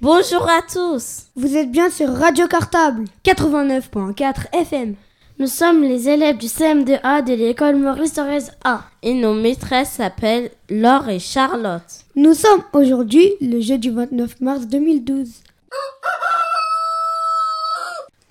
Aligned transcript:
Bonjour 0.00 0.48
à 0.50 0.60
tous. 0.62 1.24
Vous 1.36 1.56
êtes 1.56 1.70
bien 1.70 1.88
sur 1.88 2.08
Radio 2.10 2.46
Cartable 2.46 3.04
89.4 3.24 4.52
FM. 4.52 4.94
Nous 5.38 5.46
sommes 5.46 5.82
les 5.82 6.08
élèves 6.10 6.36
du 6.36 6.46
CM2A 6.46 7.24
de 7.24 7.32
l'école 7.32 7.76
Maurice 7.76 8.12
Thorez 8.12 8.50
A. 8.64 8.82
Et 9.02 9.14
nos 9.14 9.32
maîtresses 9.32 9.92
s'appellent 9.92 10.50
Laure 10.68 11.08
et 11.08 11.18
Charlotte. 11.18 12.04
Nous 12.16 12.34
sommes 12.34 12.62
aujourd'hui 12.74 13.32
le 13.40 13.60
jeudi 13.60 13.88
29 13.88 14.40
mars 14.42 14.66
2012. 14.66 15.44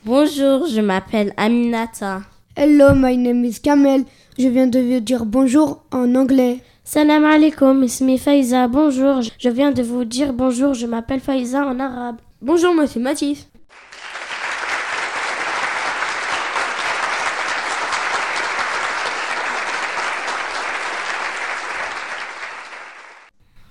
Bonjour, 0.05 0.67
je 0.67 0.81
m'appelle 0.81 1.33
Aminata. 1.37 2.23
Hello, 2.57 2.93
my 2.93 3.15
name 3.15 3.45
is 3.45 3.61
Kamel. 3.61 4.03
Je 4.37 4.49
viens 4.49 4.67
de 4.67 4.79
vous 4.79 4.99
dire 4.99 5.23
bonjour 5.25 5.81
en 5.93 6.13
anglais. 6.15 6.59
Salam 6.83 7.23
alaikum, 7.23 7.81
ismi 7.85 8.17
Faiza. 8.17 8.67
Bonjour, 8.67 9.21
je 9.21 9.49
viens 9.49 9.71
de 9.71 9.81
vous 9.81 10.03
dire 10.03 10.33
bonjour, 10.33 10.73
je 10.73 10.87
m'appelle 10.87 11.21
Faiza 11.21 11.65
en 11.65 11.79
arabe. 11.79 12.17
Bonjour, 12.41 12.75
moi 12.75 12.85
c'est 12.85 12.99
Mathis. 12.99 13.47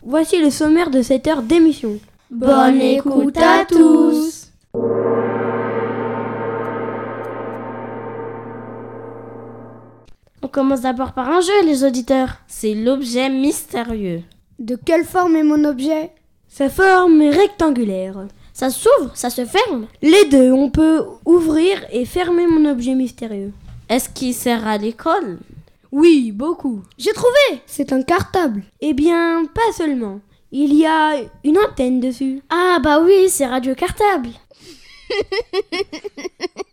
Voici 0.02 0.40
le 0.40 0.48
sommaire 0.48 0.88
de 0.88 1.02
cette 1.02 1.26
heure 1.26 1.42
d'émission. 1.42 1.98
Bonne 2.30 2.80
écoute 2.80 3.36
à 3.36 3.66
tous. 3.66 4.48
On 10.42 10.48
commence 10.48 10.80
d'abord 10.80 11.12
par 11.12 11.28
un 11.28 11.40
jeu, 11.40 11.64
les 11.64 11.84
auditeurs. 11.84 12.38
C'est 12.48 12.74
l'objet 12.74 13.30
mystérieux. 13.30 14.22
De 14.58 14.76
quelle 14.76 15.04
forme 15.04 15.36
est 15.36 15.44
mon 15.44 15.64
objet? 15.64 16.10
Sa 16.48 16.68
forme 16.68 17.22
est 17.22 17.30
rectangulaire. 17.30 18.26
Ça 18.52 18.68
s'ouvre, 18.70 19.12
ça 19.14 19.30
se 19.30 19.44
ferme. 19.44 19.86
Les 20.02 20.24
deux, 20.26 20.52
on 20.52 20.68
peut 20.68 21.04
ouvrir 21.24 21.84
et 21.92 22.04
fermer 22.04 22.46
mon 22.46 22.68
objet 22.68 22.94
mystérieux. 22.94 23.52
Est-ce 23.88 24.08
qu'il 24.08 24.34
sert 24.34 24.66
à 24.66 24.78
l'école? 24.78 25.38
Oui, 25.92 26.32
beaucoup. 26.32 26.82
J'ai 26.98 27.12
trouvé 27.12 27.62
C'est 27.66 27.92
un 27.92 28.02
cartable. 28.02 28.62
Eh 28.80 28.94
bien, 28.94 29.44
pas 29.46 29.72
seulement. 29.76 30.20
Il 30.50 30.74
y 30.74 30.84
a 30.84 31.14
une 31.44 31.58
antenne 31.58 32.00
dessus. 32.00 32.42
Ah 32.50 32.78
bah 32.82 33.00
oui, 33.00 33.28
c'est 33.28 33.46
Radio 33.46 33.74
Cartable. 33.74 34.30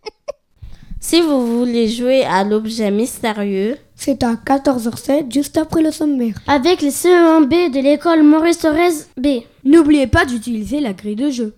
Si 1.09 1.21
vous 1.21 1.57
voulez 1.57 1.87
jouer 1.87 2.23
à 2.23 2.43
l'objet 2.43 2.91
mystérieux, 2.91 3.79
C'est 3.95 4.21
à 4.21 4.35
14h07, 4.35 5.33
juste 5.33 5.57
après 5.57 5.81
le 5.81 5.89
sommaire. 5.91 6.35
Avec 6.45 6.83
les 6.83 6.91
CE1B 6.91 7.71
de 7.73 7.79
l'école 7.79 8.21
Maurice 8.21 8.59
Thorez 8.59 8.93
B. 9.17 9.41
N'oubliez 9.63 10.05
pas 10.05 10.25
d'utiliser 10.25 10.79
la 10.79 10.93
grille 10.93 11.15
de 11.15 11.31
jeu. 11.31 11.55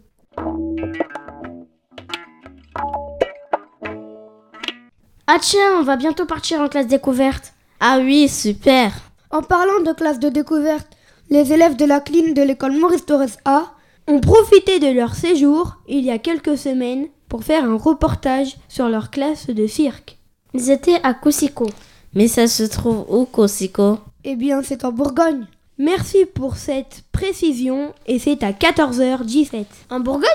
Ah 5.27 5.39
tiens, 5.41 5.79
on 5.79 5.83
va 5.83 5.97
bientôt 5.97 6.25
partir 6.25 6.61
en 6.61 6.69
classe 6.69 6.87
découverte. 6.87 7.51
ah 7.81 7.99
oui, 8.01 8.29
super. 8.29 8.93
En 9.31 9.41
parlant 9.41 9.81
de 9.85 9.91
classe 9.91 10.19
de 10.19 10.29
découverte, 10.29 10.87
les 11.29 11.51
élèves 11.51 11.75
de 11.75 11.83
la 11.83 11.99
cline 11.99 12.33
de 12.33 12.41
l'école 12.41 12.79
Maurice 12.79 13.05
Torres 13.05 13.37
A 13.43 13.73
ont 14.07 14.21
profité 14.21 14.79
de 14.79 14.87
leur 14.87 15.13
séjour, 15.13 15.75
il 15.89 16.05
y 16.05 16.11
a 16.11 16.19
quelques 16.19 16.57
semaines, 16.57 17.07
pour 17.31 17.45
faire 17.45 17.63
un 17.63 17.77
reportage 17.77 18.57
sur 18.67 18.89
leur 18.89 19.09
classe 19.09 19.47
de 19.47 19.65
cirque. 19.65 20.17
Ils 20.53 20.69
étaient 20.69 20.99
à 21.01 21.13
Koussiko. 21.13 21.65
Mais 22.13 22.27
ça 22.27 22.45
se 22.45 22.63
trouve 22.63 23.05
où, 23.07 23.23
Kosiko 23.23 23.99
Eh 24.25 24.35
bien, 24.35 24.61
c'est 24.61 24.83
en 24.83 24.91
Bourgogne. 24.91 25.45
Merci 25.77 26.25
pour 26.25 26.57
cette 26.57 27.05
précision 27.13 27.93
et 28.05 28.19
c'est 28.19 28.43
à 28.43 28.51
14h17. 28.51 29.63
En 29.89 30.01
Bourgogne? 30.01 30.27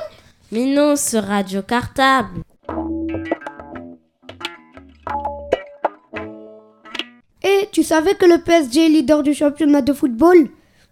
Mais 0.52 0.64
non, 0.64 0.96
sur 0.96 1.22
Radio 1.22 1.60
Cartable. 1.60 2.40
Et 7.42 7.68
tu 7.72 7.82
savais 7.82 8.14
que 8.14 8.24
le 8.24 8.42
PSG 8.42 8.86
est 8.86 8.88
leader 8.88 9.22
du 9.22 9.34
championnat 9.34 9.82
de 9.82 9.92
football? 9.92 10.48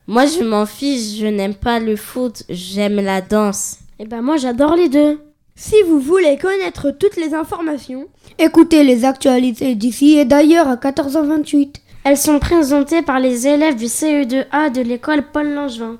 Moi, 0.06 0.26
je 0.26 0.44
m'en 0.44 0.66
fiche, 0.66 1.18
je 1.18 1.26
n'aime 1.28 1.54
pas 1.54 1.80
le 1.80 1.96
foot, 1.96 2.42
j'aime 2.50 2.96
la 2.96 3.22
danse. 3.22 3.78
Eh 3.98 4.04
ben 4.04 4.20
moi 4.20 4.36
j'adore 4.36 4.76
les 4.76 4.90
deux. 4.90 5.18
Si 5.56 5.76
vous 5.86 6.00
voulez 6.00 6.36
connaître 6.36 6.90
toutes 6.90 7.16
les 7.16 7.32
informations, 7.32 8.08
Écoutez 8.38 8.82
les 8.82 9.04
actualités 9.04 9.76
d'ici 9.76 10.18
et 10.18 10.24
d'ailleurs 10.24 10.66
à 10.66 10.74
14h28. 10.74 11.76
Elles 12.02 12.16
sont 12.16 12.40
présentées 12.40 13.02
par 13.02 13.20
les 13.20 13.46
élèves 13.46 13.76
du 13.76 13.84
CE2A 13.84 14.72
de 14.72 14.80
l'école 14.80 15.22
Paul 15.32 15.54
Langevin. 15.54 15.98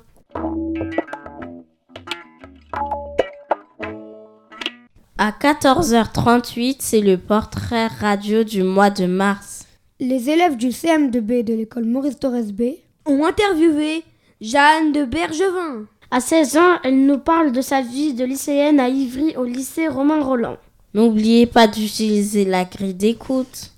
À 5.17 5.31
14h38, 5.31 6.75
c'est 6.79 6.99
le 6.99 7.17
portrait 7.17 7.87
radio 7.87 8.43
du 8.43 8.61
mois 8.63 8.89
de 8.89 9.05
mars. 9.05 9.65
Les 10.01 10.29
élèves 10.29 10.57
du 10.57 10.67
CM2B 10.67 11.45
de 11.45 11.53
l'école 11.53 11.85
Maurice 11.85 12.19
Torres 12.19 12.51
B 12.51 12.63
ont 13.05 13.23
interviewé 13.23 14.03
Jeanne 14.41 14.91
de 14.91 15.05
Bergevin. 15.05 15.85
À 16.15 16.21
16 16.21 16.55
ans, 16.55 16.79
elle 16.85 17.05
nous 17.05 17.17
parle 17.17 17.51
de 17.51 17.59
sa 17.59 17.81
vie 17.81 18.13
de 18.13 18.23
lycéenne 18.23 18.79
à 18.79 18.87
Ivry 18.87 19.35
au 19.35 19.43
lycée 19.43 19.89
Romain 19.89 20.23
Roland. 20.23 20.55
N'oubliez 20.93 21.45
pas 21.45 21.67
d'utiliser 21.67 22.45
la 22.45 22.63
grille 22.63 22.93
d'écoute. 22.93 23.73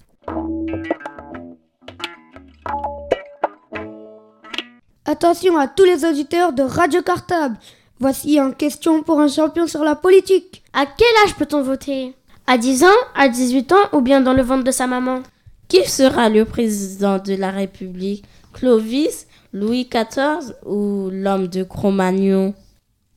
Attention 5.04 5.58
à 5.58 5.68
tous 5.68 5.86
les 5.86 6.06
auditeurs 6.06 6.54
de 6.54 6.62
Radio 6.62 7.02
Cartable. 7.02 7.58
Voici 8.00 8.38
une 8.38 8.54
question 8.54 9.02
pour 9.02 9.20
un 9.20 9.30
champion 9.30 9.66
sur 9.66 9.84
la 9.84 9.96
politique. 9.96 10.62
À 10.74 10.86
quel 10.86 11.08
âge 11.26 11.34
peut-on 11.38 11.64
voter? 11.64 12.14
À 12.46 12.60
10 12.60 12.84
ans, 12.84 13.02
à 13.16 13.30
18 13.30 13.72
ans 13.72 13.90
ou 13.94 14.02
bien 14.02 14.22
dans 14.22 14.34
le 14.34 14.44
ventre 14.44 14.64
de 14.64 14.70
sa 14.70 14.86
maman? 14.86 15.24
Qui 15.70 15.90
sera 15.90 16.30
le 16.30 16.46
président 16.46 17.18
de 17.18 17.34
la 17.34 17.50
République? 17.50 18.26
Clovis, 18.54 19.26
Louis 19.60 19.90
XIV 19.92 20.54
ou 20.66 21.10
l'homme 21.12 21.48
de 21.48 21.64
Cro-Magnon? 21.64 22.54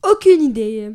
Aucune 0.09 0.41
idée. 0.41 0.89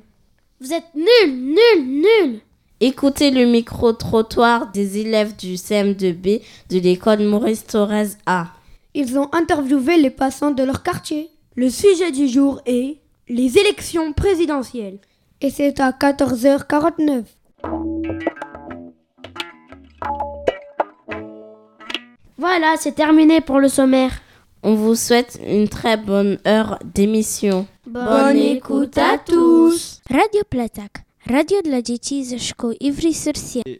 Vous 0.60 0.72
êtes 0.72 0.92
nuls, 0.94 1.54
nuls, 1.54 2.02
nuls 2.02 2.40
Écoutez 2.80 3.30
le 3.30 3.46
micro-trottoir 3.46 4.72
des 4.72 4.98
élèves 4.98 5.36
du 5.36 5.54
CM2B 5.54 6.42
de 6.70 6.78
l'école 6.80 7.22
Maurice 7.22 7.64
Thorez 7.64 8.08
A. 8.26 8.48
Ils 8.94 9.16
ont 9.18 9.32
interviewé 9.32 9.98
les 9.98 10.10
passants 10.10 10.50
de 10.50 10.64
leur 10.64 10.82
quartier. 10.82 11.30
Le 11.54 11.70
sujet 11.70 12.10
du 12.10 12.26
jour 12.26 12.60
est 12.66 12.96
les 13.28 13.56
élections 13.56 14.12
présidentielles. 14.12 14.98
Et 15.40 15.50
c'est 15.50 15.78
à 15.78 15.92
14h49. 15.92 17.22
Voilà, 22.36 22.74
c'est 22.78 22.96
terminé 22.96 23.40
pour 23.40 23.60
le 23.60 23.68
sommaire. 23.68 24.10
On 24.62 24.74
vous 24.74 24.94
souhaite 24.94 25.38
une 25.46 25.68
très 25.68 25.96
bonne 25.96 26.38
heure 26.46 26.78
d'émission. 26.94 27.66
Bonne 27.86 28.36
écoute 28.36 28.98
à 28.98 29.18
tous. 29.18 30.00
Radio 30.10 30.42
Platak. 30.48 31.04
Radio 31.26 31.62
dla 31.62 31.82
dzieci 31.82 32.24
ze 32.24 32.38
szkół 32.38 32.72
Ivry-sur-Sienne. 32.80 33.76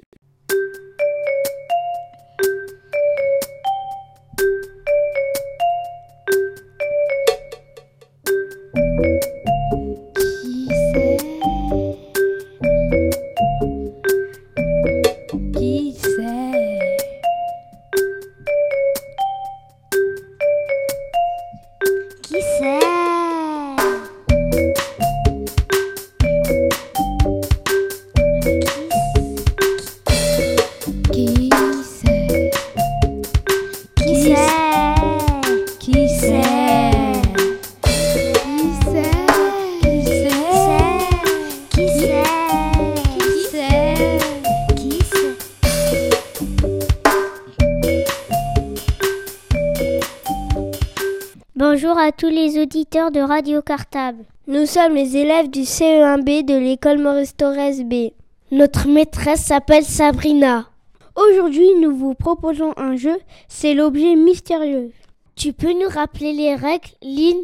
De 52.97 53.21
Radio 53.21 53.61
Cartable. 53.61 54.25
Nous 54.47 54.65
sommes 54.65 54.95
les 54.95 55.19
élèves 55.19 55.51
du 55.51 55.61
CE1B 55.61 56.47
de 56.47 56.57
l'école 56.57 56.99
Maurice 56.99 57.37
Torres 57.37 57.85
B. 57.85 58.13
Notre 58.51 58.89
maîtresse 58.89 59.45
s'appelle 59.45 59.85
Sabrina. 59.85 60.71
Aujourd'hui, 61.15 61.69
nous 61.83 61.95
vous 61.95 62.15
proposons 62.15 62.73
un 62.79 62.97
jeu, 62.97 63.19
c'est 63.49 63.75
l'objet 63.75 64.17
mystérieux. 64.17 64.93
Tu 65.35 65.53
peux 65.53 65.73
nous 65.73 65.91
rappeler 65.91 66.33
les 66.33 66.55
règles, 66.55 66.89
Lynn? 67.03 67.43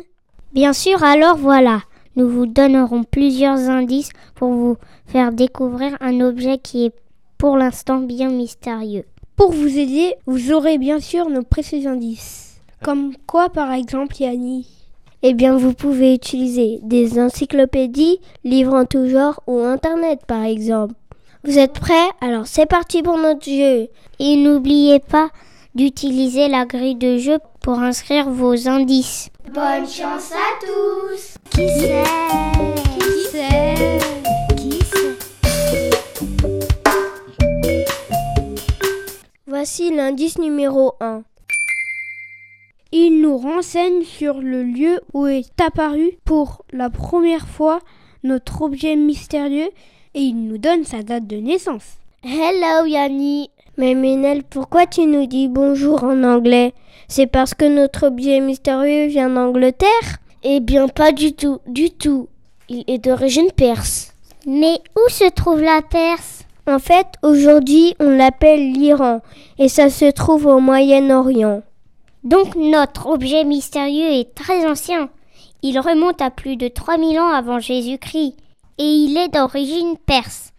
Bien 0.54 0.72
sûr, 0.72 1.04
alors 1.04 1.36
voilà. 1.36 1.82
Nous 2.16 2.30
vous 2.30 2.46
donnerons 2.46 3.04
plusieurs 3.04 3.58
indices 3.58 4.10
pour 4.34 4.52
vous 4.52 4.76
faire 5.04 5.32
découvrir 5.32 5.98
un 6.00 6.22
objet 6.22 6.56
qui 6.56 6.86
est 6.86 6.94
pour 7.36 7.58
l'instant 7.58 7.98
bien 7.98 8.30
mystérieux. 8.30 9.04
Pour 9.36 9.52
vous 9.52 9.78
aider, 9.78 10.14
vous 10.24 10.50
aurez 10.50 10.78
bien 10.78 10.98
sûr 10.98 11.28
nos 11.28 11.42
précieux 11.42 11.86
indices. 11.86 12.58
Comme 12.82 13.12
quoi, 13.26 13.50
par 13.50 13.70
exemple, 13.72 14.16
Yanni 14.18 14.66
Eh 15.24 15.34
bien, 15.34 15.56
vous 15.56 15.72
pouvez 15.72 16.14
utiliser 16.14 16.80
des 16.82 17.20
encyclopédies, 17.20 18.18
livres 18.42 18.74
en 18.74 18.86
tout 18.86 19.08
genre 19.08 19.40
ou 19.46 19.60
Internet, 19.60 20.20
par 20.26 20.42
exemple. 20.42 20.94
Vous 21.44 21.58
êtes 21.58 21.74
prêts? 21.74 22.08
Alors 22.20 22.48
c'est 22.48 22.66
parti 22.66 23.02
pour 23.02 23.18
notre 23.18 23.48
jeu. 23.48 23.88
Et 24.18 24.36
n'oubliez 24.36 24.98
pas 24.98 25.28
d'utiliser 25.76 26.48
la 26.48 26.66
grille 26.66 26.96
de 26.96 27.18
jeu 27.18 27.38
pour 27.60 27.78
inscrire 27.78 28.30
vos 28.30 28.68
indices. 28.68 29.28
Bonne 29.54 29.86
chance 29.86 30.32
à 30.32 30.66
tous 30.66 31.36
Qui 31.50 31.68
c'est 31.78 32.02
Qui 32.98 33.10
c'est 33.30 33.98
Qui 34.56 34.78
c'est 34.92 35.90
Voici 39.46 39.94
l'indice 39.94 40.38
numéro 40.38 40.94
1. 41.00 41.22
Il 42.94 43.22
nous 43.22 43.38
renseigne 43.38 44.02
sur 44.02 44.42
le 44.42 44.62
lieu 44.62 45.00
où 45.14 45.26
est 45.26 45.58
apparu 45.58 46.18
pour 46.26 46.62
la 46.72 46.90
première 46.90 47.48
fois 47.48 47.80
notre 48.22 48.60
objet 48.60 48.96
mystérieux 48.96 49.70
et 50.14 50.20
il 50.20 50.46
nous 50.46 50.58
donne 50.58 50.84
sa 50.84 51.02
date 51.02 51.26
de 51.26 51.36
naissance. 51.36 51.96
Hello 52.22 52.84
Yanni. 52.84 53.48
Mais 53.78 53.94
Ménel, 53.94 54.42
pourquoi 54.42 54.84
tu 54.84 55.06
nous 55.06 55.24
dis 55.24 55.48
bonjour 55.48 56.04
en 56.04 56.22
anglais? 56.22 56.74
C'est 57.08 57.26
parce 57.26 57.54
que 57.54 57.64
notre 57.64 58.08
objet 58.08 58.40
mystérieux 58.40 59.06
vient 59.06 59.30
d'Angleterre? 59.30 60.18
Eh 60.42 60.60
bien 60.60 60.86
pas 60.86 61.12
du 61.12 61.32
tout, 61.32 61.60
du 61.66 61.88
tout. 61.90 62.28
Il 62.68 62.84
est 62.88 62.98
d'origine 62.98 63.50
perse. 63.56 64.12
Mais 64.46 64.80
où 64.96 65.08
se 65.08 65.30
trouve 65.30 65.62
la 65.62 65.80
Perse? 65.80 66.44
En 66.66 66.78
fait, 66.78 67.06
aujourd'hui, 67.22 67.94
on 68.00 68.10
l'appelle 68.10 68.72
l'Iran 68.72 69.22
et 69.58 69.68
ça 69.68 69.88
se 69.88 70.10
trouve 70.10 70.44
au 70.44 70.60
Moyen-Orient. 70.60 71.62
Donc 72.24 72.54
notre 72.54 73.06
objet 73.06 73.44
mystérieux 73.44 74.12
est 74.12 74.34
très 74.34 74.66
ancien. 74.66 75.10
Il 75.62 75.78
remonte 75.78 76.20
à 76.20 76.30
plus 76.30 76.56
de 76.56 76.68
3000 76.68 77.18
ans 77.18 77.28
avant 77.28 77.58
Jésus-Christ 77.58 78.36
et 78.78 78.84
il 78.84 79.16
est 79.16 79.28
d'origine 79.28 79.96
perse. 80.06 80.52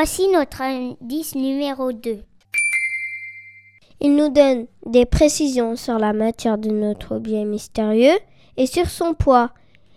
Voici 0.00 0.28
notre 0.28 0.62
indice 0.62 1.34
numéro 1.34 1.90
2. 1.90 2.20
Il 4.00 4.14
nous 4.14 4.28
donne 4.28 4.68
des 4.86 5.04
précisions 5.06 5.74
sur 5.74 5.98
la 5.98 6.12
matière 6.12 6.56
de 6.56 6.70
notre 6.70 7.16
objet 7.16 7.44
mystérieux 7.44 8.16
et 8.56 8.66
sur 8.66 8.88
son 8.88 9.14
poids. 9.14 9.50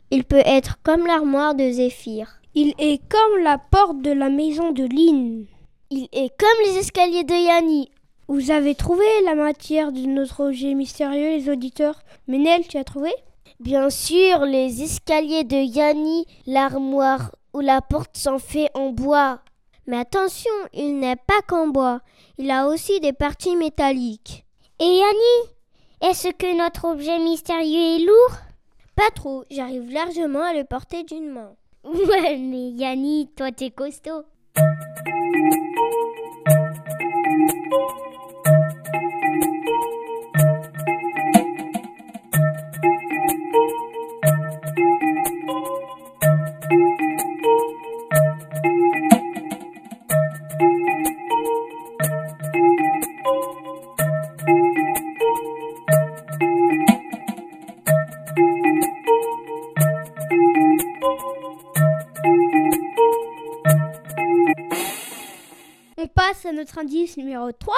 Il 0.09 0.23
peut 0.23 0.41
être 0.43 0.79
comme 0.81 1.05
l'armoire 1.05 1.53
de 1.53 1.69
Zéphyr. 1.69 2.41
Il 2.55 2.73
est 2.79 2.99
comme 3.09 3.43
la 3.43 3.59
porte 3.59 4.01
de 4.01 4.09
la 4.09 4.29
maison 4.29 4.71
de 4.71 4.85
Lynn. 4.85 5.45
Il 5.91 6.07
est 6.13 6.35
comme 6.35 6.65
les 6.65 6.79
escaliers 6.79 7.23
de 7.23 7.35
Yanni. 7.35 7.91
Vous 8.27 8.49
avez 8.49 8.73
trouvé 8.73 9.05
la 9.25 9.35
matière 9.35 9.91
de 9.91 9.99
notre 9.99 10.47
objet 10.47 10.73
mystérieux, 10.73 11.37
les 11.37 11.47
auditeurs? 11.47 12.01
Ménel, 12.27 12.67
tu 12.67 12.77
as 12.77 12.83
trouvé? 12.83 13.11
Bien 13.59 13.91
sûr, 13.91 14.45
les 14.45 14.81
escaliers 14.81 15.43
de 15.43 15.57
Yanni, 15.57 16.25
l'armoire 16.47 17.35
ou 17.53 17.59
la 17.59 17.81
porte 17.81 18.17
sont 18.17 18.39
faits 18.39 18.71
en 18.73 18.89
bois. 18.89 19.41
Mais 19.87 19.97
attention, 19.97 20.51
il 20.73 20.99
n'est 20.99 21.15
pas 21.15 21.41
qu'en 21.47 21.67
bois, 21.67 22.01
il 22.37 22.51
a 22.51 22.67
aussi 22.67 22.99
des 22.99 23.13
parties 23.13 23.55
métalliques. 23.55 24.45
Et 24.79 24.97
Yanni 24.97 25.51
Est-ce 26.01 26.29
que 26.29 26.57
notre 26.57 26.85
objet 26.85 27.19
mystérieux 27.19 27.95
est 27.95 28.05
lourd? 28.05 28.37
Pas 28.95 29.09
trop, 29.15 29.43
j'arrive 29.49 29.91
largement 29.91 30.43
à 30.43 30.53
le 30.53 30.63
porter 30.63 31.03
d'une 31.03 31.29
main. 31.29 31.55
Ouais, 31.83 32.37
mais 32.37 32.69
Yanni, 32.69 33.29
toi 33.35 33.51
t'es 33.51 33.71
costaud. 33.71 34.23
Indice 67.11 67.17
numéro 67.17 67.51
3. 67.51 67.73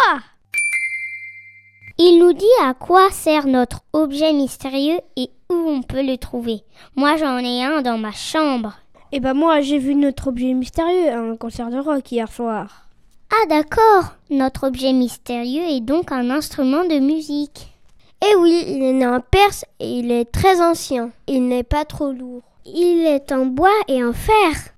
Il 1.98 2.20
nous 2.20 2.34
dit 2.34 2.46
à 2.62 2.74
quoi 2.74 3.12
sert 3.12 3.46
notre 3.46 3.82
objet 3.94 4.34
mystérieux 4.34 5.00
et 5.16 5.30
où 5.50 5.54
on 5.54 5.82
peut 5.82 6.04
le 6.04 6.18
trouver. 6.18 6.64
Moi 6.96 7.18
j'en 7.18 7.38
ai 7.38 7.64
un 7.64 7.82
dans 7.82 7.98
ma 7.98 8.12
chambre. 8.12 8.74
Eh 9.12 9.20
ben 9.20 9.36
moi, 9.36 9.62
j'ai 9.62 9.78
vu 9.78 9.94
notre 9.94 10.30
objet 10.30 10.54
mystérieux 10.54 11.10
à 11.10 11.20
un 11.20 11.38
concert 11.38 11.70
de 11.70 11.78
rock 11.78 12.12
hier 12.12 12.32
soir. 12.32 12.88
Ah 13.32 13.48
d'accord, 13.48 14.16
notre 14.32 14.68
objet 14.68 14.92
mystérieux 14.92 15.64
est 15.70 15.82
donc 15.82 16.12
un 16.12 16.32
instrument 16.32 16.84
de 16.84 16.98
musique. 16.98 17.68
Eh 18.26 18.36
oui, 18.36 18.64
il 18.68 18.82
est 18.82 18.94
né 18.94 19.06
en 19.06 19.20
Perse 19.20 19.66
et 19.80 20.00
il 20.00 20.12
est 20.12 20.32
très 20.32 20.62
ancien. 20.62 21.12
Il 21.28 21.48
n'est 21.48 21.64
pas 21.64 21.86
trop 21.86 22.12
lourd. 22.12 22.42
Il 22.66 23.06
est 23.06 23.32
en 23.32 23.46
bois 23.46 23.70
et 23.88 24.04
en 24.04 24.14
fer. 24.14 24.74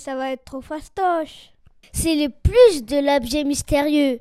Ça 0.00 0.16
va 0.16 0.32
être 0.32 0.44
trop 0.44 0.62
fastoche. 0.62 1.52
C'est 1.92 2.14
le 2.14 2.28
plus 2.30 2.84
de 2.84 2.96
l'objet 2.96 3.44
mystérieux. 3.44 4.20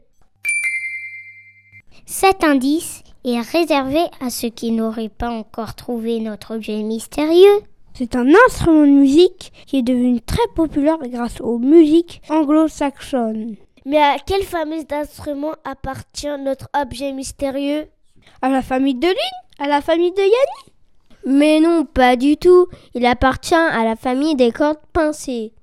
Cet 2.06 2.44
indice 2.44 3.02
est 3.24 3.40
réservé 3.40 4.02
à 4.20 4.30
ceux 4.30 4.50
qui 4.50 4.72
n'auraient 4.72 5.08
pas 5.08 5.30
encore 5.30 5.76
trouvé 5.76 6.20
notre 6.20 6.56
objet 6.56 6.84
mystérieux. 6.84 7.62
C'est 7.94 8.18
un 8.18 8.28
instrument 8.46 8.82
de 8.86 8.92
musique 8.92 9.54
qui 9.68 9.78
est 9.78 9.82
devenu 9.82 10.20
très 10.20 10.48
populaire 10.54 10.98
grâce 11.04 11.40
aux 11.40 11.60
musiques 11.60 12.22
anglo-saxonnes. 12.30 13.56
Mais 13.86 14.02
à 14.02 14.18
quel 14.26 14.44
fameux 14.44 14.84
instrument 14.92 15.54
appartient 15.64 16.38
notre 16.40 16.68
objet 16.74 17.14
mystérieux? 17.14 17.88
À 18.42 18.50
la 18.50 18.62
famille 18.62 18.96
de 18.96 19.08
Lynn? 19.08 19.16
À 19.60 19.68
la 19.68 19.80
famille 19.80 20.12
de 20.12 20.20
Yanni 20.20 20.74
Mais 21.26 21.62
non, 21.62 21.86
pas 21.86 22.18
du 22.18 22.36
tout. 22.36 22.68
Il 22.96 23.06
appartient 23.06 23.56
à 23.56 23.86
la 23.86 23.96
famille 23.96 24.36
des 24.36 24.52
cordes 24.52 24.80
pincées. 24.92 25.54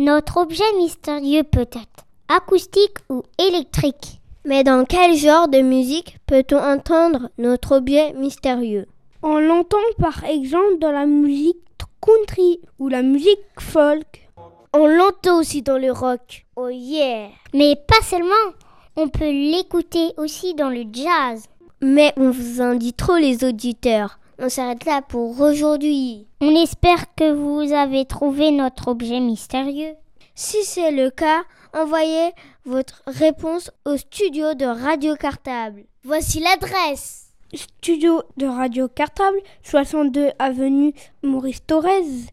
Notre 0.00 0.38
objet 0.38 0.64
mystérieux 0.78 1.42
peut 1.42 1.60
être 1.60 2.06
acoustique 2.34 2.96
ou 3.10 3.22
électrique. 3.38 4.22
Mais 4.46 4.64
dans 4.64 4.86
quel 4.86 5.14
genre 5.14 5.46
de 5.46 5.60
musique 5.60 6.16
peut-on 6.24 6.56
entendre 6.56 7.28
notre 7.36 7.76
objet 7.76 8.14
mystérieux? 8.14 8.86
On 9.22 9.38
l'entend 9.38 9.76
par 9.98 10.24
exemple 10.24 10.78
dans 10.80 10.90
la 10.90 11.04
musique 11.04 11.58
country 12.00 12.60
ou 12.78 12.88
la 12.88 13.02
musique 13.02 13.44
folk. 13.58 14.30
On 14.72 14.86
l'entend 14.86 15.38
aussi 15.38 15.60
dans 15.60 15.76
le 15.76 15.92
rock. 15.92 16.46
Oh 16.56 16.70
yeah 16.70 17.28
Mais 17.52 17.76
pas 17.76 18.02
seulement, 18.02 18.54
on 18.96 19.08
peut 19.08 19.30
l'écouter 19.30 20.14
aussi 20.16 20.54
dans 20.54 20.70
le 20.70 20.84
jazz. 20.90 21.44
Mais 21.82 22.14
on 22.16 22.30
vous 22.30 22.62
en 22.62 22.74
dit 22.74 22.94
trop 22.94 23.16
les 23.16 23.44
auditeurs. 23.44 24.18
On 24.42 24.48
s'arrête 24.48 24.86
là 24.86 25.02
pour 25.02 25.38
aujourd'hui. 25.38 26.26
On 26.40 26.54
espère 26.54 27.14
que 27.14 27.30
vous 27.30 27.74
avez 27.74 28.06
trouvé 28.06 28.50
notre 28.50 28.88
objet 28.88 29.20
mystérieux. 29.20 29.92
Si 30.34 30.64
c'est 30.64 30.92
le 30.92 31.10
cas, 31.10 31.42
envoyez 31.74 32.30
votre 32.64 33.02
réponse 33.06 33.70
au 33.84 33.98
studio 33.98 34.54
de 34.54 34.64
Radio 34.64 35.14
Cartable. 35.16 35.84
Voici 36.04 36.40
l'adresse. 36.40 37.26
Studio 37.52 38.22
de 38.38 38.46
Radio 38.46 38.88
Cartable, 38.88 39.36
62 39.62 40.30
avenue 40.38 40.94
Maurice 41.22 41.66
Thorez, 41.66 42.30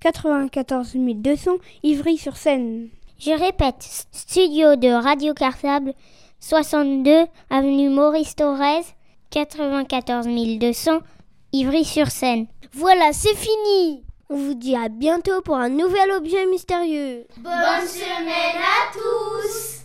94 0.00 0.92
200 0.94 1.52
Ivry-sur-Seine. 1.84 2.88
Je 3.18 3.30
répète, 3.30 4.06
studio 4.12 4.76
de 4.76 4.88
Radio 4.88 5.32
Cartable, 5.32 5.94
62 6.40 7.24
avenue 7.48 7.88
Maurice 7.88 8.36
Thorez, 8.36 8.82
94 9.30 10.26
200 10.26 11.00
Ivry-sur-Seine. 11.56 12.48
Voilà, 12.74 13.12
c'est 13.14 13.34
fini. 13.34 14.04
On 14.28 14.36
vous 14.36 14.54
dit 14.54 14.76
à 14.76 14.90
bientôt 14.90 15.40
pour 15.40 15.56
un 15.56 15.70
nouvel 15.70 16.10
objet 16.10 16.44
mystérieux. 16.46 17.26
Bonne 17.38 17.86
semaine 17.86 18.60
à 18.60 18.92
tous 18.92 19.76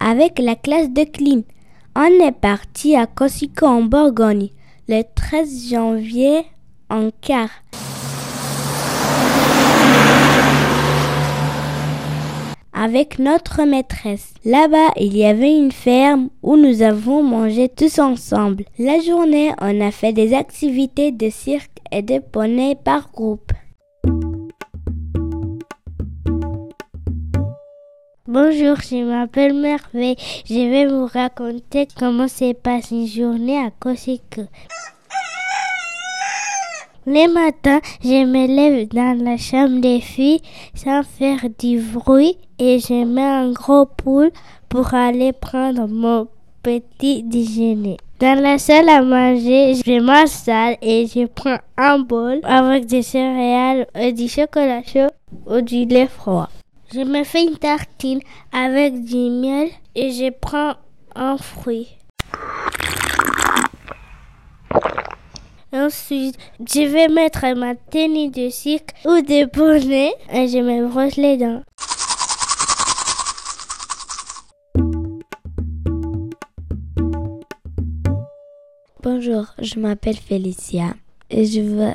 Avec 0.00 0.38
la 0.38 0.54
classe 0.54 0.90
de 0.90 1.02
Clean, 1.02 1.42
on 1.96 2.24
est 2.24 2.32
parti 2.32 2.94
à 2.94 3.06
Cossico 3.06 3.66
en 3.66 3.82
Bourgogne 3.82 4.50
le 4.88 5.02
13 5.02 5.70
janvier 5.70 6.44
en 6.88 7.10
car. 7.20 7.48
Avec 12.72 13.18
notre 13.18 13.64
maîtresse. 13.64 14.34
Là-bas, 14.44 14.92
il 14.96 15.16
y 15.16 15.24
avait 15.24 15.56
une 15.56 15.72
ferme 15.72 16.28
où 16.42 16.56
nous 16.56 16.82
avons 16.82 17.24
mangé 17.24 17.68
tous 17.68 17.98
ensemble. 17.98 18.64
La 18.78 19.00
journée, 19.00 19.52
on 19.60 19.80
a 19.80 19.90
fait 19.90 20.12
des 20.12 20.32
activités 20.32 21.10
de 21.10 21.28
cirque 21.28 21.78
et 21.90 22.02
de 22.02 22.20
poney 22.20 22.76
par 22.76 23.10
groupe. 23.10 23.52
Bonjour, 28.30 28.76
je 28.82 29.02
m'appelle 29.04 29.54
Merveille. 29.54 30.14
Je 30.44 30.68
vais 30.68 30.84
vous 30.84 31.06
raconter 31.06 31.88
comment 31.98 32.28
se 32.28 32.52
passe 32.52 32.90
une 32.90 33.06
journée 33.06 33.56
à 33.56 33.70
Kosiko. 33.70 34.42
Le 37.06 37.32
matin, 37.32 37.80
je 38.04 38.26
me 38.26 38.46
lève 38.46 38.86
dans 38.88 39.18
la 39.24 39.38
chambre 39.38 39.80
des 39.80 40.02
filles 40.02 40.42
sans 40.74 41.04
faire 41.04 41.40
du 41.58 41.80
bruit 41.80 42.36
et 42.58 42.80
je 42.80 43.02
mets 43.02 43.22
un 43.22 43.50
gros 43.52 43.86
poule 43.86 44.30
pour 44.68 44.92
aller 44.92 45.32
prendre 45.32 45.88
mon 45.88 46.28
petit 46.62 47.22
déjeuner. 47.22 47.96
Dans 48.20 48.38
la 48.38 48.58
salle 48.58 48.90
à 48.90 49.00
manger, 49.00 49.74
je 49.74 50.00
m'installe 50.00 50.76
et 50.82 51.06
je 51.06 51.24
prends 51.24 51.60
un 51.78 52.00
bol 52.00 52.40
avec 52.42 52.84
des 52.84 53.00
céréales 53.00 53.86
et 53.94 54.12
du 54.12 54.28
chocolat 54.28 54.82
chaud 54.82 55.08
ou 55.46 55.62
du 55.62 55.86
lait 55.86 56.08
froid. 56.08 56.50
Je 56.90 57.00
me 57.00 57.22
fais 57.22 57.44
une 57.44 57.58
tartine 57.58 58.20
avec 58.50 59.04
du 59.04 59.28
miel 59.28 59.68
et 59.94 60.10
je 60.10 60.30
prends 60.30 60.74
un 61.14 61.36
fruit. 61.36 61.88
Ensuite, 65.70 66.38
je 66.60 66.86
vais 66.86 67.08
mettre 67.08 67.44
ma 67.54 67.74
tenue 67.74 68.30
de 68.30 68.48
cirque 68.48 68.94
ou 69.04 69.20
de 69.20 69.44
bonnet 69.54 70.14
et 70.32 70.48
je 70.48 70.58
me 70.58 70.88
brosse 70.88 71.16
les 71.16 71.36
dents. 71.36 71.62
Bonjour, 79.02 79.44
je 79.58 79.78
m'appelle 79.78 80.16
Félicia 80.16 80.94
et 81.28 81.44
je 81.44 81.60
vais 81.60 81.94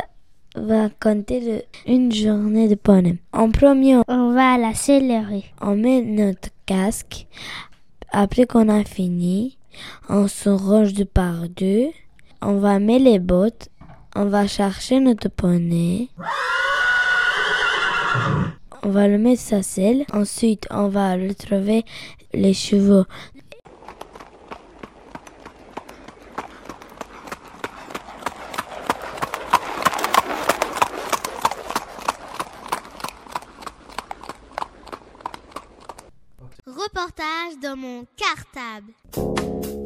raconter 0.55 1.39
le- 1.39 1.63
une 1.91 2.11
journée 2.11 2.67
de 2.67 2.75
poney. 2.75 3.17
En 3.31 3.49
premier, 3.51 3.97
On 4.07 4.31
va 4.33 4.53
à 4.53 4.57
la 4.57 4.73
sellerie. 4.73 5.45
on 5.61 5.75
met 5.75 6.01
notre 6.01 6.49
casque. 6.65 7.27
Après 8.11 8.45
qu'on 8.45 8.69
a 8.69 8.83
fini, 8.83 9.57
on 10.09 10.27
se 10.27 10.49
range 10.49 10.93
de 10.93 11.03
par 11.03 11.49
deux. 11.49 11.87
On 12.41 12.59
va 12.59 12.79
mettre 12.79 13.05
les 13.05 13.19
bottes. 13.19 13.69
On 14.15 14.25
va 14.25 14.45
chercher 14.47 14.99
notre 14.99 15.29
poney. 15.29 16.09
On 18.83 18.89
va 18.89 19.07
le 19.07 19.17
mettre 19.17 19.41
sa 19.41 19.63
selle. 19.63 20.05
Ensuite, 20.13 20.67
on 20.69 20.89
va 20.89 21.13
retrouver 21.15 21.85
les 22.33 22.53
chevaux. 22.53 23.05
mon 37.75 38.05
cartable. 38.17 39.82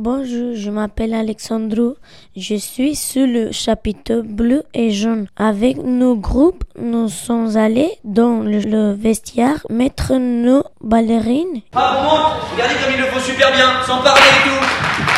Bonjour, 0.00 0.54
je 0.54 0.70
m'appelle 0.70 1.12
Alexandro. 1.12 1.96
Je 2.36 2.54
suis 2.54 2.94
sur 2.94 3.26
le 3.26 3.50
chapitre 3.50 4.22
bleu 4.24 4.62
et 4.72 4.92
jaune. 4.92 5.26
Avec 5.36 5.76
nos 5.78 6.14
groupes, 6.14 6.62
nous 6.80 7.08
sommes 7.08 7.56
allés 7.56 7.90
dans 8.04 8.38
le, 8.44 8.92
vestiaire 8.92 9.66
mettre 9.70 10.14
nos 10.14 10.62
ballerines. 10.80 11.62
Par 11.72 11.96
contre, 11.96 12.46
regardez 12.52 12.74
comme 12.76 12.94
il 12.94 13.00
le 13.00 13.06
faut 13.06 13.18
super 13.18 13.50
bien, 13.50 13.82
sans 13.88 13.98
parler 13.98 14.22
et 14.22 14.48
tout. 14.48 14.64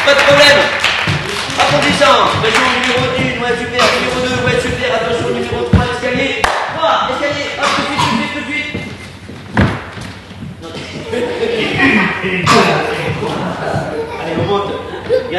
Pas 0.06 0.14
de 0.14 0.20
problème. 0.25 0.58
Approfondissant. 1.58 2.40
Région 2.42 2.64
numéro 2.80 3.04
1, 3.04 3.52
ouais 3.52 3.58
super. 3.58 3.84
Numéro 3.84 4.16
2, 4.25 4.46
ouais 4.46 4.60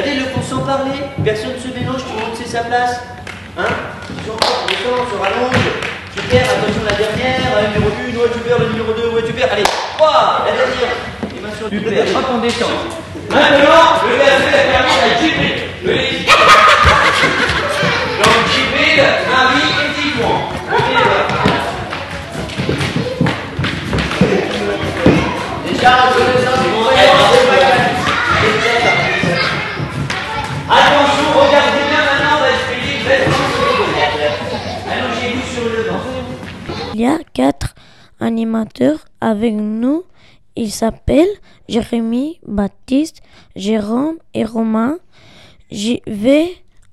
Regardez 0.02 0.20
le 0.20 0.26
sans 0.42 0.62
parler. 0.62 0.98
Personne 1.24 1.54
ne 1.54 1.60
se 1.60 1.68
mélange, 1.78 2.02
tout 2.02 2.14
le 2.18 2.26
monde 2.26 2.36
sait 2.36 2.50
sa 2.50 2.64
place. 2.64 3.02
Hein 3.58 3.70
on 4.10 4.66
descend, 4.68 4.98
on 4.98 5.06
se 5.06 5.18
rallonge. 5.22 5.62
Super, 6.16 6.42
attention 6.42 6.82
la 6.90 6.96
dernière. 6.98 7.54
Le 7.62 7.68
numéro 7.78 7.94
1, 7.94 8.18
ouais, 8.18 8.34
super, 8.34 8.58
le 8.58 8.66
numéro 8.70 8.94
2, 8.94 9.10
ouais, 9.10 9.28
super. 9.28 9.54
Allez, 9.54 9.64
3, 9.98 10.46
la 10.48 10.54
dernière. 10.58 10.96
Les 11.36 11.42
mains 11.42 11.54
sur 11.56 11.70
le 11.70 11.78
Super, 11.78 12.18
hop, 12.18 12.26
on 12.34 12.38
descend. 12.40 12.72
Maintenant, 13.30 14.02
le 14.10 14.16
verset 14.18 14.58
est 14.58 14.72
permis 14.74 14.98
à 15.06 15.14
Jibril. 15.22 15.70
Le 15.86 15.94
Donc, 18.18 18.42
Jibril, 18.50 19.06
Marie 19.30 19.70
et 19.78 19.90
Tigouan. 19.94 20.38
Déjà, 25.68 25.92
on 26.02 26.14
se 26.14 26.22
laisse 26.26 27.41
quatre 37.34 37.76
animateurs 38.20 39.06
avec 39.20 39.54
nous. 39.56 40.04
Ils 40.56 40.72
s'appellent 40.72 41.36
Jérémy, 41.70 42.40
Baptiste, 42.46 43.22
Jérôme 43.56 44.16
et 44.34 44.46
Romain. 44.46 44.98
Je 45.72 45.94
vais 46.08 46.50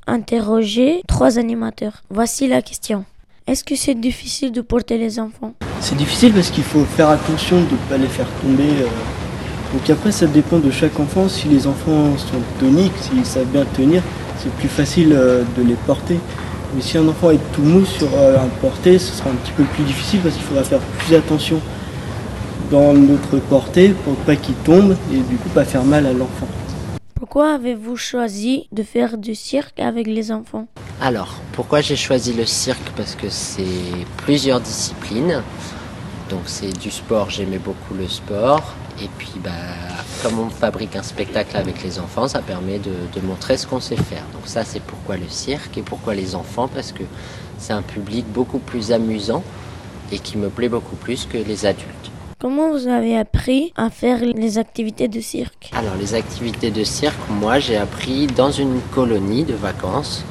interroger 0.07 1.03
trois 1.09 1.39
animateurs. 1.39 2.03
Voici 2.11 2.47
la 2.49 2.63
question. 2.63 3.05
Est-ce 3.47 3.65
que 3.65 3.75
c'est 3.77 3.95
difficile 3.95 4.53
de 4.53 4.61
porter 4.61 4.99
les 4.99 5.19
enfants? 5.19 5.55
C'est 5.81 5.97
difficile 5.97 6.33
parce 6.33 6.51
qu'il 6.51 6.65
faut 6.65 6.85
faire 6.85 7.09
attention 7.09 7.57
de 7.57 7.73
ne 7.73 7.89
pas 7.89 7.97
les 7.97 8.07
faire 8.07 8.29
tomber. 8.43 8.69
euh. 8.83 8.87
Donc 9.73 9.89
après, 9.91 10.13
ça 10.13 10.27
dépend 10.27 10.59
de 10.59 10.71
chaque 10.71 10.99
enfant. 11.01 11.29
Si 11.29 11.49
les 11.49 11.67
enfants 11.67 12.17
sont 12.17 12.41
toniques, 12.59 12.97
s'ils 13.01 13.27
savent 13.27 13.47
bien 13.47 13.65
tenir, 13.65 14.03
c'est 14.39 14.53
plus 14.53 14.69
facile 14.69 15.13
euh, 15.13 15.45
de 15.57 15.63
les 15.63 15.75
porter. 15.87 16.19
Mais 16.75 16.83
si 16.83 16.99
un 16.99 17.09
enfant 17.09 17.31
est 17.31 17.41
tout 17.53 17.63
mou 17.63 17.85
sur 17.85 18.09
euh, 18.15 18.37
un 18.39 18.49
porté, 18.61 18.99
ce 18.99 19.13
sera 19.13 19.31
un 19.31 19.35
petit 19.35 19.53
peu 19.53 19.65
plus 19.65 19.85
difficile 19.85 20.21
parce 20.21 20.35
qu'il 20.35 20.45
faudra 20.45 20.65
faire 20.65 20.81
plus 20.81 21.15
attention 21.15 21.61
dans 22.71 22.93
notre 22.93 23.39
portée 23.39 23.91
pour 24.05 24.15
pas 24.17 24.37
qu'il 24.37 24.55
tombe 24.57 24.95
et 25.13 25.17
du 25.17 25.37
coup 25.37 25.49
pas 25.49 25.65
faire 25.65 25.85
mal 25.85 26.07
à 26.07 26.13
l'enfant. 26.13 26.47
Pourquoi 27.15 27.55
avez-vous 27.55 27.97
choisi 27.97 28.69
de 28.71 28.83
faire 28.83 29.19
du 29.19 29.35
cirque 29.35 29.81
avec 29.81 30.07
les 30.07 30.31
enfants? 30.31 30.67
Alors, 31.01 31.41
pourquoi 31.53 31.81
j'ai 31.81 31.97
choisi 31.97 32.33
le 32.33 32.45
cirque? 32.45 32.93
Parce 32.97 33.15
que 33.15 33.29
c'est 33.29 33.65
plusieurs 34.19 34.61
disciplines. 34.61 35.43
Donc 36.31 36.43
c'est 36.47 36.79
du 36.79 36.91
sport, 36.91 37.31
j'aimais 37.31 37.59
beaucoup 37.59 37.95
le 37.95 38.07
sport. 38.07 38.75
Et 39.01 39.09
puis 39.19 39.33
bah, 39.43 39.51
comme 40.23 40.39
on 40.41 40.51
fabrique 40.51 40.97
un 40.97 41.03
spectacle 41.03 41.57
avec 41.57 41.83
les 41.85 41.99
enfants, 41.99 42.27
ça 42.27 42.41
permet 42.41 42.79
de, 42.79 42.91
de 43.15 43.21
montrer 43.25 43.57
ce 43.57 43.67
qu'on 43.67 43.81
sait 43.81 43.97
faire. 43.97 44.25
Donc 44.33 44.43
ça 44.47 44.65
c'est 44.65 44.81
pourquoi 44.81 45.17
le 45.17 45.29
cirque 45.29 45.79
et 45.79 45.83
pourquoi 45.83 46.15
les 46.15 46.35
enfants, 46.35 46.69
parce 46.69 46.93
que 46.93 47.05
c'est 47.59 47.73
un 47.73 47.83
public 47.83 48.27
beaucoup 48.27 48.59
plus 48.59 48.93
amusant 48.93 49.45
et 50.11 50.19
qui 50.19 50.37
me 50.37 50.49
plaît 50.49 50.69
beaucoup 50.69 50.97
plus 50.97 51.27
que 51.27 51.39
les 51.39 51.67
adultes. 51.67 52.11
Comment 52.41 52.71
vous 52.71 52.87
avez 52.87 53.19
appris 53.19 53.73
à 53.77 53.91
faire 53.91 54.21
les 54.21 54.59
activités 54.59 55.09
de 55.09 55.21
cirque? 55.21 55.71
Alors 55.75 55.97
les 55.97 56.15
activités 56.15 56.71
de 56.71 56.85
cirque, 56.85 57.19
moi 57.29 57.59
j'ai 57.59 57.77
appris 57.77 58.27
dans 58.29 58.51
une 58.51 58.81
colonie 58.95 59.45
de 59.45 59.55
vacances. 59.55 60.25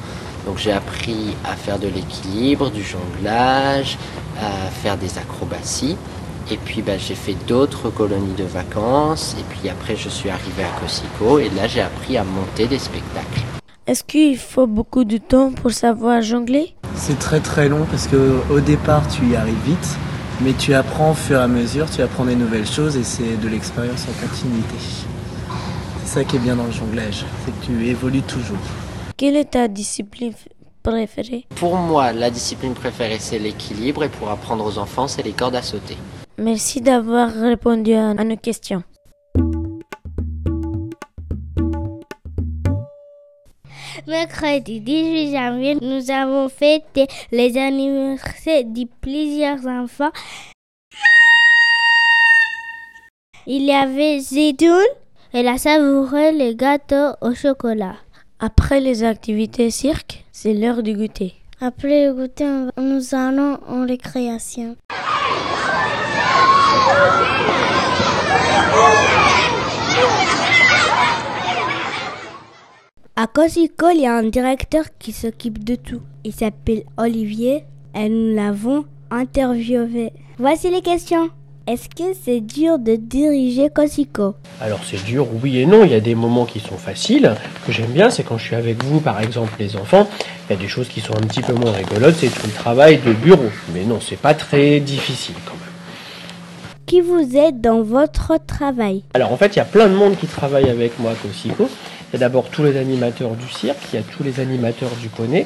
Donc 0.46 0.56
j'ai 0.56 0.72
appris 0.72 1.36
à 1.44 1.54
faire 1.54 1.78
de 1.78 1.88
l'équilibre, 1.88 2.70
du 2.70 2.82
jonglage, 2.82 3.98
à 4.40 4.70
faire 4.70 4.96
des 4.96 5.18
acrobaties. 5.18 5.96
Et 6.50 6.56
puis 6.56 6.80
bah, 6.80 6.96
j'ai 6.96 7.14
fait 7.14 7.36
d'autres 7.46 7.90
colonies 7.90 8.34
de 8.36 8.44
vacances. 8.44 9.36
Et 9.38 9.44
puis 9.50 9.68
après 9.68 9.96
je 9.96 10.08
suis 10.08 10.30
arrivé 10.30 10.62
à 10.64 10.80
Cosico 10.80 11.38
et 11.38 11.50
là 11.50 11.66
j'ai 11.66 11.82
appris 11.82 12.16
à 12.16 12.24
monter 12.24 12.66
des 12.66 12.78
spectacles. 12.78 13.42
Est-ce 13.86 14.04
qu'il 14.04 14.36
faut 14.36 14.66
beaucoup 14.66 15.04
de 15.04 15.16
temps 15.18 15.52
pour 15.52 15.72
savoir 15.72 16.20
jongler? 16.22 16.74
C'est 16.94 17.18
très 17.18 17.40
très 17.40 17.68
long 17.68 17.86
parce 17.90 18.06
que 18.06 18.40
au 18.50 18.60
départ 18.60 19.06
tu 19.08 19.26
y 19.26 19.36
arrives 19.36 19.62
vite, 19.64 19.96
mais 20.40 20.52
tu 20.52 20.74
apprends 20.74 21.12
au 21.12 21.14
fur 21.14 21.38
et 21.38 21.42
à 21.42 21.48
mesure, 21.48 21.88
tu 21.90 22.02
apprends 22.02 22.24
des 22.24 22.36
nouvelles 22.36 22.66
choses 22.66 22.96
et 22.96 23.04
c'est 23.04 23.36
de 23.36 23.48
l'expérience 23.48 24.06
en 24.08 24.26
continuité. 24.26 24.76
C'est 26.04 26.20
ça 26.20 26.24
qui 26.24 26.36
est 26.36 26.40
bien 26.40 26.56
dans 26.56 26.64
le 26.64 26.72
jonglage, 26.72 27.24
c'est 27.44 27.50
que 27.50 27.66
tu 27.66 27.86
évolues 27.86 28.22
toujours. 28.22 28.58
Quelle 29.16 29.36
est 29.36 29.52
ta 29.52 29.68
discipline 29.68 30.32
préférée? 30.82 31.46
Pour 31.56 31.76
moi, 31.76 32.12
la 32.12 32.30
discipline 32.30 32.74
préférée 32.74 33.18
c'est 33.20 33.38
l'équilibre 33.38 34.04
et 34.04 34.08
pour 34.08 34.30
apprendre 34.30 34.64
aux 34.66 34.78
enfants 34.78 35.08
c'est 35.08 35.22
les 35.22 35.32
cordes 35.32 35.56
à 35.56 35.62
sauter. 35.62 35.96
Merci 36.38 36.80
d'avoir 36.80 37.32
répondu 37.32 37.94
à 37.94 38.10
à 38.10 38.24
nos 38.24 38.36
questions. 38.36 38.84
Mercredi 44.06 44.80
18 44.80 45.32
janvier, 45.32 45.74
nous 45.82 46.10
avons 46.12 46.48
fêté 46.48 47.08
les 47.32 47.58
anniversaires 47.58 48.64
de 48.64 48.86
plusieurs 49.00 49.66
enfants. 49.66 50.12
Il 53.46 53.64
y 53.64 53.72
avait 53.72 54.20
Zidoun, 54.20 54.86
elle 55.32 55.48
a 55.48 55.58
savouré 55.58 56.30
les 56.30 56.54
gâteaux 56.54 57.16
au 57.20 57.34
chocolat. 57.34 57.96
Après 58.38 58.80
les 58.80 59.02
activités 59.02 59.70
cirque, 59.70 60.24
c'est 60.30 60.54
l'heure 60.54 60.84
du 60.84 60.94
goûter. 60.94 61.34
Après 61.60 62.06
le 62.06 62.14
goûter, 62.14 62.68
nous 62.78 63.14
allons 63.14 63.58
en 63.66 63.84
récréation. 63.84 64.76
À 73.20 73.26
Cosico, 73.26 73.90
il 73.92 74.02
y 74.02 74.06
a 74.06 74.14
un 74.16 74.22
directeur 74.28 74.84
qui 74.96 75.10
s'occupe 75.10 75.64
de 75.64 75.74
tout. 75.74 76.02
Il 76.22 76.32
s'appelle 76.32 76.84
Olivier 76.96 77.64
et 77.92 78.08
nous 78.08 78.36
l'avons 78.36 78.84
interviewé. 79.10 80.12
Voici 80.38 80.70
les 80.70 80.82
questions. 80.82 81.28
Est-ce 81.66 81.88
que 81.88 82.16
c'est 82.24 82.40
dur 82.40 82.78
de 82.78 82.94
diriger 82.94 83.70
Cosico 83.70 84.36
Alors 84.60 84.78
c'est 84.88 85.04
dur, 85.04 85.26
oui 85.42 85.58
et 85.58 85.66
non. 85.66 85.84
Il 85.84 85.90
y 85.90 85.94
a 85.94 86.00
des 86.00 86.14
moments 86.14 86.46
qui 86.46 86.60
sont 86.60 86.76
faciles. 86.76 87.34
Ce 87.62 87.66
que 87.66 87.72
j'aime 87.72 87.90
bien, 87.90 88.08
c'est 88.08 88.22
quand 88.22 88.38
je 88.38 88.44
suis 88.44 88.54
avec 88.54 88.84
vous, 88.84 89.00
par 89.00 89.20
exemple, 89.20 89.52
les 89.58 89.74
enfants. 89.74 90.08
Il 90.48 90.52
y 90.52 90.56
a 90.56 90.62
des 90.62 90.68
choses 90.68 90.86
qui 90.86 91.00
sont 91.00 91.14
un 91.14 91.26
petit 91.26 91.42
peu 91.42 91.54
moins 91.54 91.72
rigolotes. 91.72 92.14
C'est 92.20 92.28
tout 92.28 92.46
le 92.46 92.52
travail 92.52 92.98
de 93.04 93.12
bureau. 93.12 93.50
Mais 93.74 93.84
non, 93.84 93.98
c'est 94.00 94.20
pas 94.20 94.34
très 94.34 94.78
difficile 94.78 95.34
quand 95.44 95.54
même. 95.54 95.67
Qui 96.88 97.02
vous 97.02 97.36
aide 97.36 97.60
dans 97.60 97.82
votre 97.82 98.38
travail 98.46 99.04
Alors 99.12 99.30
en 99.30 99.36
fait, 99.36 99.54
il 99.54 99.56
y 99.56 99.60
a 99.60 99.66
plein 99.66 99.88
de 99.88 99.94
monde 99.94 100.16
qui 100.16 100.26
travaille 100.26 100.70
avec 100.70 100.98
moi 100.98 101.10
à 101.10 101.14
Cosico. 101.14 101.68
Il 102.08 102.12
y 102.14 102.16
a 102.16 102.18
d'abord 102.20 102.48
tous 102.48 102.62
les 102.64 102.78
animateurs 102.78 103.32
du 103.32 103.46
cirque, 103.46 103.76
il 103.92 103.96
y 103.96 103.98
a 103.98 104.02
tous 104.02 104.22
les 104.22 104.40
animateurs 104.40 104.88
du 105.02 105.10
poney. 105.10 105.44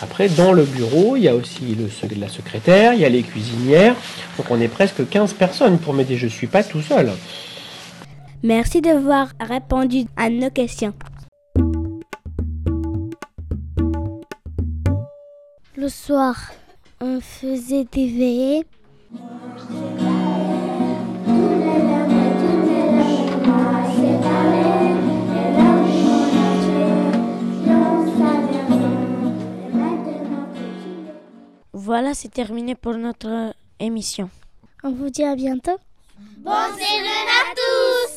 Après, 0.00 0.30
dans 0.30 0.54
le 0.54 0.64
bureau, 0.64 1.16
il 1.16 1.24
y 1.24 1.28
a 1.28 1.34
aussi 1.34 1.76
le, 1.76 1.90
la 2.18 2.30
secrétaire, 2.30 2.94
il 2.94 3.00
y 3.00 3.04
a 3.04 3.10
les 3.10 3.22
cuisinières. 3.22 3.94
Donc 4.38 4.50
on 4.50 4.58
est 4.62 4.68
presque 4.68 5.06
15 5.06 5.34
personnes 5.34 5.78
pour 5.78 5.92
m'aider. 5.92 6.16
Je 6.16 6.26
suis 6.26 6.46
pas 6.46 6.64
tout 6.64 6.80
seul. 6.80 7.10
Merci 8.42 8.80
d'avoir 8.80 9.28
répondu 9.40 10.06
à 10.16 10.30
nos 10.30 10.48
questions. 10.48 10.94
Le 15.76 15.88
soir, 15.90 16.52
on 17.02 17.20
faisait 17.20 17.84
des 17.92 18.06
veillées. 18.06 18.64
Voilà, 31.88 32.12
c'est 32.12 32.28
terminé 32.28 32.74
pour 32.74 32.92
notre 32.98 33.28
euh, 33.48 33.50
émission. 33.80 34.28
On 34.84 34.90
vous 34.92 35.08
dit 35.08 35.24
à 35.24 35.34
bientôt. 35.34 35.78
Bon 36.36 36.52
Céline 36.76 37.06
à 37.40 37.54
tous 37.56 38.14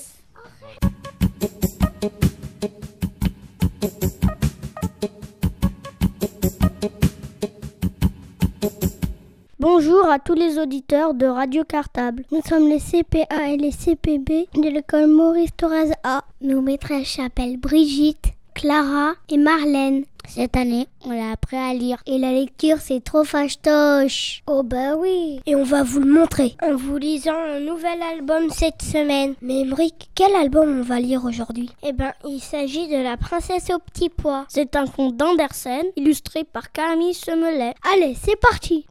Bonjour 9.57 10.05
à 10.11 10.19
tous 10.19 10.33
les 10.33 10.59
auditeurs 10.59 11.13
de 11.13 11.27
Radio 11.27 11.63
Cartable. 11.63 12.25
Nous 12.33 12.41
sommes 12.41 12.67
les 12.67 12.81
CPA 12.81 13.51
et 13.51 13.55
les 13.55 13.71
CPB 13.71 14.49
de 14.53 14.67
l'école 14.69 15.07
Maurice 15.07 15.51
Thorez 15.55 15.93
A. 16.03 16.25
Nos 16.41 16.59
maîtresses 16.59 17.13
s'appellent 17.13 17.55
Brigitte, 17.55 18.33
Clara 18.53 19.13
et 19.29 19.37
Marlène. 19.37 20.03
Cette 20.27 20.55
année, 20.55 20.87
on 21.05 21.11
a 21.11 21.31
appris 21.31 21.57
à 21.57 21.73
lire. 21.73 21.97
Et 22.05 22.17
la 22.17 22.31
lecture, 22.31 22.77
c'est 22.79 23.03
trop 23.03 23.23
fastoche. 23.23 24.41
Oh 24.47 24.63
bah 24.63 24.95
oui. 24.95 25.41
Et 25.45 25.55
on 25.55 25.63
va 25.63 25.83
vous 25.83 25.99
le 25.99 26.11
montrer. 26.11 26.55
En 26.61 26.75
vous 26.75 26.97
lisant 26.97 27.35
un 27.35 27.59
nouvel 27.59 28.01
album 28.01 28.49
cette 28.49 28.81
semaine. 28.81 29.35
Mais 29.41 29.61
Emric, 29.61 30.09
quel 30.15 30.35
album 30.35 30.79
on 30.79 30.83
va 30.83 30.99
lire 30.99 31.25
aujourd'hui? 31.25 31.69
Eh 31.83 31.93
ben, 31.93 32.13
il 32.27 32.39
s'agit 32.39 32.87
de 32.87 33.01
La 33.01 33.17
princesse 33.17 33.69
au 33.73 33.79
petit 33.79 34.09
pois. 34.09 34.45
C'est 34.49 34.75
un 34.75 34.87
conte 34.87 35.17
d'Andersen, 35.17 35.85
illustré 35.95 36.43
par 36.43 36.71
Camille 36.71 37.13
Semelet. 37.13 37.73
Allez, 37.93 38.15
c'est 38.21 38.39
parti 38.39 38.85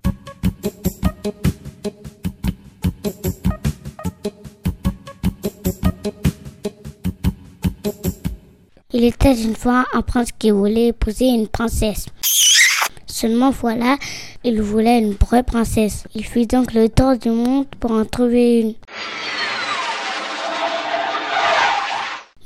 Il 8.92 9.04
était 9.04 9.40
une 9.40 9.54
fois 9.54 9.86
un 9.92 10.02
prince 10.02 10.32
qui 10.36 10.50
voulait 10.50 10.88
épouser 10.88 11.26
une 11.26 11.46
princesse. 11.46 12.06
Seulement 13.06 13.50
voilà, 13.50 13.96
il 14.42 14.60
voulait 14.60 14.98
une 14.98 15.12
vraie 15.14 15.44
princesse. 15.44 16.04
Il 16.14 16.24
fit 16.24 16.48
donc 16.48 16.74
le 16.74 16.88
tour 16.88 17.16
du 17.16 17.30
monde 17.30 17.66
pour 17.78 17.92
en 17.92 18.04
trouver 18.04 18.60
une. 18.60 18.74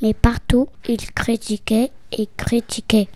Mais 0.03 0.13
partout, 0.13 0.69
il 0.87 1.13
critiquait 1.13 1.91
et 2.13 2.29
critiquait. 2.37 3.09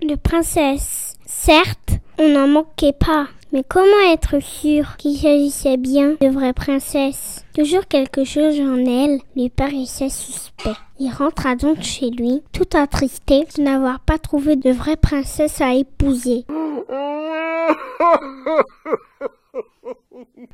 De 0.00 0.14
princesse. 0.14 1.16
Certes, 1.26 1.98
on 2.18 2.28
n'en 2.28 2.48
manquait 2.48 2.94
pas. 2.94 3.26
Mais 3.52 3.64
comment 3.68 4.10
être 4.10 4.40
sûr 4.42 4.96
qu'il 4.96 5.14
s'agissait 5.14 5.76
bien 5.76 6.16
de 6.20 6.28
vraies 6.28 6.54
princesses? 6.54 7.44
Toujours 7.54 7.86
quelque 7.86 8.24
chose 8.24 8.58
en 8.58 8.78
elle 8.78 9.20
lui 9.36 9.50
paraissait 9.50 10.08
suspect. 10.08 10.72
Il 10.98 11.12
rentra 11.12 11.54
donc 11.54 11.82
chez 11.82 12.08
lui, 12.08 12.42
tout 12.52 12.68
attristé 12.72 13.46
de 13.56 13.62
n'avoir 13.62 14.00
pas 14.00 14.16
trouvé 14.16 14.56
de 14.56 14.70
vraie 14.70 14.96
princesse 14.96 15.60
à 15.60 15.74
épouser. 15.74 16.46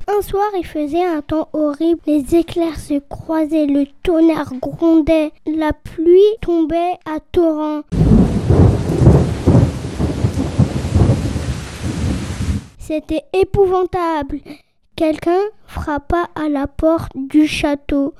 Un 0.09 0.23
soir, 0.23 0.49
il 0.57 0.67
faisait 0.67 1.05
un 1.05 1.21
temps 1.21 1.49
horrible. 1.53 2.01
Les 2.07 2.35
éclairs 2.35 2.81
se 2.81 2.99
croisaient, 3.09 3.67
le 3.67 3.87
tonnerre 4.03 4.53
grondait, 4.61 5.31
la 5.47 5.73
pluie 5.73 6.37
tombait 6.41 6.95
à 7.05 7.21
torrents. 7.33 7.83
C'était 12.89 13.25
épouvantable. 13.35 14.41
Quelqu'un 14.97 15.43
frappa 15.67 16.31
à 16.35 16.49
la 16.49 16.67
porte 16.67 17.13
du 17.15 17.47
château. 17.47 18.15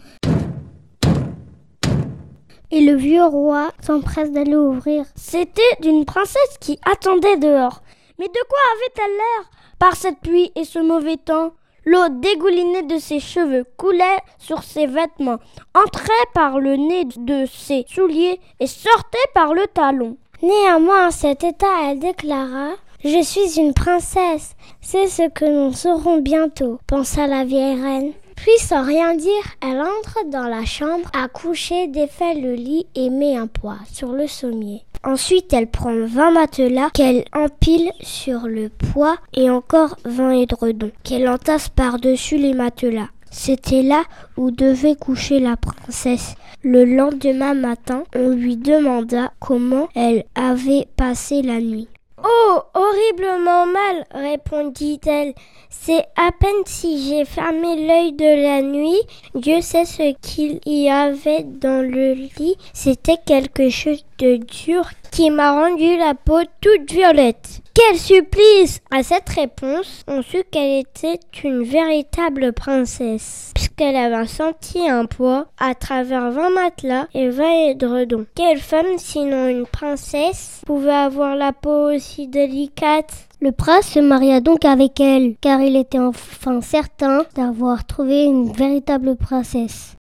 Et 2.71 2.83
le 2.83 2.95
vieux 2.95 3.25
roi 3.25 3.71
s'empresse 3.81 4.31
d'aller 4.31 4.57
ouvrir. 4.57 5.07
C'était 5.15 5.63
d'une 5.81 6.05
princesse 6.05 6.59
qui 6.61 6.79
attendait 6.85 7.39
dehors. 7.39 7.81
Mais 8.19 8.27
de 8.27 8.41
quoi 8.47 8.59
avait-elle 8.75 9.17
l'air 9.17 9.51
Par 9.79 9.97
cette 9.97 10.21
pluie 10.21 10.53
et 10.55 10.65
ce 10.65 10.81
mauvais 10.81 11.17
temps, 11.17 11.55
l'eau 11.87 12.11
dégoulinée 12.11 12.83
de 12.83 12.99
ses 12.99 13.21
cheveux 13.21 13.65
coulait 13.79 14.21
sur 14.37 14.63
ses 14.63 14.87
vêtements, 14.87 15.39
entrait 15.75 16.13
par 16.35 16.61
le 16.61 16.77
nez 16.77 17.07
de 17.17 17.47
ses 17.47 17.87
souliers 17.89 18.39
et 18.61 18.67
sortait 18.67 19.17
par 19.33 19.55
le 19.55 19.67
talon. 19.69 20.19
Néanmoins, 20.43 21.07
en 21.07 21.11
cet 21.11 21.43
état, 21.43 21.89
elle 21.91 22.01
déclara 22.01 22.73
je 23.05 23.23
suis 23.23 23.61
une 23.61 23.75
princesse. 23.75 24.55
C'est 24.81 25.07
ce 25.07 25.29
que 25.29 25.45
nous 25.45 25.73
saurons 25.73 26.21
bientôt, 26.21 26.79
pensa 26.87 27.27
la 27.27 27.45
vieille 27.45 27.81
reine. 27.81 28.13
Puis 28.37 28.59
sans 28.59 28.85
rien 28.85 29.15
dire, 29.15 29.31
elle 29.61 29.81
entre 29.81 30.19
dans 30.31 30.47
la 30.49 30.65
chambre 30.65 31.11
à 31.13 31.29
coucher, 31.29 31.89
défait 31.89 32.35
le 32.35 32.55
lit 32.55 32.87
et 32.95 33.11
met 33.11 33.37
un 33.37 33.49
poids 33.49 33.79
sur 33.93 34.13
le 34.13 34.27
sommier. 34.29 34.85
Ensuite, 35.05 35.53
elle 35.53 35.69
prend 35.69 35.95
vingt 36.07 36.31
matelas 36.31 36.91
qu'elle 36.91 37.25
empile 37.33 37.91
sur 38.01 38.47
le 38.47 38.69
poids 38.69 39.17
et 39.35 39.51
encore 39.51 39.97
vingt 40.05 40.33
édredons 40.33 40.91
qu'elle 41.03 41.29
entasse 41.29 41.69
par-dessus 41.69 42.37
les 42.37 42.55
matelas. 42.55 43.09
C'était 43.31 43.83
là 43.83 44.05
où 44.37 44.51
devait 44.51 44.97
coucher 44.97 45.39
la 45.39 45.57
princesse. 45.57 46.35
Le 46.63 46.85
lendemain 46.85 47.55
matin, 47.55 48.05
on 48.17 48.31
lui 48.31 48.57
demanda 48.57 49.33
comment 49.39 49.89
elle 49.95 50.25
avait 50.35 50.89
passé 50.97 51.43
la 51.43 51.61
nuit. 51.61 51.89
Oh, 52.25 52.63
horriblement 52.75 53.67
mal, 53.67 54.05
répondit-elle. 54.13 55.35
C'est 55.71 56.05
à 56.17 56.33
peine 56.33 56.65
si 56.67 57.09
j'ai 57.09 57.25
fermé 57.25 57.87
l'œil 57.87 58.13
de 58.13 58.43
la 58.43 58.63
nuit. 58.63 59.01
Dieu 59.35 59.61
sait 59.61 59.85
ce 59.85 60.15
qu'il 60.21 60.59
y 60.67 60.91
avait 60.91 61.45
dans 61.45 61.89
le 61.89 62.15
lit. 62.15 62.57
C'était 62.73 63.19
quelque 63.25 63.69
chose 63.69 64.05
de 64.19 64.37
dur 64.37 64.85
qui 65.11 65.31
m'a 65.31 65.53
rendu 65.53 65.97
la 65.97 66.15
peau 66.15 66.41
toute 66.61 66.93
violette. 66.93 67.61
Quel 67.75 67.99
supplice 67.99 68.81
À 68.91 69.03
cette 69.03 69.29
réponse, 69.29 70.03
on 70.09 70.23
sut 70.23 70.45
qu'elle 70.51 70.81
était 70.81 71.21
une 71.45 71.63
véritable 71.63 72.53
princesse, 72.53 73.53
puisqu'elle 73.55 73.97
avait 73.97 74.27
senti 74.27 74.89
un 74.89 75.07
poids 75.07 75.47
à 75.59 75.75
travers 75.75 76.31
vingt 76.31 76.51
matelas 76.51 77.07
et 77.15 77.29
vingt 77.29 77.69
édredons. 77.71 78.27
Quelle 78.35 78.59
femme, 78.59 78.99
sinon 78.99 79.49
une 79.49 79.67
princesse, 79.67 80.63
pouvait 80.67 80.91
avoir 80.91 81.37
la 81.37 81.53
peau 81.53 81.93
aussi 81.93 82.27
délicate 82.27 83.29
le 83.41 83.53
prince 83.53 83.87
se 83.87 84.01
maria 84.01 84.41
donc 84.41 84.65
avec 84.65 84.99
elle, 84.99 85.37
car 85.41 85.61
il 85.61 85.77
était 85.77 86.01
enfin 86.01 86.61
certain 86.61 87.23
d'avoir 87.37 87.87
trouvé 87.87 88.25
une 88.25 88.51
véritable 88.51 89.15
princesse. 89.15 89.97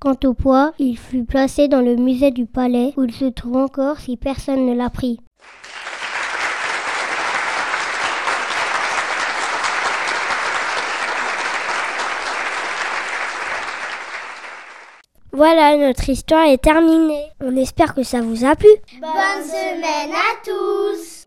Quant 0.00 0.16
au 0.24 0.32
poids, 0.32 0.72
il 0.78 0.96
fut 0.96 1.24
placé 1.24 1.68
dans 1.68 1.82
le 1.82 1.94
musée 1.94 2.30
du 2.30 2.46
palais 2.46 2.94
où 2.96 3.04
il 3.04 3.12
se 3.12 3.26
trouve 3.26 3.58
encore 3.58 3.98
si 3.98 4.16
personne 4.16 4.64
ne 4.64 4.74
l'a 4.74 4.88
pris. 4.88 5.20
Voilà, 15.32 15.76
notre 15.76 16.08
histoire 16.08 16.46
est 16.46 16.62
terminée. 16.62 17.26
On 17.42 17.54
espère 17.56 17.94
que 17.94 18.02
ça 18.02 18.22
vous 18.22 18.46
a 18.46 18.56
plu. 18.56 18.70
Bonne 19.02 19.44
semaine 19.44 20.14
à 20.14 20.42
tous 20.42 21.24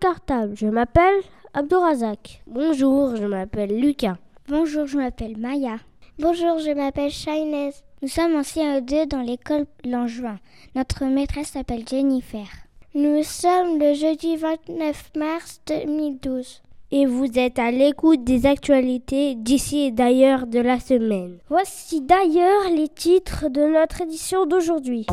Cartable. 0.00 0.56
Je 0.56 0.66
m'appelle 0.66 1.20
Abdorazak. 1.52 2.42
Bonjour, 2.46 3.16
je 3.16 3.26
m'appelle 3.26 3.78
Lucas. 3.78 4.16
Bonjour, 4.48 4.86
je 4.86 4.96
m'appelle 4.96 5.36
Maya. 5.36 5.76
Bonjour, 6.18 6.58
je 6.58 6.70
m'appelle 6.70 7.10
Shainez. 7.10 7.70
Nous 8.00 8.08
sommes 8.08 8.34
en 8.34 8.40
CE2 8.40 9.06
dans 9.06 9.20
l'école 9.20 9.66
Langevin. 9.84 10.38
Notre 10.74 11.04
maîtresse 11.04 11.48
s'appelle 11.48 11.84
Jennifer. 11.86 12.46
Nous 12.94 13.22
sommes 13.22 13.78
le 13.78 13.92
jeudi 13.92 14.36
29 14.36 15.10
mars 15.16 15.60
2012 15.66 16.62
et 16.92 17.06
vous 17.06 17.38
êtes 17.38 17.58
à 17.58 17.70
l'écoute 17.70 18.24
des 18.24 18.46
actualités 18.46 19.34
d'ici 19.34 19.80
et 19.80 19.90
d'ailleurs 19.90 20.46
de 20.46 20.60
la 20.60 20.80
semaine. 20.80 21.38
Voici 21.48 22.00
d'ailleurs 22.00 22.70
les 22.74 22.88
titres 22.88 23.48
de 23.48 23.62
notre 23.62 24.00
édition 24.00 24.46
d'aujourd'hui 24.46 25.06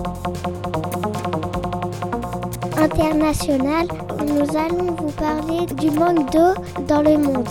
international, 2.78 3.88
nous 4.26 4.58
allons 4.58 4.96
vous 4.96 5.12
parler 5.12 5.66
du 5.76 5.90
manque 5.92 6.32
d'eau 6.32 6.54
dans 6.88 7.02
le 7.02 7.18
monde. 7.18 7.48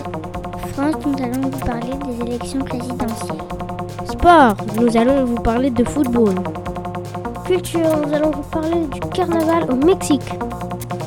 France, 0.72 0.94
nous 1.04 1.24
allons 1.24 1.48
vous 1.48 1.58
parler 1.58 1.92
des 2.06 2.26
élections 2.26 2.60
présidentielles. 2.60 3.42
Sport, 4.06 4.56
nous 4.80 4.96
allons 4.96 5.24
vous 5.24 5.42
parler 5.42 5.70
de 5.70 5.84
football. 5.84 6.34
Culture, 7.46 8.06
nous 8.06 8.14
allons 8.14 8.30
vous 8.30 8.50
parler 8.50 8.86
du 8.86 9.00
carnaval 9.10 9.70
au 9.70 9.76
Mexique. 9.76 10.22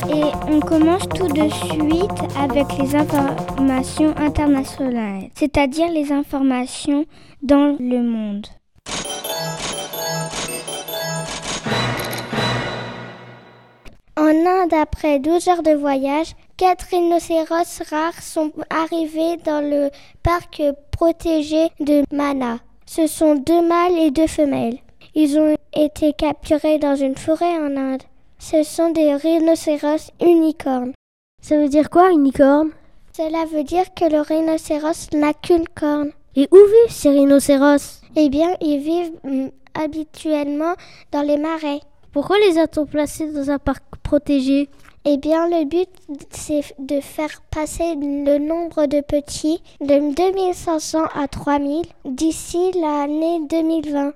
Et 0.10 0.24
on 0.52 0.60
commence 0.60 1.08
tout 1.10 1.28
de 1.28 1.50
suite 1.50 2.22
avec 2.40 2.66
les 2.78 2.96
informations 2.96 4.14
internationales, 4.18 5.30
c'est-à-dire 5.36 5.90
les 5.92 6.12
informations 6.12 7.06
dans 7.44 7.78
le 7.80 8.02
monde. 8.02 8.48
En 14.40 14.46
Inde, 14.46 14.74
après 14.74 15.20
12 15.20 15.48
heures 15.50 15.64
de 15.64 15.74
voyage, 15.74 16.34
quatre 16.56 16.88
rhinocéros 16.92 17.82
rares 17.90 18.22
sont 18.22 18.52
arrivés 18.70 19.38
dans 19.44 19.62
le 19.62 19.90
parc 20.24 20.62
protégé 20.92 21.70
de 21.80 22.04
Mana. 22.12 22.60
Ce 22.86 23.08
sont 23.08 23.36
deux 23.36 23.62
mâles 23.68 23.98
et 23.98 24.12
deux 24.12 24.28
femelles. 24.28 24.78
Ils 25.14 25.38
ont 25.40 25.56
été 25.74 26.14
capturés 26.14 26.78
dans 26.78 26.96
une 26.96 27.18
forêt 27.18 27.58
en 27.58 27.76
Inde. 27.76 28.04
Ce 28.38 28.64
sont 28.64 28.92
des 28.92 29.14
rhinocéros 29.16 30.12
unicornes. 30.22 30.94
Ça 31.42 31.58
veut 31.58 31.70
dire 31.70 31.90
quoi, 31.90 32.12
unicorne? 32.12 32.72
Cela 33.18 33.46
veut 33.46 33.64
dire 33.64 33.94
que 33.94 34.06
le 34.06 34.22
rhinocéros 34.22 35.12
n'a 35.14 35.34
qu'une 35.34 35.68
corne. 35.68 36.12
Et 36.36 36.48
où 36.52 36.56
vivent 36.56 36.96
ces 36.96 37.10
rhinocéros? 37.10 38.02
Eh 38.16 38.30
bien, 38.30 38.56
ils 38.62 38.80
vivent 38.80 39.12
mm, 39.24 39.48
habituellement 39.74 40.76
dans 41.12 41.24
les 41.24 41.38
marais. 41.38 41.82
Pourquoi 42.12 42.38
les 42.40 42.58
a-t-on 42.58 42.88
placés 42.88 43.32
dans 43.32 43.52
un 43.52 43.60
parc 43.60 43.84
protégé? 44.02 44.70
Eh 45.06 45.18
bien, 45.18 45.48
le 45.48 45.66
but, 45.66 45.90
c'est 46.32 46.62
de 46.80 47.00
faire 47.02 47.42
passer 47.52 47.96
le 47.96 48.40
nombre 48.40 48.88
de 48.88 49.02
petits 49.02 49.62
de 49.80 50.14
2500 50.16 51.04
à 51.14 51.28
3000 51.28 51.86
d'ici 52.06 52.72
l'année 52.72 53.42
2020. 53.48 54.14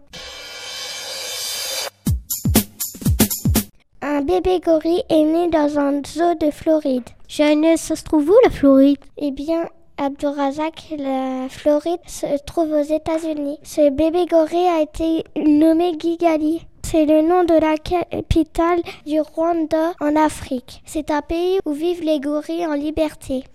Un 4.01 4.21
bébé 4.21 4.59
gorille 4.59 5.03
est 5.09 5.23
né 5.23 5.49
dans 5.49 5.77
un 5.77 6.01
zoo 6.05 6.33
de 6.33 6.51
Floride. 6.51 7.07
Jeannette, 7.27 7.77
ça 7.77 7.95
se 7.95 8.03
trouve 8.03 8.27
où 8.27 8.35
la 8.43 8.49
Floride? 8.49 8.97
Eh 9.17 9.31
bien, 9.31 9.65
Abdurazak, 9.97 10.95
la 10.97 11.47
Floride 11.47 12.01
se 12.07 12.43
trouve 12.43 12.71
aux 12.71 12.81
États-Unis. 12.81 13.59
Ce 13.63 13.89
bébé 13.91 14.25
gorille 14.25 14.67
a 14.67 14.81
été 14.81 15.23
nommé 15.37 15.93
Gigali. 15.97 16.65
C'est 16.95 17.07
le 17.07 17.23
nom 17.23 17.43
de 17.43 17.55
la 17.55 17.75
capitale 17.77 18.79
du 19.07 19.19
Rwanda 19.19 19.93
en 19.99 20.15
Afrique. 20.15 20.83
C'est 20.85 21.09
un 21.09 21.23
pays 21.23 21.57
où 21.65 21.73
vivent 21.73 22.03
les 22.03 22.19
gorilles 22.19 22.67
en 22.67 22.75
liberté. 22.75 23.45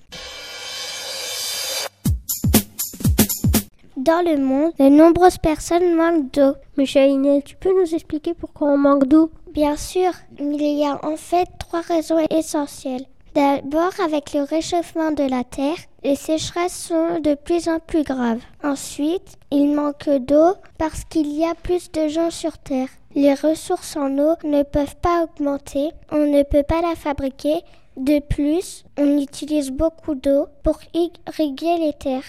Dans 3.97 4.25
le 4.29 4.39
monde, 4.39 4.73
de 4.81 4.89
nombreuses 4.89 5.39
personnes 5.39 5.95
manquent 5.95 6.33
d'eau. 6.33 6.57
Mais 6.77 6.87
Inès, 6.97 7.45
tu 7.45 7.55
peux 7.55 7.81
nous 7.81 7.95
expliquer 7.95 8.35
pourquoi 8.35 8.71
on 8.71 8.77
manque 8.77 9.07
d'eau? 9.07 9.31
Bien 9.53 9.77
sûr, 9.77 10.11
il 10.41 10.61
y 10.61 10.85
a 10.85 10.99
en 11.07 11.17
fait 11.17 11.47
trois 11.61 11.83
raisons 11.83 12.19
essentielles. 12.31 13.07
D'abord, 13.37 13.93
avec 14.05 14.33
le 14.33 14.43
réchauffement 14.43 15.13
de 15.13 15.23
la 15.23 15.45
Terre, 15.45 15.77
les 16.03 16.17
sécheresses 16.17 16.89
sont 16.89 17.21
de 17.21 17.37
plus 17.37 17.69
en 17.69 17.79
plus 17.79 18.03
graves. 18.03 18.43
Ensuite, 18.65 19.37
il 19.53 19.77
manque 19.77 20.09
d'eau 20.09 20.55
parce 20.77 21.05
qu'il 21.05 21.33
y 21.33 21.45
a 21.45 21.55
plus 21.55 21.93
de 21.93 22.09
gens 22.09 22.33
sur 22.33 22.59
Terre. 22.59 22.89
Les 23.19 23.35
ressources 23.35 23.97
en 23.97 24.17
eau 24.19 24.37
ne 24.45 24.63
peuvent 24.63 24.95
pas 25.03 25.25
augmenter, 25.25 25.91
on 26.13 26.19
ne 26.19 26.45
peut 26.45 26.63
pas 26.63 26.81
la 26.81 26.95
fabriquer. 26.95 27.63
De 27.97 28.21
plus, 28.21 28.85
on 28.97 29.19
utilise 29.19 29.73
beaucoup 29.73 30.15
d'eau 30.15 30.47
pour 30.63 30.79
irriguer 30.95 31.79
les 31.79 31.95
terres. 31.95 32.23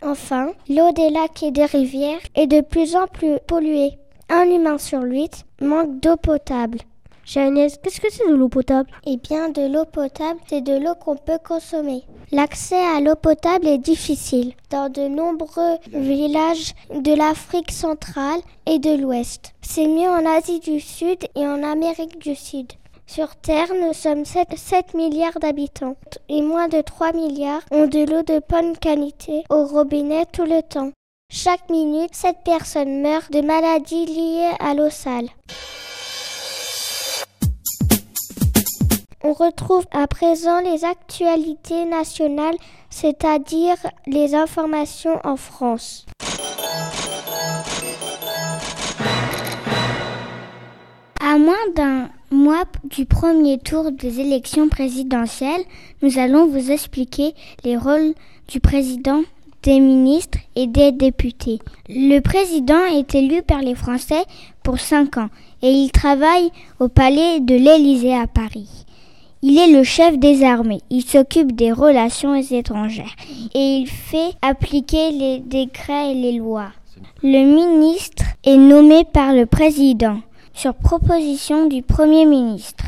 Enfin, 0.00 0.52
l'eau 0.66 0.92
des 0.92 1.10
lacs 1.10 1.42
et 1.42 1.50
des 1.50 1.66
rivières 1.66 2.22
est 2.34 2.46
de 2.46 2.62
plus 2.62 2.96
en 2.96 3.06
plus 3.06 3.36
polluée. 3.46 3.98
Un 4.30 4.44
humain 4.44 4.78
sur 4.78 5.02
huit 5.02 5.44
manque 5.60 6.00
d'eau 6.00 6.16
potable. 6.16 6.78
Jeannette, 7.24 7.80
qu'est-ce 7.82 8.00
que 8.00 8.10
c'est 8.10 8.28
de 8.28 8.34
l'eau 8.34 8.48
potable? 8.48 8.90
Eh 9.06 9.16
bien, 9.16 9.50
de 9.50 9.62
l'eau 9.72 9.84
potable, 9.84 10.40
c'est 10.48 10.62
de 10.62 10.76
l'eau 10.76 10.94
qu'on 10.94 11.16
peut 11.16 11.38
consommer. 11.46 12.02
L'accès 12.32 12.82
à 12.82 13.00
l'eau 13.00 13.16
potable 13.16 13.66
est 13.66 13.78
difficile 13.78 14.52
dans 14.70 14.90
de 14.90 15.08
nombreux 15.08 15.76
villages 15.92 16.74
de 16.94 17.14
l'Afrique 17.14 17.72
centrale 17.72 18.40
et 18.66 18.78
de 18.78 18.96
l'Ouest. 18.96 19.52
C'est 19.62 19.86
mieux 19.86 20.08
en 20.08 20.24
Asie 20.26 20.60
du 20.60 20.80
Sud 20.80 21.18
et 21.34 21.46
en 21.46 21.62
Amérique 21.62 22.18
du 22.18 22.34
Sud. 22.34 22.72
Sur 23.06 23.34
Terre, 23.34 23.68
nous 23.74 23.92
sommes 23.92 24.24
7, 24.24 24.56
7 24.56 24.94
milliards 24.94 25.40
d'habitants 25.40 25.96
et 26.28 26.42
moins 26.42 26.68
de 26.68 26.80
3 26.80 27.12
milliards 27.12 27.62
ont 27.72 27.88
de 27.88 28.08
l'eau 28.08 28.22
de 28.22 28.40
bonne 28.48 28.76
qualité 28.76 29.42
au 29.50 29.66
robinet 29.66 30.26
tout 30.32 30.44
le 30.44 30.62
temps. 30.62 30.92
Chaque 31.32 31.68
minute, 31.70 32.14
7 32.14 32.36
personnes 32.44 33.02
meurent 33.02 33.28
de 33.32 33.40
maladies 33.40 34.06
liées 34.06 34.52
à 34.60 34.74
l'eau 34.74 34.90
sale. 34.90 35.28
On 39.22 39.34
retrouve 39.34 39.84
à 39.90 40.06
présent 40.06 40.60
les 40.60 40.86
actualités 40.86 41.84
nationales, 41.84 42.56
c'est-à-dire 42.88 43.76
les 44.06 44.34
informations 44.34 45.20
en 45.24 45.36
France. 45.36 46.06
À 51.22 51.36
moins 51.36 51.54
d'un 51.76 52.08
mois 52.30 52.64
du 52.84 53.04
premier 53.04 53.58
tour 53.58 53.92
des 53.92 54.20
élections 54.20 54.70
présidentielles, 54.70 55.64
nous 56.00 56.18
allons 56.18 56.46
vous 56.46 56.70
expliquer 56.70 57.34
les 57.62 57.76
rôles 57.76 58.14
du 58.48 58.58
président, 58.58 59.20
des 59.62 59.80
ministres 59.80 60.38
et 60.56 60.66
des 60.66 60.92
députés. 60.92 61.58
Le 61.90 62.20
président 62.20 62.86
est 62.86 63.14
élu 63.14 63.42
par 63.42 63.60
les 63.60 63.74
Français 63.74 64.24
pour 64.62 64.80
cinq 64.80 65.18
ans 65.18 65.28
et 65.60 65.68
il 65.68 65.92
travaille 65.92 66.50
au 66.78 66.88
palais 66.88 67.40
de 67.40 67.54
l'Élysée 67.54 68.16
à 68.16 68.26
Paris. 68.26 68.86
Il 69.42 69.58
est 69.58 69.72
le 69.72 69.82
chef 69.84 70.18
des 70.18 70.44
armées, 70.44 70.82
il 70.90 71.02
s'occupe 71.02 71.52
des 71.52 71.72
relations 71.72 72.34
étrangères 72.34 73.16
et 73.54 73.76
il 73.76 73.86
fait 73.86 74.34
appliquer 74.42 75.12
les 75.12 75.38
décrets 75.38 76.12
et 76.12 76.14
les 76.14 76.32
lois. 76.32 76.72
Le 77.22 77.44
ministre 77.44 78.24
est 78.44 78.58
nommé 78.58 79.04
par 79.04 79.32
le 79.32 79.46
président 79.46 80.18
sur 80.52 80.74
proposition 80.74 81.66
du 81.68 81.80
Premier 81.80 82.26
ministre. 82.26 82.84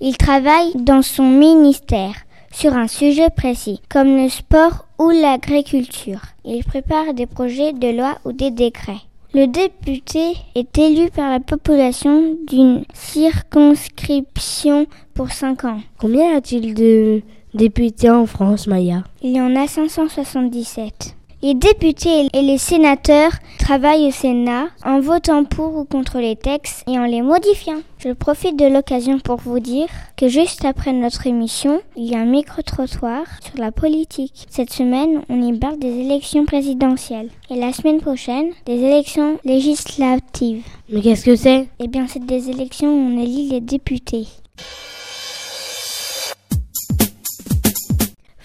Il 0.00 0.16
travaille 0.16 0.72
dans 0.76 1.02
son 1.02 1.28
ministère 1.28 2.14
sur 2.50 2.74
un 2.74 2.88
sujet 2.88 3.28
précis, 3.28 3.82
comme 3.90 4.16
le 4.16 4.30
sport 4.30 4.86
ou 4.98 5.10
l'agriculture. 5.10 6.22
Il 6.46 6.64
prépare 6.64 7.12
des 7.12 7.26
projets 7.26 7.74
de 7.74 7.88
loi 7.88 8.16
ou 8.24 8.32
des 8.32 8.50
décrets. 8.50 9.02
Le 9.34 9.46
député 9.46 10.34
est 10.54 10.78
élu 10.78 11.10
par 11.10 11.30
la 11.30 11.40
population 11.40 12.36
d'une 12.46 12.84
circonscription 12.92 14.86
pour 15.14 15.30
5 15.30 15.64
ans. 15.64 15.80
Combien 15.98 16.32
y 16.32 16.36
a-t-il 16.36 16.74
de 16.74 17.22
députés 17.54 18.10
en 18.10 18.26
France, 18.26 18.66
Maya? 18.66 19.04
Il 19.22 19.32
y 19.32 19.40
en 19.40 19.54
a 19.56 19.66
577. 19.66 21.16
Les 21.44 21.54
députés 21.54 22.28
et 22.32 22.42
les 22.42 22.56
sénateurs 22.56 23.32
travaillent 23.58 24.06
au 24.06 24.10
Sénat 24.12 24.68
en 24.84 25.00
votant 25.00 25.42
pour 25.42 25.74
ou 25.74 25.84
contre 25.84 26.20
les 26.20 26.36
textes 26.36 26.84
et 26.88 26.96
en 27.00 27.04
les 27.04 27.20
modifiant. 27.20 27.80
Je 27.98 28.12
profite 28.12 28.56
de 28.56 28.66
l'occasion 28.66 29.18
pour 29.18 29.38
vous 29.38 29.58
dire 29.58 29.88
que 30.16 30.28
juste 30.28 30.64
après 30.64 30.92
notre 30.92 31.26
émission, 31.26 31.80
il 31.96 32.04
y 32.04 32.14
a 32.14 32.20
un 32.20 32.26
micro-trottoir 32.26 33.24
sur 33.40 33.58
la 33.58 33.72
politique. 33.72 34.46
Cette 34.50 34.72
semaine, 34.72 35.22
on 35.28 35.42
y 35.42 35.58
parle 35.58 35.80
des 35.80 35.98
élections 35.98 36.44
présidentielles. 36.44 37.30
Et 37.50 37.56
la 37.56 37.72
semaine 37.72 38.00
prochaine, 38.00 38.50
des 38.64 38.78
élections 38.78 39.38
législatives. 39.44 40.64
Mais 40.90 41.00
qu'est-ce 41.00 41.24
que 41.24 41.34
c'est? 41.34 41.66
Eh 41.80 41.88
bien, 41.88 42.06
c'est 42.06 42.24
des 42.24 42.50
élections 42.50 42.88
où 42.88 43.14
on 43.14 43.20
élit 43.20 43.48
les 43.48 43.60
députés. 43.60 44.28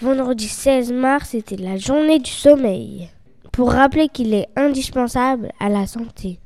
Vendredi 0.00 0.46
16 0.46 0.92
mars 0.92 1.34
était 1.34 1.56
la 1.56 1.76
journée 1.76 2.20
du 2.20 2.30
sommeil, 2.30 3.08
pour 3.50 3.72
rappeler 3.72 4.06
qu'il 4.06 4.32
est 4.32 4.46
indispensable 4.54 5.50
à 5.58 5.68
la 5.68 5.88
santé. 5.88 6.38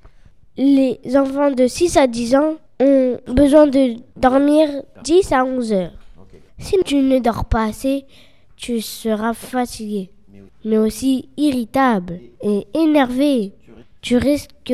Les 0.56 0.98
enfants 1.14 1.50
de 1.50 1.66
6 1.66 1.98
à 1.98 2.06
10 2.06 2.34
ans 2.36 2.54
ont 2.80 3.18
besoin 3.26 3.66
de 3.66 3.96
dormir 4.16 4.70
10 5.04 5.32
à 5.32 5.44
11 5.44 5.72
heures. 5.74 5.92
Si 6.58 6.76
tu 6.86 6.96
ne 6.96 7.18
dors 7.18 7.44
pas 7.44 7.64
assez, 7.64 8.06
tu 8.56 8.80
seras 8.80 9.34
fatigué, 9.34 10.08
mais 10.64 10.78
aussi 10.78 11.28
irritable 11.36 12.20
et 12.42 12.66
énervé. 12.72 13.52
Tu 14.00 14.16
risques 14.16 14.72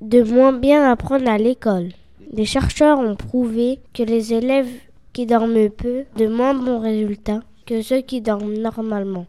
de 0.00 0.22
moins 0.22 0.52
bien 0.52 0.90
apprendre 0.90 1.30
à 1.30 1.38
l'école. 1.38 1.90
Les 2.32 2.44
chercheurs 2.44 2.98
ont 2.98 3.14
prouvé 3.14 3.78
que 3.94 4.02
les 4.02 4.34
élèves 4.34 4.80
qui 5.12 5.26
dorment 5.26 5.70
peu 5.70 6.06
de 6.16 6.26
moins 6.26 6.54
bons 6.54 6.80
résultats 6.80 7.42
que 7.66 7.82
ceux 7.82 8.00
qui 8.00 8.20
dorment 8.20 8.56
normalement. 8.56 9.26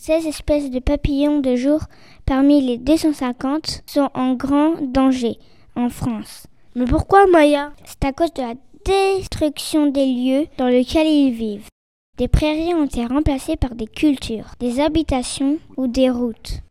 16 0.00 0.26
espèces 0.26 0.70
de 0.70 0.80
papillons 0.80 1.40
de 1.40 1.54
jour 1.54 1.80
parmi 2.26 2.60
les 2.60 2.78
250 2.78 3.82
sont 3.86 4.10
en 4.14 4.34
grand 4.34 4.74
danger 4.80 5.38
en 5.76 5.88
France. 5.88 6.46
Mais 6.74 6.86
pourquoi 6.86 7.26
Maya? 7.26 7.72
C'est 7.84 8.04
à 8.04 8.12
cause 8.12 8.32
de 8.34 8.42
la 8.42 8.54
destruction 8.84 9.86
des 9.86 10.06
lieux 10.06 10.46
dans 10.56 10.68
lesquels 10.68 11.06
ils 11.06 11.32
vivent. 11.32 11.68
Des 12.16 12.28
prairies 12.28 12.74
ont 12.74 12.86
été 12.86 13.06
remplacées 13.06 13.56
par 13.56 13.74
des 13.74 13.86
cultures, 13.86 14.52
des 14.60 14.80
habitations 14.80 15.58
ou 15.76 15.86
des 15.86 16.10
routes. 16.10 16.62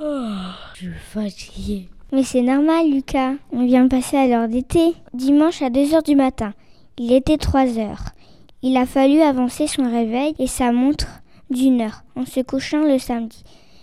Oh, 0.00 0.26
suis 0.74 0.92
fatigué. 1.12 1.88
Mais 2.12 2.24
c'est 2.24 2.42
normal, 2.42 2.90
Lucas. 2.90 3.34
On 3.52 3.64
vient 3.64 3.86
passer 3.86 4.16
à 4.16 4.26
l'heure 4.26 4.48
d'été. 4.48 4.94
Dimanche 5.14 5.62
à 5.62 5.70
2 5.70 5.94
heures 5.94 6.02
du 6.02 6.16
matin. 6.16 6.54
Il 6.98 7.12
était 7.12 7.38
3 7.38 7.78
heures. 7.78 8.06
Il 8.62 8.76
a 8.76 8.84
fallu 8.84 9.20
avancer 9.20 9.66
son 9.66 9.84
réveil 9.84 10.34
et 10.38 10.46
sa 10.46 10.72
montre 10.72 11.06
d'une 11.50 11.80
heure 11.80 12.02
en 12.16 12.26
se 12.26 12.40
couchant 12.40 12.82
le 12.82 12.98
samedi. 12.98 13.42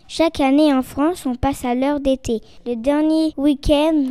Chaque 0.09 0.39
année 0.39 0.73
en 0.73 0.83
France, 0.83 1.25
on 1.25 1.35
passe 1.35 1.65
à 1.65 1.73
l'heure 1.73 1.99
d'été. 1.99 2.41
Le 2.65 2.75
dernier 2.75 3.33
week-end 3.37 4.03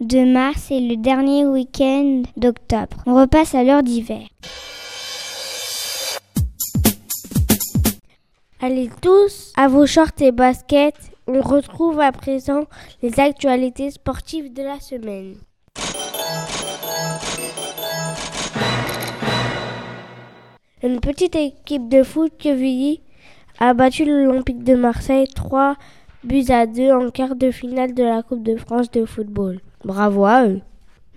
de 0.00 0.32
mars 0.32 0.70
et 0.70 0.80
le 0.80 0.96
dernier 0.96 1.44
week-end 1.44 2.22
d'octobre. 2.36 2.96
On 3.06 3.16
repasse 3.16 3.54
à 3.54 3.64
l'heure 3.64 3.82
d'hiver. 3.82 4.26
Allez 8.60 8.90
tous 9.00 9.52
à 9.56 9.68
vos 9.68 9.86
shorts 9.86 10.20
et 10.20 10.32
baskets. 10.32 11.07
On 11.30 11.42
retrouve 11.42 12.00
à 12.00 12.10
présent 12.10 12.64
les 13.02 13.20
actualités 13.20 13.90
sportives 13.90 14.50
de 14.50 14.62
la 14.62 14.80
semaine. 14.80 15.34
Une 20.82 21.00
petite 21.00 21.36
équipe 21.36 21.90
de 21.90 22.02
foot 22.02 22.32
Quevilly 22.38 23.02
a 23.58 23.74
battu 23.74 24.06
l'Olympique 24.06 24.64
de 24.64 24.74
Marseille 24.74 25.28
3 25.28 25.76
buts 26.24 26.46
à 26.48 26.66
2 26.66 26.92
en 26.92 27.10
quart 27.10 27.36
de 27.36 27.50
finale 27.50 27.92
de 27.92 28.04
la 28.04 28.22
Coupe 28.22 28.42
de 28.42 28.56
France 28.56 28.90
de 28.90 29.04
football. 29.04 29.60
Bravo 29.84 30.24
à 30.24 30.46
eux. 30.46 30.62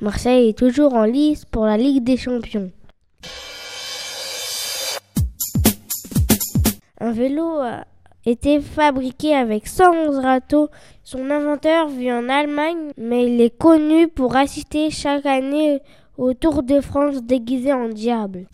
Marseille 0.02 0.50
est 0.50 0.58
toujours 0.58 0.94
en 0.94 1.06
lice 1.06 1.46
pour 1.46 1.66
la 1.66 1.78
Ligue 1.78 2.04
des 2.04 2.18
Champions. 2.18 2.70
Un 7.00 7.14
vélo 7.14 7.60
a 7.62 7.86
été 8.26 8.60
fabriqué 8.60 9.36
avec 9.36 9.68
111 9.68 10.20
râteaux. 10.20 10.70
Son 11.04 11.30
inventeur 11.30 11.88
vit 11.88 12.12
en 12.12 12.30
Allemagne, 12.30 12.92
mais 12.98 13.26
il 13.26 13.42
est 13.42 13.58
connu 13.58 14.08
pour 14.08 14.36
assister 14.36 14.90
chaque 14.92 15.26
année 15.26 15.80
au 16.18 16.34
Tour 16.34 16.64
de 16.64 16.82
France 16.82 17.24
déguisé 17.24 17.74
en 17.74 17.90
diable. 17.90 18.46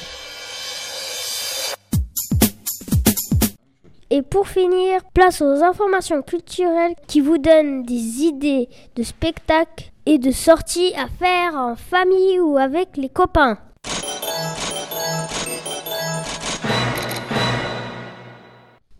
Et 4.09 4.21
pour 4.21 4.47
finir, 4.47 5.01
place 5.13 5.41
aux 5.41 5.63
informations 5.63 6.21
culturelles 6.21 6.95
qui 7.07 7.19
vous 7.19 7.37
donnent 7.37 7.83
des 7.83 8.23
idées 8.23 8.69
de 8.95 9.03
spectacles 9.03 9.91
et 10.05 10.17
de 10.17 10.31
sorties 10.31 10.93
à 10.95 11.07
faire 11.07 11.55
en 11.55 11.75
famille 11.75 12.39
ou 12.39 12.57
avec 12.57 12.95
les 12.95 13.09
copains. 13.09 13.57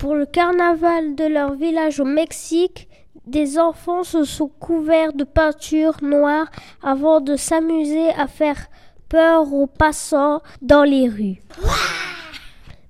Pour 0.08 0.15
le 0.15 0.26
carnaval 0.26 1.15
de 1.15 1.26
leur 1.26 1.56
village 1.56 2.00
au 2.00 2.06
Mexique, 2.06 2.88
des 3.26 3.60
enfants 3.60 4.06
se 4.06 4.24
sont 4.24 4.48
couverts 4.48 5.12
de 5.12 5.26
peinture 5.26 5.98
noire 6.02 6.48
avant 6.82 7.20
de 7.20 7.36
s'amuser 7.36 8.12
à 8.12 8.28
faire 8.28 8.67
peur 9.10 9.52
aux 9.52 9.67
passants 9.67 10.41
dans 10.62 10.84
les 10.84 11.10
rues. 11.10 11.41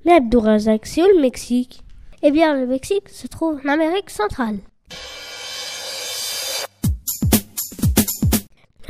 Mais 0.05 0.13
Abdourazak, 0.13 0.85
c'est 0.85 1.11
le 1.11 1.19
Mexique? 1.19 1.81
Eh 2.21 2.29
bien, 2.29 2.53
le 2.53 2.67
Mexique 2.67 3.09
se 3.09 3.25
trouve 3.25 3.59
en 3.65 3.69
Amérique 3.69 4.11
centrale. 4.11 4.59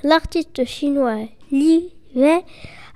L'artiste 0.04 0.66
chinois 0.66 1.30
Li 1.50 1.94
Wei 2.14 2.44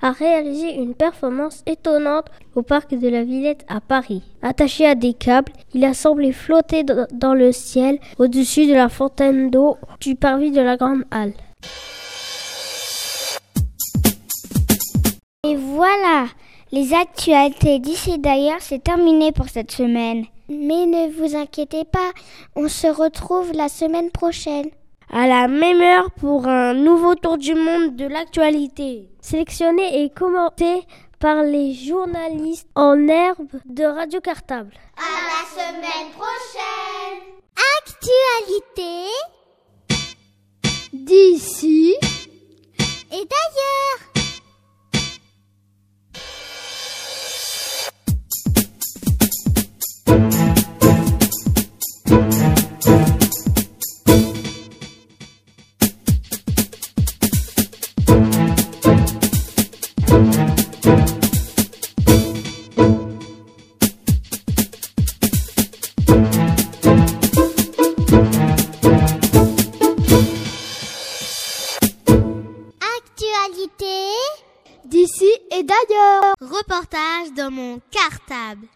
a 0.02 0.10
réalisé 0.10 0.74
une 0.74 0.94
performance 0.94 1.62
étonnante 1.64 2.26
au 2.54 2.62
parc 2.62 2.94
de 2.94 3.08
la 3.08 3.22
Villette 3.22 3.64
à 3.68 3.80
Paris. 3.80 4.22
Attaché 4.42 4.84
à 4.84 4.94
des 4.94 5.14
câbles, 5.14 5.52
il 5.72 5.84
a 5.84 5.94
semblé 5.94 6.32
flotter 6.32 6.84
dans 7.12 7.34
le 7.34 7.52
ciel 7.52 7.98
au-dessus 8.18 8.66
de 8.66 8.74
la 8.74 8.88
fontaine 8.88 9.50
d'eau 9.50 9.78
du 10.00 10.16
parvis 10.16 10.50
de 10.50 10.60
la 10.60 10.76
Grande 10.76 11.04
Halle. 11.10 11.32
Et 15.44 15.56
voilà, 15.56 16.26
les 16.72 16.94
actualités 16.94 17.78
d'ici 17.78 18.18
d'ailleurs, 18.18 18.60
c'est 18.60 18.82
terminé 18.82 19.32
pour 19.32 19.48
cette 19.48 19.72
semaine. 19.72 20.24
Mais 20.48 20.86
ne 20.86 21.10
vous 21.12 21.36
inquiétez 21.36 21.84
pas, 21.84 22.10
on 22.56 22.68
se 22.68 22.86
retrouve 22.86 23.52
la 23.52 23.68
semaine 23.68 24.10
prochaine. 24.10 24.68
À 25.14 25.26
la 25.26 25.46
même 25.46 25.82
heure 25.82 26.10
pour 26.10 26.48
un 26.48 26.72
nouveau 26.72 27.14
tour 27.14 27.36
du 27.36 27.54
monde 27.54 27.96
de 27.96 28.06
l'actualité. 28.06 29.10
Sélectionné 29.20 30.02
et 30.02 30.08
commenté 30.08 30.86
par 31.20 31.42
les 31.42 31.74
journalistes 31.74 32.66
en 32.74 32.96
herbe 33.08 33.60
de 33.66 33.84
Radio 33.84 34.22
Cartable. 34.22 34.72
À 34.96 35.02
la 35.28 35.44
semaine 35.52 36.10
prochaine. 36.16 37.20
Actualité 37.78 39.10
d'ici 40.94 41.94
et 43.12 43.26
d'ailleurs. 43.28 44.12
Dans 77.42 77.50
mon 77.50 77.80
cartable. 77.90 78.68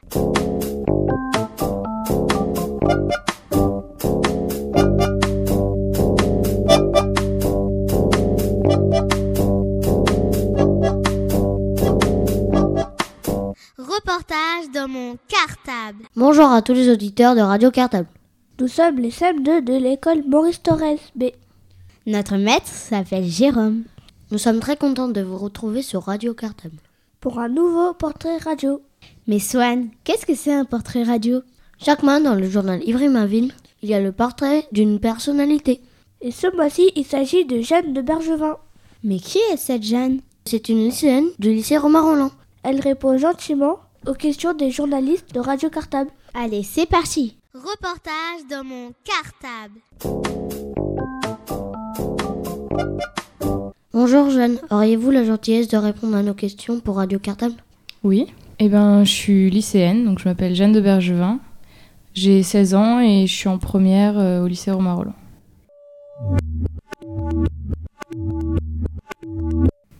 Reportage 13.79 14.71
dans 14.75 14.89
mon 14.89 15.17
cartable. 15.29 16.07
Bonjour 16.17 16.47
à 16.47 16.61
tous 16.61 16.73
les 16.73 16.91
auditeurs 16.91 17.37
de 17.37 17.41
Radio 17.43 17.71
Cartable. 17.71 18.09
Nous 18.59 18.67
sommes 18.67 18.97
les 18.99 19.11
CM2 19.11 19.63
de 19.63 19.75
l'école 19.75 20.25
Maurice 20.27 20.61
Torres 20.61 20.99
B. 21.15 21.27
Notre 22.07 22.37
maître 22.37 22.67
s'appelle 22.67 23.27
Jérôme. 23.27 23.85
Nous 24.33 24.39
sommes 24.39 24.59
très 24.59 24.77
contents 24.77 25.09
de 25.09 25.21
vous 25.21 25.39
retrouver 25.39 25.83
sur 25.83 26.03
Radio 26.03 26.35
Cartable. 26.35 26.79
Pour 27.27 27.41
un 27.41 27.49
nouveau 27.49 27.93
portrait 27.93 28.39
radio. 28.39 28.81
Mais 29.27 29.41
Swan, 29.41 29.89
qu'est-ce 30.05 30.25
que 30.25 30.37
c'est 30.37 30.53
un 30.53 30.65
portrait 30.65 31.03
radio? 31.03 31.43
Chaque 31.77 32.05
mois 32.05 32.21
dans 32.21 32.37
le 32.37 32.49
journal 32.49 32.81
Ivry-Mainville, 32.87 33.53
il 33.83 33.89
y 33.89 33.95
a 33.95 34.01
le 34.01 34.13
portrait 34.13 34.69
d'une 34.71 35.01
personnalité. 35.01 35.81
Et 36.21 36.31
ce 36.31 36.47
mois-ci, 36.55 36.93
il 36.95 37.05
s'agit 37.05 37.45
de 37.45 37.61
Jeanne 37.63 37.93
de 37.93 38.01
Bergevin. 38.01 38.59
Mais 39.03 39.19
qui 39.19 39.39
est 39.51 39.57
cette 39.57 39.83
Jeanne? 39.83 40.21
C'est 40.45 40.69
une 40.69 40.79
lycéenne 40.79 41.27
du 41.41 41.51
lycée 41.51 41.79
Romain 41.79 42.03
Roland. 42.03 42.31
Elle 42.63 42.81
répond 42.81 43.19
gentiment 43.19 43.81
aux 44.07 44.15
questions 44.15 44.55
des 44.55 44.71
journalistes 44.71 45.35
de 45.35 45.41
Radio 45.41 45.69
Cartable. 45.69 46.13
Allez, 46.33 46.63
c'est 46.63 46.87
parti 46.87 47.37
Reportage 47.55 48.47
dans 48.49 48.63
mon 48.63 48.93
cartable. 49.03 49.81
Bonjour 53.99 54.29
Jeanne, 54.29 54.59
auriez-vous 54.71 55.11
la 55.11 55.25
gentillesse 55.25 55.69
de 55.69 55.79
répondre 55.79 56.17
à 56.19 56.23
nos 56.23 56.35
questions 56.35 56.81
pour 56.81 56.97
Radio 56.97 57.19
Cartable? 57.19 57.55
Oui, 58.05 58.27
eh 58.59 58.69
ben, 58.69 59.05
je 59.05 59.11
suis 59.11 59.49
lycéenne, 59.49 60.05
donc 60.05 60.19
je 60.19 60.29
m'appelle 60.29 60.55
Jeanne 60.55 60.73
de 60.73 60.83
Bergevin. 60.83 61.39
J'ai 62.13 62.43
16 62.43 62.75
ans 62.75 63.01
et 63.01 63.27
je 63.27 63.33
suis 63.35 63.49
en 63.49 63.57
première 63.57 64.19
euh, 64.19 64.45
au 64.45 64.49
lycée 64.49 64.71
Romain 64.71 64.93
Roland. 64.93 65.15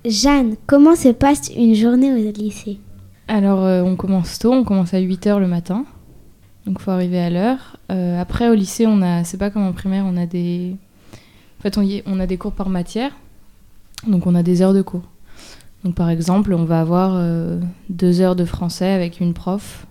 Jeanne, 0.05 0.57
comment 0.67 0.95
se 0.95 1.09
passe 1.09 1.51
une 1.57 1.75
journée 1.75 2.13
au 2.13 2.17
lycée? 2.33 2.79
Alors, 3.29 3.65
euh, 3.65 3.81
on 3.83 3.97
commence 3.97 4.39
tôt, 4.39 4.53
on 4.53 4.65
commence 4.65 4.93
à 4.93 5.01
8h 5.01 5.39
le 5.39 5.49
matin. 5.49 5.87
Donc, 6.67 6.77
il 6.81 6.83
faut 6.83 6.91
arriver 6.91 7.19
à 7.19 7.31
l'heure. 7.31 7.79
Euh, 7.91 8.21
après, 8.21 8.51
au 8.51 8.55
lycée, 8.55 8.87
on 8.87 9.01
a, 9.01 9.25
c'est 9.25 9.39
pas 9.39 9.49
comme 9.49 9.67
en 9.67 9.73
primaire, 9.73 10.05
on 10.07 10.19
a 10.19 10.27
des. 10.27 10.77
En 11.59 11.63
fait, 11.63 11.79
on, 11.79 11.83
y 11.83 11.95
est- 11.97 12.03
on 12.05 12.21
a 12.21 12.27
des 12.27 12.37
cours 12.37 12.53
par 12.53 12.69
matière. 12.69 13.13
Donc, 14.07 14.27
on 14.27 14.35
a 14.35 14.43
des 14.43 14.63
heures 14.63 14.75
de 14.75 14.83
cours. 14.83 15.09
Par 15.95 16.11
exemple, 16.11 16.53
on 16.53 16.65
va 16.65 16.81
avoir 16.81 17.13
euh, 17.15 17.61
deux 17.91 18.21
heures 18.21 18.35
de 18.35 18.45
français 18.45 18.91
avec 18.91 19.21
une 19.21 19.35
prof. 19.35 19.87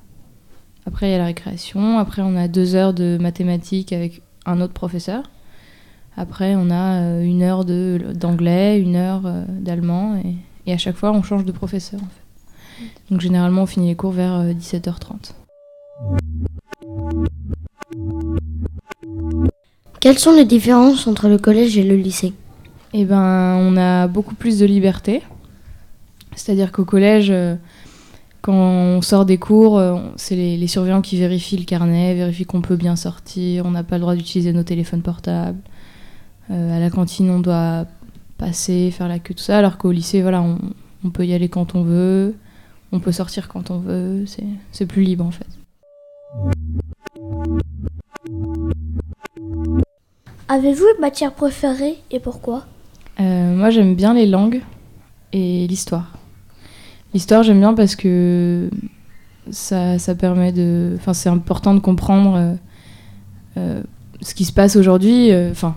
Après, 0.86 1.08
il 1.08 1.12
y 1.12 1.16
a 1.16 1.18
la 1.18 1.26
récréation. 1.26 1.98
Après, 1.98 2.22
on 2.22 2.36
a 2.36 2.48
deux 2.48 2.76
heures 2.76 2.94
de 2.94 3.18
mathématiques 3.20 3.94
avec 3.94 4.22
un 4.46 4.62
autre 4.62 4.74
professeur. 4.74 5.24
Après, 6.18 6.56
on 6.56 6.70
a 6.70 7.02
euh, 7.02 7.24
une 7.24 7.42
heure 7.42 7.66
d'anglais, 7.66 8.80
une 8.80 8.96
heure 8.96 9.24
euh, 9.26 9.44
d'allemand. 9.48 10.22
Et, 10.66 10.72
à 10.72 10.78
chaque 10.78 10.96
fois, 10.96 11.12
on 11.12 11.24
change 11.24 11.44
de 11.44 11.52
professeur. 11.52 12.00
Donc, 13.10 13.20
généralement, 13.22 13.64
on 13.64 13.66
finit 13.66 13.88
les 13.88 13.96
cours 13.96 14.12
vers 14.12 14.36
euh, 14.36 14.54
17h30. 14.54 15.34
Quelles 20.00 20.20
sont 20.20 20.34
les 20.34 20.46
différences 20.46 21.08
entre 21.08 21.28
le 21.28 21.38
collège 21.38 21.78
et 21.78 21.84
le 21.84 21.96
lycée? 21.96 22.34
Eh 22.98 23.04
ben, 23.04 23.58
on 23.60 23.76
a 23.76 24.08
beaucoup 24.08 24.36
plus 24.36 24.58
de 24.58 24.66
liberté. 24.66 25.22
C'est-à-dire 26.34 26.72
qu'au 26.72 26.86
collège, 26.86 27.28
euh, 27.30 27.56
quand 28.42 28.54
on 28.54 29.02
sort 29.02 29.26
des 29.26 29.38
cours, 29.38 29.78
euh, 29.78 30.00
c'est 30.16 30.38
les, 30.38 30.68
surveillants 30.68 31.02
qui 31.02 31.18
vérifient 31.18 31.58
le 31.58 31.66
carnet, 31.66 32.14
vérifient 32.14 32.46
qu'on 32.46 32.62
peut 32.62 32.78
bien 32.78 32.96
sortir, 32.96 33.66
on 33.66 33.72
n'a 33.72 33.84
pas 33.84 33.98
le 33.98 34.02
droit 34.02 34.16
d'utiliser 34.16 34.54
nos 34.54 34.64
téléphones 34.64 35.02
portables. 35.02 35.60
Euh, 36.52 36.78
à 36.78 36.80
la 36.80 36.90
cantine, 36.90 37.30
on 37.30 37.42
doit 37.42 37.86
passer, 38.38 38.92
faire 38.92 39.10
la 39.10 39.20
queue, 39.20 39.34
tout 39.34 39.44
ça, 39.44 39.58
alors 39.58 39.78
qu'au 39.78 39.92
lycée, 39.92 40.22
voilà, 40.22 40.42
on, 40.42 41.10
peut 41.10 41.26
y 41.26 41.34
aller 41.34 41.50
quand 41.50 41.76
on 41.76 41.84
veut, 41.84 42.34
on 42.94 43.02
peut 43.02 43.12
sortir 43.12 43.50
quand 43.50 43.72
on 43.72 43.80
veut, 43.80 44.24
c'est- 44.26 44.86
plus 44.86 45.04
libre 45.04 45.26
en 45.26 45.32
fait. 45.32 45.48
Avez-vous 50.48 50.86
une 50.96 51.02
matière 51.02 51.34
préférée 51.34 51.98
et 52.10 52.22
pourquoi? 52.22 52.66
Moi, 53.20 53.70
j'aime 53.70 53.96
bien 53.96 54.14
les 54.14 54.26
langues 54.26 54.62
et 55.34 55.68
l'histoire. 55.68 56.18
L'histoire, 57.14 57.44
j'aime 57.44 57.60
bien 57.60 57.74
parce 57.74 57.96
que 57.96 58.70
ça, 59.50 59.98
ça 60.00 60.16
permet 60.16 60.52
de. 60.52 60.94
Enfin, 60.98 61.14
c'est 61.14 61.30
important 61.30 61.74
de 61.74 61.80
comprendre 61.80 62.36
euh, 62.36 62.56
euh, 63.58 63.84
ce 64.22 64.34
qui 64.34 64.46
se 64.46 64.52
passe 64.52 64.76
aujourd'hui. 64.76 65.32
euh, 65.32 65.52
Enfin, 65.52 65.76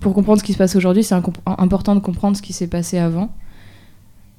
pour 0.00 0.14
comprendre 0.14 0.38
ce 0.40 0.44
qui 0.44 0.52
se 0.52 0.58
passe 0.58 0.74
aujourd'hui, 0.76 1.04
c'est 1.04 1.14
important 1.14 1.94
de 1.94 2.00
comprendre 2.00 2.36
ce 2.36 2.42
qui 2.42 2.52
s'est 2.52 2.66
passé 2.66 2.98
avant. 2.98 3.30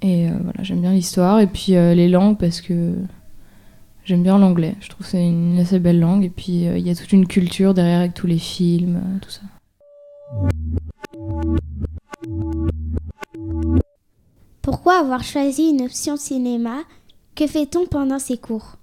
Et 0.01 0.27
euh, 0.29 0.33
voilà, 0.43 0.63
j'aime 0.63 0.81
bien 0.81 0.93
l'histoire 0.93 1.39
et 1.39 1.47
puis 1.47 1.75
euh, 1.75 1.93
les 1.93 2.09
langues 2.09 2.37
parce 2.37 2.59
que 2.61 2.93
j'aime 4.03 4.23
bien 4.23 4.37
l'anglais. 4.37 4.75
Je 4.81 4.89
trouve 4.89 5.05
que 5.05 5.11
c'est 5.11 5.25
une 5.25 5.57
assez 5.59 5.79
belle 5.79 5.99
langue 5.99 6.25
et 6.25 6.29
puis 6.29 6.67
euh, 6.67 6.77
il 6.77 6.85
y 6.85 6.89
a 6.89 6.95
toute 6.95 7.13
une 7.13 7.27
culture 7.27 7.73
derrière 7.73 7.99
avec 7.99 8.13
tous 8.13 8.27
les 8.27 8.37
films, 8.37 8.97
euh, 8.97 9.19
tout 9.21 9.29
ça. 9.29 9.41
Pourquoi 14.65 14.99
avoir 14.99 15.23
choisi 15.23 15.69
une 15.69 15.83
option 15.83 16.17
cinéma? 16.17 16.77
Que 17.35 17.45
fait-on 17.45 17.85
pendant 17.85 18.17
ces 18.17 18.35
cours? 18.35 18.77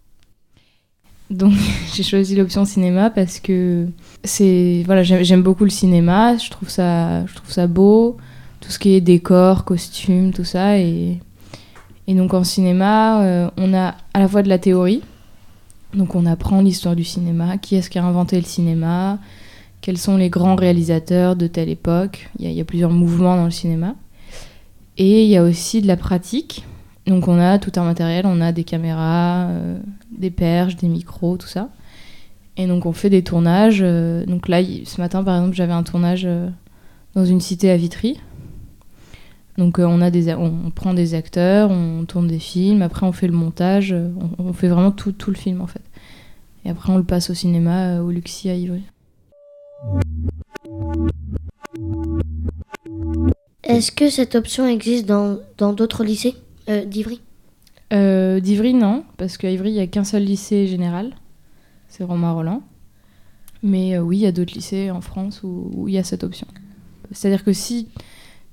Donc 1.28 1.55
j'ai 1.93 2.05
choisi 2.05 2.37
l'option 2.37 2.64
cinéma 2.64 3.11
parce 3.11 3.41
que 3.41 3.89
c'est 4.22 4.85
voilà 4.87 5.03
j'aime 5.03 5.43
beaucoup 5.43 5.64
le 5.64 5.70
cinéma, 5.70 6.37
je 6.37 6.51
trouve 6.51 6.68
ça 6.68 7.26
je 7.26 7.35
trouve 7.35 7.51
ça 7.51 7.66
beau, 7.66 8.16
tout 8.61 8.70
ce 8.70 8.78
qui 8.78 8.95
est 8.95 9.01
décor, 9.01 9.64
costume, 9.64 10.33
tout 10.33 10.45
ça. 10.45 10.78
Et 10.78 11.18
et 12.07 12.14
donc 12.14 12.33
en 12.33 12.45
cinéma 12.45 13.24
euh, 13.24 13.51
on 13.57 13.74
a 13.74 13.97
à 14.14 14.20
la 14.20 14.28
fois 14.28 14.45
de 14.45 14.49
la 14.49 14.61
théorie, 14.61 15.03
donc 15.95 16.14
on 16.14 16.26
apprend 16.26 16.61
l'histoire 16.61 16.95
du 16.95 17.03
cinéma, 17.03 17.59
qui 17.59 17.74
est-ce 17.74 17.91
qui 17.91 17.99
a 17.99 18.05
inventé 18.05 18.37
le 18.37 18.47
cinéma, 18.47 19.18
quels 19.80 19.99
sont 19.99 20.16
les 20.16 20.30
grands 20.30 20.55
réalisateurs 20.55 21.35
de 21.35 21.49
telle 21.49 21.70
époque, 21.70 22.30
il 22.39 22.53
y 22.53 22.61
a 22.61 22.64
plusieurs 22.64 22.93
mouvements 22.93 23.35
dans 23.35 23.47
le 23.47 23.51
cinéma 23.51 23.97
et 24.99 25.24
il 25.24 25.30
y 25.30 25.36
a 25.36 25.43
aussi 25.43 25.82
de 25.82 25.86
la 25.86 25.97
pratique. 25.97 26.64
Donc 27.07 27.26
on 27.28 27.38
a 27.38 27.59
tout 27.59 27.72
un 27.76 27.84
matériel, 27.84 28.26
on 28.26 28.40
a 28.40 28.53
des 28.53 28.64
caméras, 28.64 29.47
euh, 29.49 29.78
des 30.16 30.30
perches, 30.30 30.76
des 30.76 30.88
micros, 30.88 31.36
tout 31.36 31.49
ça. 31.49 31.70
Et 32.57 32.66
donc 32.66 32.86
on 32.86 32.93
fait 32.93 33.11
des 33.11 33.22
tournages. 33.22 33.80
euh, 33.82 34.24
donc 34.26 34.49
là, 34.49 34.62
ce 34.62 35.01
matin 35.01 35.24
par 35.24 35.36
exemple, 35.36 35.57
j'avais 35.57 35.72
un 35.72 35.82
tournage 35.82 36.22
euh, 36.24 36.49
dans 37.14 37.24
une 37.24 37.40
cité 37.40 37.70
à 37.70 37.76
Vitry. 37.76 38.20
Donc 39.59 39.78
on, 39.78 40.01
a 40.01 40.11
des, 40.11 40.32
on, 40.32 40.70
prend 40.70 40.95
des 40.95 41.14
acteurs, 41.14 41.70
on 41.70 42.07
tourne 42.07 42.26
des 42.26 42.38
films, 42.38 42.80
après 42.80 43.05
on 43.05 43.12
fait 43.12 43.26
le 43.26 43.34
montage, 43.34 43.95
on, 44.38 44.53
fait 44.55 44.68
vraiment 44.68 44.93
tout, 44.93 45.12
tout 45.12 45.30
le 45.30 45.36
film 45.36 45.61
en 45.61 45.66
fait. 45.66 45.82
Et 46.64 46.70
après 46.70 46.90
on 46.90 46.97
le 46.97 47.05
passe 47.05 47.28
au 47.28 47.34
cinéma, 47.34 48.01
au 48.01 48.11
Luxi 48.11 48.49
à 48.49 48.55
Ivry. 48.55 48.82
Est-ce 53.65 53.93
que 53.93 54.11
cette 54.11 54.35
option 54.35 54.67
existe 54.67 55.07
dans 55.07 55.39
d'autres 55.59 56.05
lycées 56.05 56.35
euh, 56.69 56.85
d'Ivry? 56.85 57.21
Euh, 57.93 58.41
D'Ivry, 58.41 58.75
non, 58.75 59.05
parce 59.19 59.37
qu'à 59.37 59.51
Ivry, 59.51 59.71
il 59.71 59.75
n'y 59.75 59.81
a 59.81 59.87
qu'un 59.87 60.05
seul 60.05 60.25
lycée 60.25 60.67
général, 60.67 61.15
c'est 61.89 62.05
Romain 62.05 62.33
Roland. 62.33 62.63
Mais 63.63 63.97
euh, 63.97 64.01
oui, 64.01 64.19
il 64.19 64.23
y 64.23 64.27
a 64.27 64.33
d'autres 64.33 64.55
lycées 64.55 64.91
en 64.91 65.01
France 65.01 65.43
où 65.45 65.87
il 65.87 65.95
y 65.95 65.99
a 65.99 66.05
cette 66.05 66.25
option. 66.25 66.47
C'est-à-dire 67.13 67.45
que 67.45 67.53
si 67.53 67.89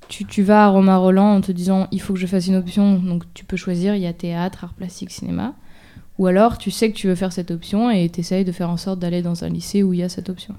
tu, 0.09 0.25
tu 0.25 0.43
vas 0.43 0.65
à 0.65 0.67
Romain 0.67 0.97
Roland 0.97 1.35
en 1.35 1.41
te 1.41 1.51
disant 1.51 1.87
il 1.91 2.01
faut 2.01 2.13
que 2.13 2.19
je 2.19 2.27
fasse 2.27 2.47
une 2.47 2.55
option, 2.55 2.99
donc 2.99 3.23
tu 3.33 3.45
peux 3.45 3.57
choisir, 3.57 3.95
il 3.95 4.01
y 4.01 4.07
a 4.07 4.13
théâtre, 4.13 4.65
art 4.65 4.73
plastique, 4.73 5.11
cinéma. 5.11 5.55
Ou 6.17 6.27
alors 6.27 6.57
tu 6.57 6.69
sais 6.69 6.91
que 6.91 6.97
tu 6.97 7.07
veux 7.07 7.15
faire 7.15 7.31
cette 7.31 7.49
option 7.49 7.89
et 7.89 8.09
tu 8.09 8.19
essayes 8.19 8.43
de 8.43 8.51
faire 8.51 8.69
en 8.69 8.77
sorte 8.77 8.99
d'aller 8.99 9.21
dans 9.21 9.45
un 9.45 9.49
lycée 9.49 9.83
où 9.83 9.93
il 9.93 10.01
y 10.01 10.03
a 10.03 10.09
cette 10.09 10.29
option. 10.29 10.55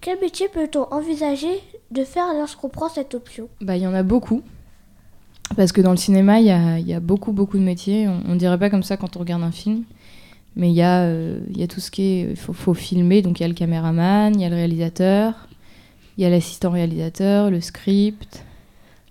Quel 0.00 0.18
métier 0.20 0.48
peut-on 0.48 0.84
envisager 0.92 1.60
de 1.90 2.04
faire 2.04 2.32
lorsqu'on 2.34 2.68
prend 2.68 2.88
cette 2.88 3.14
option 3.14 3.48
Bah, 3.60 3.76
il 3.76 3.82
y 3.82 3.86
en 3.86 3.94
a 3.94 4.02
beaucoup. 4.02 4.42
Parce 5.56 5.72
que 5.72 5.80
dans 5.80 5.90
le 5.90 5.96
cinéma, 5.96 6.40
il 6.40 6.46
y 6.46 6.94
a, 6.94 7.00
beaucoup, 7.00 7.32
beaucoup 7.32 7.58
de 7.58 7.62
métiers. 7.62 8.08
On, 8.08 8.22
on 8.28 8.36
dirait 8.36 8.58
pas 8.58 8.70
comme 8.70 8.82
ça 8.82 8.96
quand 8.96 9.16
on 9.16 9.20
regarde 9.20 9.42
un 9.42 9.50
film. 9.50 9.84
Mais 10.56 10.70
il 10.70 10.74
y, 10.74 10.82
a, 10.82 11.02
euh, 11.02 11.38
tout 11.68 11.80
ce 11.80 11.90
qui 11.90 12.02
est. 12.02 12.30
Il 12.30 12.36
faut, 12.36 12.74
filmer. 12.74 13.22
Donc 13.22 13.40
il 13.40 13.42
y 13.42 13.46
a 13.46 13.48
le 13.48 13.54
caméraman, 13.54 14.34
il 14.34 14.40
y 14.40 14.44
a 14.44 14.48
le 14.48 14.56
réalisateur, 14.56 15.48
il 16.16 16.22
y 16.22 16.26
a 16.26 16.30
l'assistant 16.30 16.70
réalisateur, 16.70 17.50
le 17.50 17.60
script, 17.60 18.44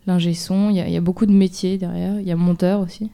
l'ingé 0.05 0.33
son. 0.33 0.69
Il 0.69 0.75
y, 0.75 0.97
a, 0.97 1.01
beaucoup 1.01 1.25
de 1.25 1.31
métiers 1.31 1.77
derrière. 1.77 2.19
Il 2.19 2.27
y 2.27 2.31
a 2.31 2.35
monteur 2.35 2.81
aussi. 2.81 3.09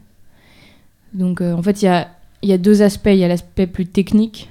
Donc 1.14 1.42
euh, 1.42 1.54
en 1.54 1.62
fait, 1.62 1.82
il 1.82 2.08
y 2.44 2.54
a 2.54 2.58
deux 2.58 2.82
aspects. 2.82 3.08
Il 3.08 3.18
y 3.18 3.24
a 3.24 3.28
l'aspect 3.28 3.68
plus 3.68 3.86
technique. 3.86 4.50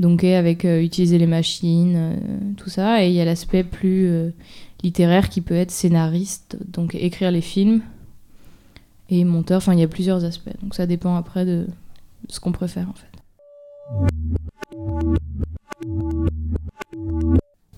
Donc 0.00 0.24
avec 0.24 0.64
euh, 0.64 0.82
utiliser 0.82 1.18
les 1.18 1.26
machines, 1.26 1.94
euh, 1.94 2.16
tout 2.56 2.70
ça. 2.70 3.04
Et 3.04 3.08
il 3.08 3.12
y 3.12 3.20
a 3.20 3.26
l'aspect 3.26 3.62
plus 3.62 4.06
euh, 4.08 4.30
littéraire 4.82 5.28
qui 5.28 5.42
peut 5.42 5.54
être 5.54 5.70
scénariste, 5.70 6.56
donc 6.66 6.94
écrire 6.94 7.30
les 7.30 7.42
films, 7.42 7.82
et 9.10 9.24
monteur. 9.24 9.58
Enfin, 9.58 9.74
il 9.74 9.80
y 9.80 9.82
a 9.82 9.88
plusieurs 9.88 10.24
aspects. 10.24 10.56
Donc 10.62 10.74
ça 10.74 10.86
dépend 10.86 11.16
après 11.16 11.44
de 11.44 11.66
ce 12.30 12.40
qu'on 12.40 12.50
préfère 12.50 12.88
en 12.88 12.94
fait. 12.94 13.06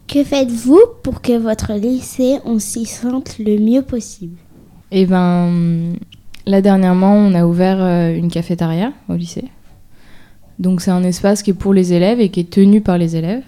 Que 0.06 0.22
faites-vous 0.22 0.80
pour 1.02 1.22
que 1.22 1.36
votre 1.36 1.72
lycée, 1.72 2.38
on 2.44 2.60
s'y 2.60 2.86
sente 2.86 3.40
le 3.40 3.58
mieux 3.58 3.82
possible? 3.82 4.36
Et 4.92 5.06
ben 5.06 5.94
là 6.46 6.62
dernièrement, 6.62 7.16
on 7.16 7.34
a 7.34 7.44
ouvert 7.44 7.80
une 8.14 8.30
cafétéria 8.30 8.92
au 9.08 9.14
lycée. 9.14 9.48
Donc 10.62 10.80
c'est 10.80 10.92
un 10.92 11.02
espace 11.02 11.42
qui 11.42 11.50
est 11.50 11.54
pour 11.54 11.74
les 11.74 11.92
élèves 11.92 12.20
et 12.20 12.28
qui 12.28 12.38
est 12.38 12.48
tenu 12.48 12.80
par 12.80 12.96
les 12.96 13.16
élèves. 13.16 13.42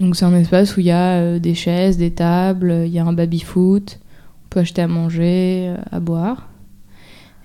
Donc 0.00 0.16
c'est 0.16 0.24
un 0.24 0.34
espace 0.34 0.74
où 0.78 0.80
il 0.80 0.86
y 0.86 0.90
a 0.90 1.18
euh, 1.18 1.38
des 1.38 1.54
chaises, 1.54 1.98
des 1.98 2.10
tables, 2.10 2.84
il 2.86 2.92
y 2.92 2.98
a 2.98 3.04
un 3.04 3.12
baby-foot, 3.12 3.98
on 4.00 4.48
peut 4.48 4.60
acheter 4.60 4.80
à 4.80 4.88
manger, 4.88 5.66
euh, 5.68 5.76
à 5.92 6.00
boire. 6.00 6.48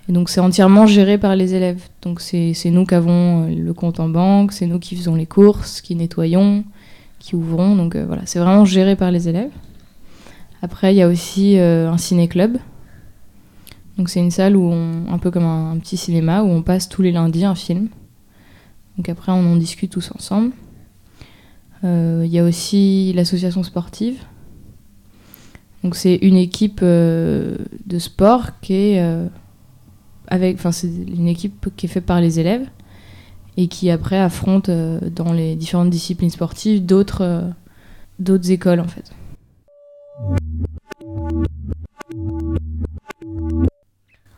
Et 0.08 0.14
donc 0.14 0.30
c'est 0.30 0.40
entièrement 0.40 0.88
géré 0.88 1.18
par 1.18 1.36
les 1.36 1.54
élèves. 1.54 1.82
Donc 2.02 2.22
c'est 2.22 2.56
nous 2.68 2.86
qui 2.86 2.96
avons 2.96 3.44
euh, 3.44 3.56
le 3.56 3.74
compte 3.74 4.00
en 4.00 4.08
banque, 4.08 4.54
c'est 4.54 4.68
nous 4.68 4.80
qui 4.80 4.96
faisons 4.96 5.16
les 5.16 5.26
courses, 5.26 5.82
qui 5.82 5.94
nettoyons, 5.94 6.64
qui 7.20 7.36
ouvrons. 7.36 7.76
Donc 7.76 7.98
voilà, 7.98 8.22
c'est 8.24 8.40
vraiment 8.40 8.64
géré 8.64 8.96
par 8.96 9.12
les 9.12 9.28
élèves. 9.28 9.52
Après, 10.62 10.94
il 10.94 10.98
y 10.98 11.02
a 11.02 11.10
aussi 11.10 11.58
un 11.58 11.98
ciné-club. 11.98 12.58
Donc 13.98 14.08
c'est 14.08 14.22
une 14.22 14.32
salle 14.32 14.56
où 14.56 14.72
on, 14.72 15.12
un 15.12 15.18
peu 15.18 15.30
comme 15.30 15.44
un 15.44 15.78
petit 15.78 15.98
cinéma, 15.98 16.42
où 16.42 16.48
on 16.48 16.62
passe 16.62 16.88
tous 16.88 17.02
les 17.02 17.12
lundis 17.12 17.44
un 17.44 17.56
film. 17.56 17.90
Donc 18.98 19.10
après, 19.10 19.32
on 19.32 19.54
en 19.54 19.56
discute 19.56 19.92
tous 19.92 20.12
ensemble. 20.12 20.52
Euh, 21.84 22.24
Il 22.26 22.32
y 22.32 22.40
a 22.40 22.44
aussi 22.44 23.14
l'association 23.14 23.64
sportive. 23.64 24.20
Donc 25.84 25.96
c'est 25.96 26.16
une 26.16 26.38
équipe 26.38 26.80
euh, 26.82 27.58
de 27.86 28.00
sport 28.00 28.60
qui 28.62 28.74
est 28.74 29.02
euh, 29.02 29.28
avec, 30.28 30.56
enfin 30.56 30.72
c'est 30.72 30.88
une 30.88 31.28
équipe 31.28 31.68
qui 31.76 31.88
est 31.88 31.90
faite 31.90 32.06
par 32.06 32.22
les 32.22 32.40
élèves 32.40 32.66
et 33.58 33.68
qui 33.68 33.90
après 33.90 34.18
affronte 34.18 34.70
dans 34.70 35.34
les 35.34 35.56
différentes 35.56 35.90
disciplines 35.90 36.30
sportives 36.30 36.86
d'autres 36.86 37.44
d'autres 38.18 38.50
écoles 38.50 38.80
en 38.80 38.88
fait. 38.88 39.12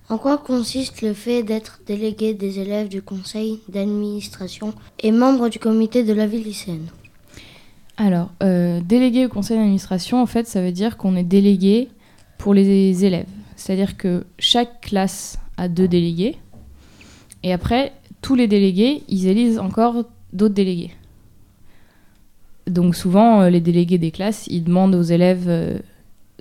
En 0.07 0.19
quoi 0.19 0.37
consiste 0.37 1.01
le 1.01 1.13
fait 1.13 1.41
d'être 1.41 1.79
délégué 1.87 2.35
des 2.35 2.59
élèves 2.59 2.89
du 2.89 3.01
conseil 3.01 3.61
d'administration 3.69 4.73
et 4.99 5.11
membre 5.11 5.49
du 5.49 5.57
comité 5.57 6.03
de 6.03 6.13
la 6.13 6.27
vie 6.27 6.43
lycéenne? 6.43 6.87
Alors, 7.97 8.31
euh, 8.43 8.81
délégué 8.81 9.25
au 9.25 9.29
conseil 9.29 9.57
d'administration, 9.57 10.21
en 10.21 10.27
fait, 10.27 10.45
ça 10.47 10.61
veut 10.61 10.71
dire 10.71 10.97
qu'on 10.97 11.15
est 11.15 11.23
délégué 11.23 11.89
pour 12.37 12.53
les 12.53 13.03
élèves. 13.03 13.25
C'est-à-dire 13.55 13.97
que 13.97 14.25
chaque 14.37 14.81
classe 14.81 15.39
a 15.57 15.69
deux 15.69 15.87
délégués. 15.87 16.37
Et 17.41 17.51
après, 17.51 17.93
tous 18.21 18.35
les 18.35 18.47
délégués, 18.47 19.01
ils 19.07 19.25
élisent 19.25 19.57
encore 19.57 20.03
d'autres 20.33 20.53
délégués. 20.53 20.91
Donc 22.67 22.95
souvent, 22.95 23.41
euh, 23.41 23.49
les 23.49 23.61
délégués 23.61 23.97
des 23.97 24.11
classes, 24.11 24.45
ils 24.47 24.63
demandent 24.63 24.93
aux 24.93 25.01
élèves 25.01 25.45
euh, 25.47 25.79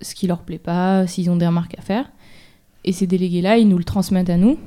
ce 0.02 0.14
qui 0.14 0.26
leur 0.26 0.40
plaît 0.40 0.58
pas, 0.58 1.06
s'ils 1.06 1.30
ont 1.30 1.36
des 1.36 1.46
remarques 1.46 1.78
à 1.78 1.82
faire. 1.82 2.10
Et 2.84 2.92
ces 2.92 3.06
délégués-là, 3.06 3.58
ils 3.58 3.68
nous 3.68 3.78
le 3.78 3.84
transmettent 3.84 4.30
à 4.30 4.36
nous. 4.36 4.58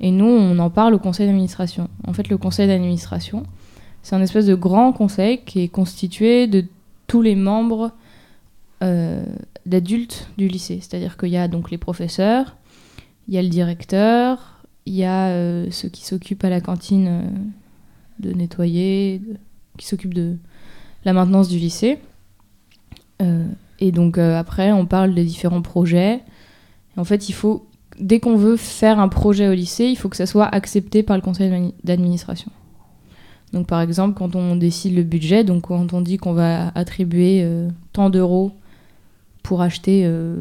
Et 0.00 0.10
nous, 0.10 0.26
on 0.26 0.58
en 0.58 0.70
parle 0.70 0.94
au 0.94 0.98
conseil 0.98 1.26
d'administration. 1.26 1.88
En 2.06 2.12
fait, 2.12 2.28
le 2.28 2.38
conseil 2.38 2.66
d'administration, 2.66 3.44
c'est 4.02 4.14
un 4.14 4.22
espèce 4.22 4.46
de 4.46 4.54
grand 4.54 4.92
conseil 4.92 5.40
qui 5.44 5.60
est 5.60 5.68
constitué 5.68 6.46
de 6.46 6.64
tous 7.06 7.22
les 7.22 7.34
membres 7.34 7.92
euh, 8.82 9.24
d'adultes 9.64 10.28
du 10.36 10.48
lycée. 10.48 10.78
C'est-à-dire 10.80 11.16
qu'il 11.16 11.30
y 11.30 11.36
a 11.36 11.48
donc 11.48 11.70
les 11.70 11.78
professeurs, 11.78 12.56
il 13.26 13.34
y 13.34 13.38
a 13.38 13.42
le 13.42 13.48
directeur, 13.48 14.62
il 14.84 14.94
y 14.94 15.04
a 15.04 15.28
euh, 15.28 15.66
ceux 15.70 15.88
qui 15.88 16.04
s'occupent 16.04 16.44
à 16.44 16.50
la 16.50 16.60
cantine 16.60 17.08
euh, 17.08 17.22
de 18.20 18.32
nettoyer, 18.32 19.22
qui 19.78 19.86
s'occupent 19.86 20.14
de 20.14 20.36
la 21.04 21.12
maintenance 21.12 21.48
du 21.48 21.58
lycée. 21.58 21.98
Et 23.78 23.92
donc 23.92 24.18
après, 24.18 24.72
on 24.72 24.86
parle 24.86 25.14
des 25.14 25.24
différents 25.24 25.62
projets. 25.62 26.22
En 26.96 27.04
fait, 27.04 27.28
il 27.28 27.32
faut, 27.32 27.66
dès 28.00 28.20
qu'on 28.20 28.36
veut 28.36 28.56
faire 28.56 28.98
un 28.98 29.08
projet 29.08 29.48
au 29.48 29.52
lycée, 29.54 29.84
il 29.86 29.96
faut 29.96 30.08
que 30.08 30.16
ça 30.16 30.26
soit 30.26 30.46
accepté 30.46 31.02
par 31.02 31.16
le 31.16 31.22
conseil 31.22 31.50
d'admi- 31.50 31.74
d'administration. 31.84 32.50
Donc 33.52 33.66
par 33.66 33.80
exemple, 33.80 34.14
quand 34.18 34.34
on 34.34 34.56
décide 34.56 34.94
le 34.96 35.02
budget, 35.02 35.44
donc 35.44 35.62
quand 35.68 35.92
on 35.92 36.00
dit 36.00 36.16
qu'on 36.16 36.32
va 36.32 36.68
attribuer 36.74 37.42
euh, 37.44 37.68
tant 37.92 38.10
d'euros 38.10 38.50
pour 39.42 39.62
acheter 39.62 40.02
euh, 40.04 40.40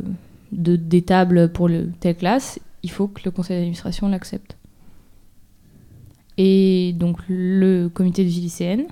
de- 0.51 0.75
des 0.75 1.01
tables 1.03 1.49
pour 1.51 1.67
le, 1.67 1.91
telle 1.99 2.15
classe, 2.15 2.59
il 2.83 2.89
faut 2.91 3.07
que 3.07 3.21
le 3.25 3.31
conseil 3.31 3.57
d'administration 3.57 4.07
l'accepte. 4.07 4.57
Et 6.37 6.93
donc 6.97 7.17
le 7.29 7.87
comité 7.87 8.23
de 8.23 8.29
vie 8.29 8.41
lycéenne, 8.41 8.85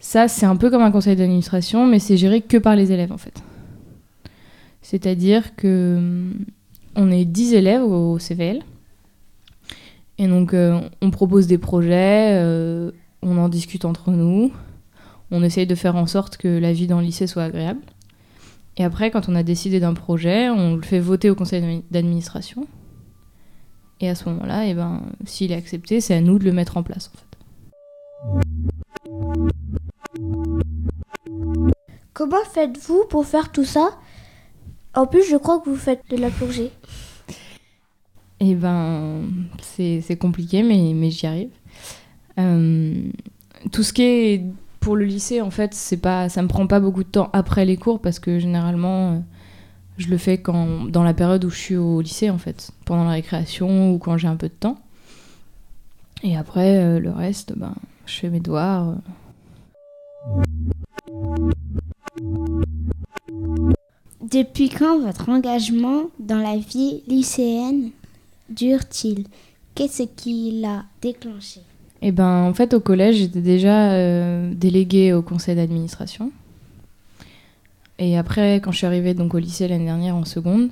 ça 0.00 0.26
c'est 0.26 0.46
un 0.46 0.56
peu 0.56 0.70
comme 0.70 0.82
un 0.82 0.90
conseil 0.90 1.14
d'administration, 1.14 1.86
mais 1.86 1.98
c'est 1.98 2.16
géré 2.16 2.40
que 2.40 2.56
par 2.56 2.74
les 2.74 2.90
élèves 2.90 3.12
en 3.12 3.18
fait. 3.18 3.40
C'est-à-dire 4.82 5.54
que 5.56 5.96
hum, 5.98 6.44
on 6.96 7.10
est 7.10 7.24
10 7.24 7.54
élèves 7.54 7.82
au 7.82 8.18
CVL. 8.18 8.62
Et 10.18 10.26
donc 10.26 10.52
euh, 10.54 10.80
on 11.00 11.10
propose 11.10 11.46
des 11.46 11.58
projets, 11.58 12.32
euh, 12.40 12.90
on 13.22 13.38
en 13.38 13.48
discute 13.48 13.84
entre 13.84 14.10
nous, 14.10 14.50
on 15.30 15.42
essaye 15.44 15.66
de 15.66 15.74
faire 15.76 15.94
en 15.96 16.06
sorte 16.06 16.36
que 16.38 16.48
la 16.48 16.72
vie 16.72 16.86
dans 16.88 16.98
le 17.00 17.06
lycée 17.06 17.26
soit 17.28 17.44
agréable. 17.44 17.80
Et 18.76 18.84
après, 18.84 19.10
quand 19.10 19.28
on 19.28 19.34
a 19.34 19.42
décidé 19.42 19.80
d'un 19.80 19.94
projet, 19.94 20.48
on 20.50 20.76
le 20.76 20.82
fait 20.82 21.00
voter 21.00 21.30
au 21.30 21.34
conseil 21.34 21.60
d'admi- 21.60 21.84
d'administration. 21.90 22.66
Et 24.00 24.08
à 24.08 24.14
ce 24.14 24.28
moment-là, 24.28 24.66
eh 24.66 24.74
ben, 24.74 25.02
s'il 25.24 25.50
est 25.50 25.56
accepté, 25.56 26.00
c'est 26.00 26.14
à 26.14 26.20
nous 26.20 26.38
de 26.38 26.44
le 26.44 26.52
mettre 26.52 26.76
en 26.76 26.84
place. 26.84 27.10
En 27.12 27.18
fait. 27.18 28.48
Comment 32.12 32.44
faites-vous 32.52 33.04
pour 33.10 33.26
faire 33.26 33.50
tout 33.52 33.64
ça? 33.64 33.90
En 34.98 35.06
plus, 35.06 35.22
je 35.30 35.36
crois 35.36 35.60
que 35.60 35.70
vous 35.70 35.76
faites 35.76 36.02
de 36.10 36.16
la 36.16 36.28
plongée. 36.28 36.72
Eh 38.40 38.56
ben, 38.56 39.22
c'est 39.60 40.18
compliqué, 40.18 40.64
mais, 40.64 40.92
mais 40.92 41.12
j'y 41.12 41.24
arrive. 41.28 41.50
Euh, 42.40 43.08
tout 43.70 43.84
ce 43.84 43.92
qui 43.92 44.02
est 44.02 44.44
pour 44.80 44.96
le 44.96 45.04
lycée, 45.04 45.40
en 45.40 45.52
fait, 45.52 45.72
c'est 45.72 45.98
pas, 45.98 46.28
ça 46.28 46.42
me 46.42 46.48
prend 46.48 46.66
pas 46.66 46.80
beaucoup 46.80 47.04
de 47.04 47.08
temps 47.08 47.30
après 47.32 47.64
les 47.64 47.76
cours 47.76 48.00
parce 48.00 48.18
que 48.18 48.40
généralement, 48.40 49.12
euh, 49.12 49.18
je 49.98 50.08
le 50.08 50.18
fais 50.18 50.38
quand, 50.38 50.90
dans 50.90 51.04
la 51.04 51.14
période 51.14 51.44
où 51.44 51.50
je 51.50 51.58
suis 51.58 51.76
au 51.76 52.00
lycée, 52.00 52.28
en 52.28 52.38
fait, 52.38 52.72
pendant 52.84 53.04
la 53.04 53.12
récréation 53.12 53.92
ou 53.92 53.98
quand 53.98 54.16
j'ai 54.16 54.26
un 54.26 54.34
peu 54.34 54.48
de 54.48 54.54
temps. 54.54 54.80
Et 56.24 56.36
après, 56.36 56.76
euh, 56.76 56.98
le 56.98 57.12
reste, 57.12 57.56
ben, 57.56 57.76
je 58.04 58.14
fais 58.14 58.30
mes 58.30 58.40
devoirs. 58.40 58.96
Depuis 64.30 64.68
quand 64.68 65.00
votre 65.00 65.30
engagement 65.30 66.10
dans 66.18 66.38
la 66.38 66.58
vie 66.58 67.02
lycéenne 67.06 67.90
dure-t-il? 68.50 69.24
Qu'est-ce 69.74 70.02
qui 70.02 70.60
l'a 70.60 70.84
déclenché? 71.00 71.60
Eh 72.02 72.12
ben, 72.12 72.42
en 72.42 72.52
fait, 72.52 72.74
au 72.74 72.80
collège, 72.80 73.16
j'étais 73.16 73.40
déjà 73.40 73.92
euh, 73.92 74.52
déléguée 74.52 75.14
au 75.14 75.22
conseil 75.22 75.56
d'administration. 75.56 76.30
Et 77.98 78.18
après, 78.18 78.56
quand 78.56 78.70
je 78.70 78.78
suis 78.78 78.86
arrivée 78.86 79.14
donc 79.14 79.32
au 79.34 79.38
lycée 79.38 79.66
l'année 79.66 79.86
dernière 79.86 80.14
en 80.14 80.26
seconde, 80.26 80.70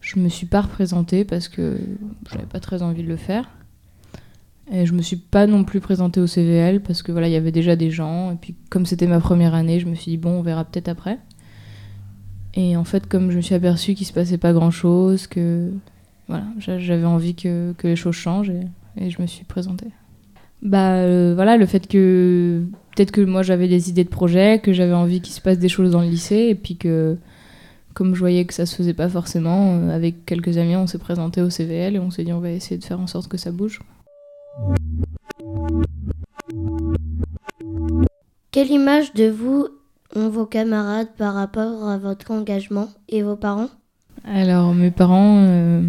je 0.00 0.20
me 0.20 0.28
suis 0.28 0.46
pas 0.46 0.60
représentée 0.60 1.24
parce 1.24 1.48
que 1.48 1.78
j'avais 2.30 2.46
pas 2.46 2.60
très 2.60 2.82
envie 2.82 3.02
de 3.02 3.08
le 3.08 3.16
faire. 3.16 3.50
Et 4.70 4.86
je 4.86 4.92
me 4.92 5.02
suis 5.02 5.16
pas 5.16 5.46
non 5.46 5.64
plus 5.64 5.80
présentée 5.80 6.20
au 6.20 6.26
CVL 6.26 6.80
parce 6.80 7.02
que 7.02 7.10
voilà, 7.10 7.26
il 7.28 7.32
y 7.32 7.36
avait 7.36 7.52
déjà 7.52 7.74
des 7.74 7.90
gens. 7.90 8.30
Et 8.32 8.36
puis, 8.36 8.54
comme 8.70 8.86
c'était 8.86 9.08
ma 9.08 9.18
première 9.18 9.54
année, 9.54 9.80
je 9.80 9.86
me 9.86 9.96
suis 9.96 10.12
dit 10.12 10.16
bon, 10.16 10.38
on 10.38 10.42
verra 10.42 10.64
peut-être 10.64 10.88
après. 10.88 11.18
Et 12.56 12.76
en 12.76 12.84
fait, 12.84 13.06
comme 13.08 13.30
je 13.30 13.36
me 13.36 13.42
suis 13.42 13.54
aperçue 13.54 13.94
qu'il 13.94 14.06
se 14.06 14.12
passait 14.12 14.38
pas 14.38 14.52
grand-chose, 14.52 15.26
que 15.26 15.70
voilà, 16.28 16.44
j'a- 16.58 16.78
j'avais 16.78 17.04
envie 17.04 17.34
que, 17.34 17.72
que 17.76 17.88
les 17.88 17.96
choses 17.96 18.14
changent 18.14 18.52
et, 18.96 19.10
je 19.10 19.20
me 19.20 19.26
suis 19.26 19.44
présentée. 19.44 19.88
Bah 20.62 20.92
euh, 20.94 21.32
voilà, 21.34 21.56
le 21.56 21.66
fait 21.66 21.86
que 21.88 22.62
peut-être 22.94 23.10
que 23.10 23.20
moi 23.20 23.42
j'avais 23.42 23.68
des 23.68 23.90
idées 23.90 24.04
de 24.04 24.08
projet, 24.08 24.60
que 24.62 24.72
j'avais 24.72 24.94
envie 24.94 25.20
qu'il 25.20 25.34
se 25.34 25.40
passe 25.40 25.58
des 25.58 25.68
choses 25.68 25.90
dans 25.90 26.00
le 26.00 26.08
lycée 26.08 26.46
et 26.48 26.54
puis 26.54 26.76
que 26.76 27.18
comme 27.92 28.14
je 28.14 28.20
voyais 28.20 28.44
que 28.44 28.54
ça 28.54 28.66
se 28.66 28.74
faisait 28.74 28.94
pas 28.94 29.08
forcément, 29.08 29.74
euh, 29.74 29.90
avec 29.94 30.24
quelques 30.24 30.56
amis, 30.56 30.76
on 30.76 30.86
s'est 30.86 30.98
présenté 30.98 31.42
au 31.42 31.50
CVL 31.50 31.96
et 31.96 31.98
on 31.98 32.10
s'est 32.10 32.24
dit 32.24 32.32
on 32.32 32.40
va 32.40 32.50
essayer 32.50 32.78
de 32.78 32.84
faire 32.84 33.00
en 33.00 33.06
sorte 33.06 33.28
que 33.28 33.36
ça 33.36 33.50
bouge. 33.50 33.80
Quelle 38.52 38.70
image 38.70 39.12
de 39.14 39.28
vous 39.28 39.68
vos 40.14 40.46
camarades 40.46 41.08
par 41.16 41.34
rapport 41.34 41.88
à 41.88 41.98
votre 41.98 42.30
engagement 42.30 42.88
et 43.08 43.22
vos 43.22 43.36
parents? 43.36 43.68
Alors, 44.24 44.74
mes 44.74 44.90
parents, 44.90 45.38
euh, 45.38 45.82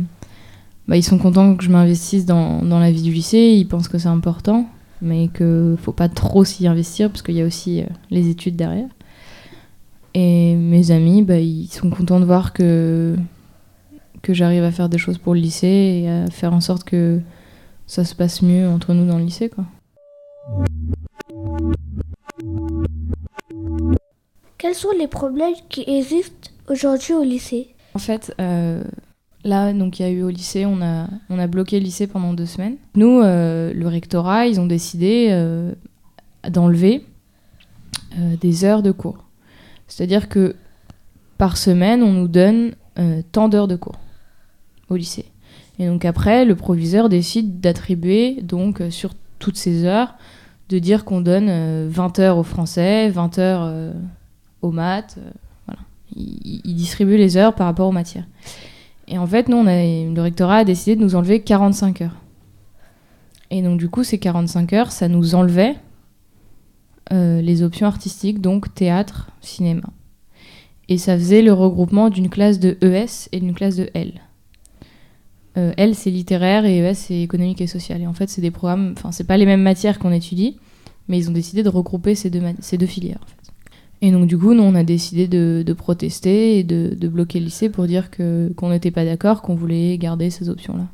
bah, 0.88 0.98
ils 0.98 1.04
sont 1.04 1.18
contents 1.18 1.56
que 1.56 1.64
je 1.64 1.70
m'investisse 1.70 2.26
dans, 2.26 2.62
dans 2.62 2.80
la 2.80 2.92
vie 2.92 3.02
du 3.02 3.12
lycée. 3.12 3.56
Ils 3.58 3.68
pensent 3.68 3.88
que 3.88 3.98
c'est 3.98 4.10
important, 4.10 4.68
mais 5.02 5.30
qu'il 5.30 5.78
faut 5.82 5.94
pas 5.94 6.10
trop 6.10 6.44
s'y 6.44 6.68
investir 6.68 7.10
parce 7.10 7.22
qu'il 7.22 7.36
y 7.36 7.42
a 7.42 7.46
aussi 7.46 7.82
euh, 7.82 7.86
les 8.10 8.30
études 8.30 8.56
derrière. 8.56 8.90
Et 10.14 10.56
mes 10.56 10.92
amis, 10.92 11.24
bah, 11.24 11.40
ils 11.40 11.68
sont 11.68 11.90
contents 11.90 12.20
de 12.20 12.26
voir 12.26 12.54
que, 12.54 13.16
que 14.22 14.34
j'arrive 14.34 14.64
à 14.64 14.72
faire 14.72 14.90
des 14.90 14.98
choses 14.98 15.18
pour 15.18 15.34
le 15.34 15.42
lycée 15.42 16.04
et 16.04 16.10
à 16.10 16.28
faire 16.28 16.54
en 16.54 16.62
sorte 16.62 16.84
que 16.84 17.20
ça 17.88 18.04
se 18.04 18.16
passe 18.16 18.42
mieux 18.42 18.68
entre 18.68 18.94
nous 18.94 19.08
dans 19.08 19.18
le 19.18 19.26
lycée. 19.26 19.50
Quoi. 19.50 19.66
Quels 24.76 24.92
sont 24.92 24.98
les 25.00 25.08
problèmes 25.08 25.54
qui 25.70 25.86
existent 25.88 26.50
aujourd'hui 26.68 27.14
au 27.14 27.24
lycée 27.24 27.70
En 27.94 28.00
fait, 28.00 28.36
euh, 28.42 28.84
là, 29.46 29.72
donc 29.72 30.00
il 30.00 30.04
y 30.04 30.06
a 30.06 30.10
eu 30.10 30.22
au 30.22 30.30
lycée, 30.30 30.66
on 30.66 30.82
a, 30.82 31.08
on 31.30 31.40
a 31.40 31.48
bloqué 31.48 31.80
le 31.80 31.86
lycée 31.86 32.08
pendant 32.08 32.34
deux 32.34 32.46
semaines. 32.46 32.76
Nous, 32.94 33.22
euh, 33.22 33.72
le 33.74 33.88
rectorat, 33.88 34.48
ils 34.48 34.60
ont 34.60 34.66
décidé 34.66 35.30
euh, 35.32 35.72
d'enlever 36.50 37.06
des 38.18 38.66
heures 38.66 38.84
de 38.84 38.92
cours. 38.92 39.24
C'est-à-dire 39.88 40.28
que 40.28 40.58
par 41.38 41.56
semaine, 41.56 42.04
on 42.04 42.12
nous 42.12 42.28
donne 42.28 42.74
tant 43.32 43.48
d'heures 43.48 43.70
de 43.70 43.78
cours 43.78 44.00
au 44.90 44.98
lycée. 44.98 45.32
Et 45.80 45.88
donc 45.88 46.04
après, 46.04 46.44
le 46.44 46.56
proviseur 46.58 47.08
décide 47.08 47.62
d'attribuer, 47.62 48.42
donc 48.42 48.84
sur 48.90 49.14
toutes 49.40 49.56
ces 49.56 49.86
heures, 49.86 50.16
de 50.70 50.80
dire 50.80 51.06
qu'on 51.06 51.22
donne 51.22 51.48
euh, 51.50 51.88
20 51.90 52.20
heures 52.20 52.38
au 52.38 52.44
français, 52.44 53.10
20 53.10 53.40
heures 53.40 53.94
aux 54.66 54.72
maths. 54.72 55.16
euh, 55.18 55.32
voilà. 55.68 55.82
Il, 56.16 56.62
il 56.64 56.76
distribue 56.76 57.18
les 57.18 57.38
heures 57.38 57.56
par 57.56 57.68
rapport 57.68 57.88
aux 57.88 57.94
matières. 57.94 58.26
Et 59.08 59.18
en 59.18 59.28
fait, 59.28 59.50
nous, 59.50 59.64
le 59.64 60.20
rectorat 60.22 60.58
a 60.58 60.64
décidé 60.64 60.96
de 60.96 61.02
nous 61.02 61.16
enlever 61.16 61.42
45 61.42 62.02
heures. 62.02 62.16
Et 63.52 63.62
donc, 63.62 63.78
du 63.78 63.90
coup, 63.90 64.04
ces 64.04 64.18
45 64.18 64.74
heures, 64.74 64.92
ça 64.92 65.08
nous 65.08 65.36
enlevait 65.36 65.76
euh, 67.14 67.42
les 67.42 67.62
options 67.62 67.86
artistiques, 67.86 68.42
donc 68.42 68.74
théâtre, 68.74 69.30
cinéma. 69.42 69.84
Et 70.90 70.98
ça 70.98 71.18
faisait 71.18 71.42
le 71.42 71.54
regroupement 71.54 72.10
d'une 72.10 72.30
classe 72.30 72.60
de 72.60 72.78
ES 72.82 73.30
et 73.32 73.40
d'une 73.40 73.54
classe 73.54 73.76
de 73.76 73.90
L. 73.94 74.22
Euh, 75.58 75.72
L, 75.78 75.96
c'est 75.96 76.10
littéraire 76.10 76.66
et 76.66 76.80
ES, 76.80 76.96
c'est 76.96 77.22
économique 77.22 77.62
et 77.62 77.68
social. 77.68 78.02
Et 78.02 78.08
en 78.08 78.14
fait, 78.14 78.30
c'est 78.30 78.42
des 78.42 78.52
programmes, 78.52 78.94
enfin, 78.98 79.12
c'est 79.12 79.24
pas 79.24 79.38
les 79.38 79.46
mêmes 79.46 79.62
matières 79.62 80.00
qu'on 80.00 80.12
étudie, 80.12 80.58
mais 81.08 81.18
ils 81.20 81.30
ont 81.30 81.34
décidé 81.34 81.62
de 81.62 81.70
regrouper 81.70 82.16
ces 82.16 82.30
deux, 82.32 82.42
ces 82.60 82.78
deux 82.78 82.88
filières. 82.88 83.20
en 83.24 83.28
fait. 83.28 83.35
Et 84.02 84.12
donc, 84.12 84.28
du 84.28 84.38
coup, 84.38 84.54
nous, 84.54 84.64
on 84.64 84.76
a 84.76 84.84
décidé 84.84 85.28
de, 85.28 85.64
de 85.66 85.74
protester 85.74 86.60
et 86.60 86.64
de, 86.64 86.94
de 86.96 87.08
bloquer 87.08 87.40
le 87.40 87.46
lycée 87.46 87.70
pour 87.70 87.86
dire 87.88 88.12
que, 88.12 88.52
qu'on 88.56 88.70
n'était 88.70 88.92
pas 88.92 89.06
d'accord, 89.06 89.42
qu'on 89.42 89.56
voulait 89.56 89.98
garder 89.98 90.30
ces 90.30 90.50
options-là. 90.50 90.88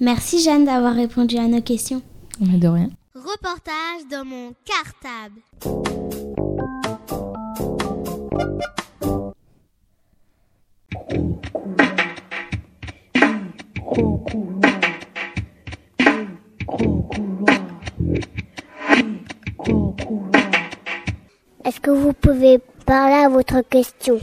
Merci 0.00 0.42
Jeanne 0.42 0.64
d'avoir 0.64 0.94
répondu 0.94 1.36
à 1.36 1.46
nos 1.46 1.62
questions. 1.62 2.02
Mais 2.40 2.58
de 2.58 2.68
rien. 2.68 2.90
Reportage 3.14 4.02
dans 4.10 4.24
mon 4.24 4.52
cartable. 4.64 5.40
Est-ce 21.64 21.80
que 21.80 21.90
vous 21.90 22.12
pouvez 22.12 22.58
parler 22.84 23.24
à 23.24 23.28
votre 23.28 23.62
question? 23.62 24.20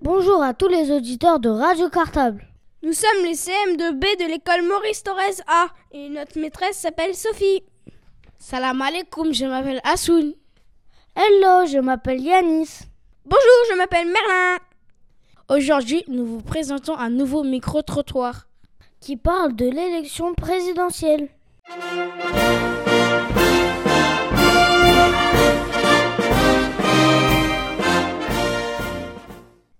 Bonjour 0.00 0.42
à 0.42 0.54
tous 0.54 0.68
les 0.68 0.90
auditeurs 0.90 1.40
de 1.40 1.48
Radio 1.48 1.88
Cartable. 1.88 2.46
Nous 2.82 2.92
sommes 2.92 3.24
les 3.24 3.34
CM2B 3.34 4.20
de 4.20 4.30
l'école 4.30 4.62
Maurice 4.62 5.02
Torres 5.02 5.42
A 5.48 5.68
et 5.90 6.08
notre 6.08 6.38
maîtresse 6.38 6.76
s'appelle 6.76 7.14
Sophie. 7.14 7.64
Salam 8.38 8.80
alaikum, 8.80 9.32
je 9.32 9.46
m'appelle 9.46 9.80
Assoun. 9.84 10.34
Hello, 11.16 11.64
je 11.64 11.78
m'appelle 11.78 12.20
Yanis. 12.20 12.88
Bonjour, 13.24 13.40
je 13.70 13.76
m'appelle 13.76 14.08
Merlin. 14.08 14.58
Aujourd'hui, 15.48 16.02
nous 16.08 16.26
vous 16.26 16.40
présentons 16.40 16.96
un 16.96 17.08
nouveau 17.08 17.44
micro-trottoir 17.44 18.48
qui 18.98 19.16
parle 19.16 19.54
de 19.54 19.66
l'élection 19.66 20.34
présidentielle. 20.34 21.28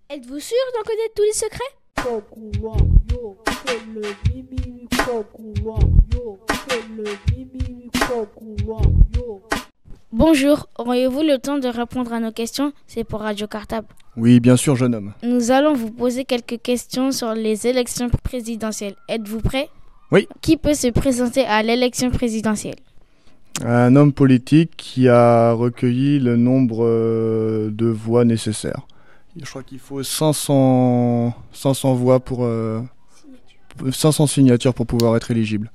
Êtes-vous 0.08 0.38
sûr 0.38 0.56
d'en 0.76 0.82
connaître 0.84 1.14
tous 1.16 1.24
les 1.24 1.32
secrets? 1.32 1.64
Bonjour, 10.16 10.68
auriez-vous 10.78 11.22
le 11.22 11.38
temps 11.38 11.58
de 11.58 11.66
répondre 11.66 12.12
à 12.12 12.20
nos 12.20 12.30
questions? 12.30 12.72
C'est 12.86 13.02
pour 13.02 13.22
Radio 13.22 13.48
Cartable. 13.48 13.88
Oui, 14.16 14.38
bien 14.38 14.56
sûr, 14.56 14.76
jeune 14.76 14.94
homme. 14.94 15.12
Nous 15.24 15.50
allons 15.50 15.74
vous 15.74 15.90
poser 15.90 16.24
quelques 16.24 16.62
questions 16.62 17.10
sur 17.10 17.34
les 17.34 17.66
élections 17.66 18.08
présidentielles. 18.22 18.94
Êtes-vous 19.08 19.40
prêt? 19.40 19.70
Oui. 20.12 20.28
Qui 20.40 20.56
peut 20.56 20.74
se 20.74 20.86
présenter 20.86 21.44
à 21.44 21.64
l'élection 21.64 22.12
présidentielle? 22.12 22.76
Un 23.64 23.96
homme 23.96 24.12
politique 24.12 24.76
qui 24.76 25.08
a 25.08 25.50
recueilli 25.50 26.20
le 26.20 26.36
nombre 26.36 26.84
euh, 26.84 27.70
de 27.72 27.86
voix 27.86 28.24
nécessaires. 28.24 28.86
Je 29.36 29.44
crois 29.50 29.64
qu'il 29.64 29.80
faut 29.80 30.04
500, 30.04 31.34
500 31.52 31.94
voix 31.94 32.20
pour... 32.20 32.44
Euh, 32.44 32.82
500 33.90 34.28
signatures 34.28 34.74
pour 34.74 34.86
pouvoir 34.86 35.16
être 35.16 35.32
éligible. 35.32 35.72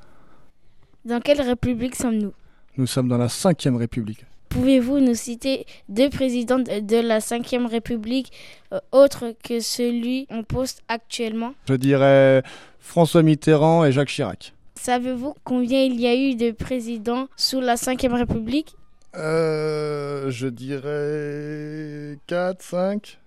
Dans 1.04 1.20
quelle 1.20 1.42
république 1.42 1.98
sommes-nous? 1.98 2.32
Nous 2.78 2.88
sommes 2.88 3.10
dans 3.10 3.18
la 3.18 3.28
5ème 3.28 3.76
République. 3.76 4.26
Pouvez-vous 4.50 5.00
nous 5.00 5.14
citer 5.16 5.66
deux 5.89 6.10
présidents 6.10 6.60
de 6.60 7.08
la 7.08 7.20
5ème 7.20 7.68
République 7.68 8.32
euh, 8.74 8.80
autres 8.91 9.34
que 9.43 9.60
celui 9.60 10.26
en 10.32 10.43
poste 10.43 10.82
actuellement? 10.88 11.54
Je 11.68 11.76
dirais 11.76 12.43
François 12.80 13.22
Mitterrand 13.22 13.86
et 13.86 13.91
Jacques 13.91 14.10
Chirac. 14.10 14.54
Savez-vous 14.76 15.36
combien 15.43 15.84
il 15.84 16.00
y 16.00 16.08
a 16.08 16.16
eu 16.16 16.36
de 16.36 16.52
présidents 16.52 17.28
sous 17.36 17.60
la 17.62 17.76
5ème 17.76 18.14
République? 18.16 18.76
Euh, 19.16 20.32
Je 20.32 20.47
dirais 20.47 22.18
4, 22.28 22.62
5 22.62 23.20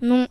Non, 0.00 0.26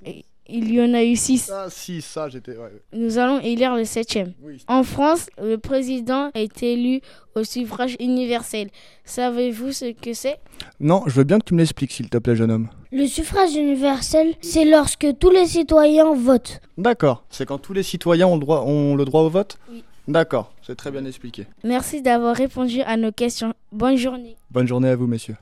il 0.51 0.73
y 0.73 0.81
en 0.81 0.93
a 0.93 1.03
eu 1.03 1.15
6. 1.15 1.51
Ah, 1.53 1.67
6, 1.69 2.01
ça 2.01 2.29
j'étais. 2.29 2.51
Ouais. 2.51 2.71
Nous 2.93 3.17
allons 3.17 3.39
élire 3.39 3.75
le 3.75 3.83
7ème. 3.83 4.33
Oui. 4.43 4.63
En 4.67 4.83
France, 4.83 5.27
le 5.41 5.57
président 5.57 6.29
est 6.33 6.61
élu 6.63 7.01
au 7.35 7.43
suffrage 7.43 7.95
universel. 7.99 8.69
Savez-vous 9.05 9.71
ce 9.71 9.93
que 9.93 10.13
c'est? 10.13 10.39
Non, 10.79 11.03
je 11.07 11.15
veux 11.15 11.23
bien 11.23 11.39
que 11.39 11.45
tu 11.45 11.53
me 11.53 11.59
l'expliques, 11.59 11.91
s'il 11.91 12.09
te 12.09 12.17
plaît, 12.17 12.35
jeune 12.35 12.51
homme. 12.51 12.69
Le 12.91 13.07
suffrage 13.07 13.55
universel, 13.55 14.33
c'est 14.41 14.65
lorsque 14.65 15.07
tous 15.19 15.29
les 15.29 15.45
citoyens 15.45 16.13
votent. 16.13 16.59
D'accord. 16.77 17.23
C'est 17.29 17.45
quand 17.45 17.57
tous 17.57 17.73
les 17.73 17.83
citoyens 17.83 18.27
ont 18.27 18.35
le 18.35 18.41
droit, 18.41 18.63
ont 18.65 18.95
le 18.95 19.05
droit 19.05 19.21
au 19.21 19.29
vote? 19.29 19.57
Oui. 19.71 19.83
D'accord, 20.07 20.51
c'est 20.65 20.75
très 20.75 20.91
bien 20.91 21.05
expliqué. 21.05 21.45
Merci 21.63 22.01
d'avoir 22.01 22.35
répondu 22.35 22.81
à 22.81 22.97
nos 22.97 23.11
questions. 23.11 23.53
Bonne 23.71 23.97
journée. 23.97 24.35
Bonne 24.49 24.67
journée 24.67 24.89
à 24.89 24.95
vous, 24.95 25.07
messieurs. 25.07 25.37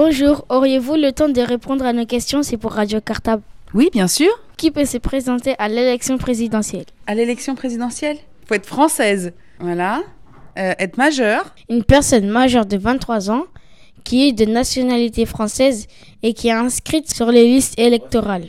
Bonjour, 0.00 0.44
auriez-vous 0.48 0.94
le 0.94 1.10
temps 1.10 1.28
de 1.28 1.40
répondre 1.40 1.84
à 1.84 1.92
nos 1.92 2.06
questions 2.06 2.44
C'est 2.44 2.56
pour 2.56 2.70
Radio 2.70 3.00
Cartable. 3.00 3.42
Oui, 3.74 3.88
bien 3.92 4.06
sûr. 4.06 4.28
Qui 4.56 4.70
peut 4.70 4.84
se 4.84 4.96
présenter 4.96 5.56
à 5.58 5.68
l'élection 5.68 6.18
présidentielle? 6.18 6.84
À 7.08 7.16
l'élection 7.16 7.56
présidentielle? 7.56 8.16
Faut 8.46 8.54
être 8.54 8.64
française. 8.64 9.32
Voilà. 9.58 10.04
Euh, 10.56 10.72
être 10.78 10.98
majeure. 10.98 11.52
Une 11.68 11.82
personne 11.82 12.28
majeure 12.28 12.64
de 12.64 12.76
23 12.76 13.28
ans 13.32 13.46
qui 14.04 14.28
est 14.28 14.32
de 14.32 14.44
nationalité 14.44 15.26
française 15.26 15.88
et 16.22 16.32
qui 16.32 16.46
est 16.46 16.52
inscrite 16.52 17.12
sur 17.12 17.32
les 17.32 17.42
listes 17.42 17.76
électorales. 17.76 18.46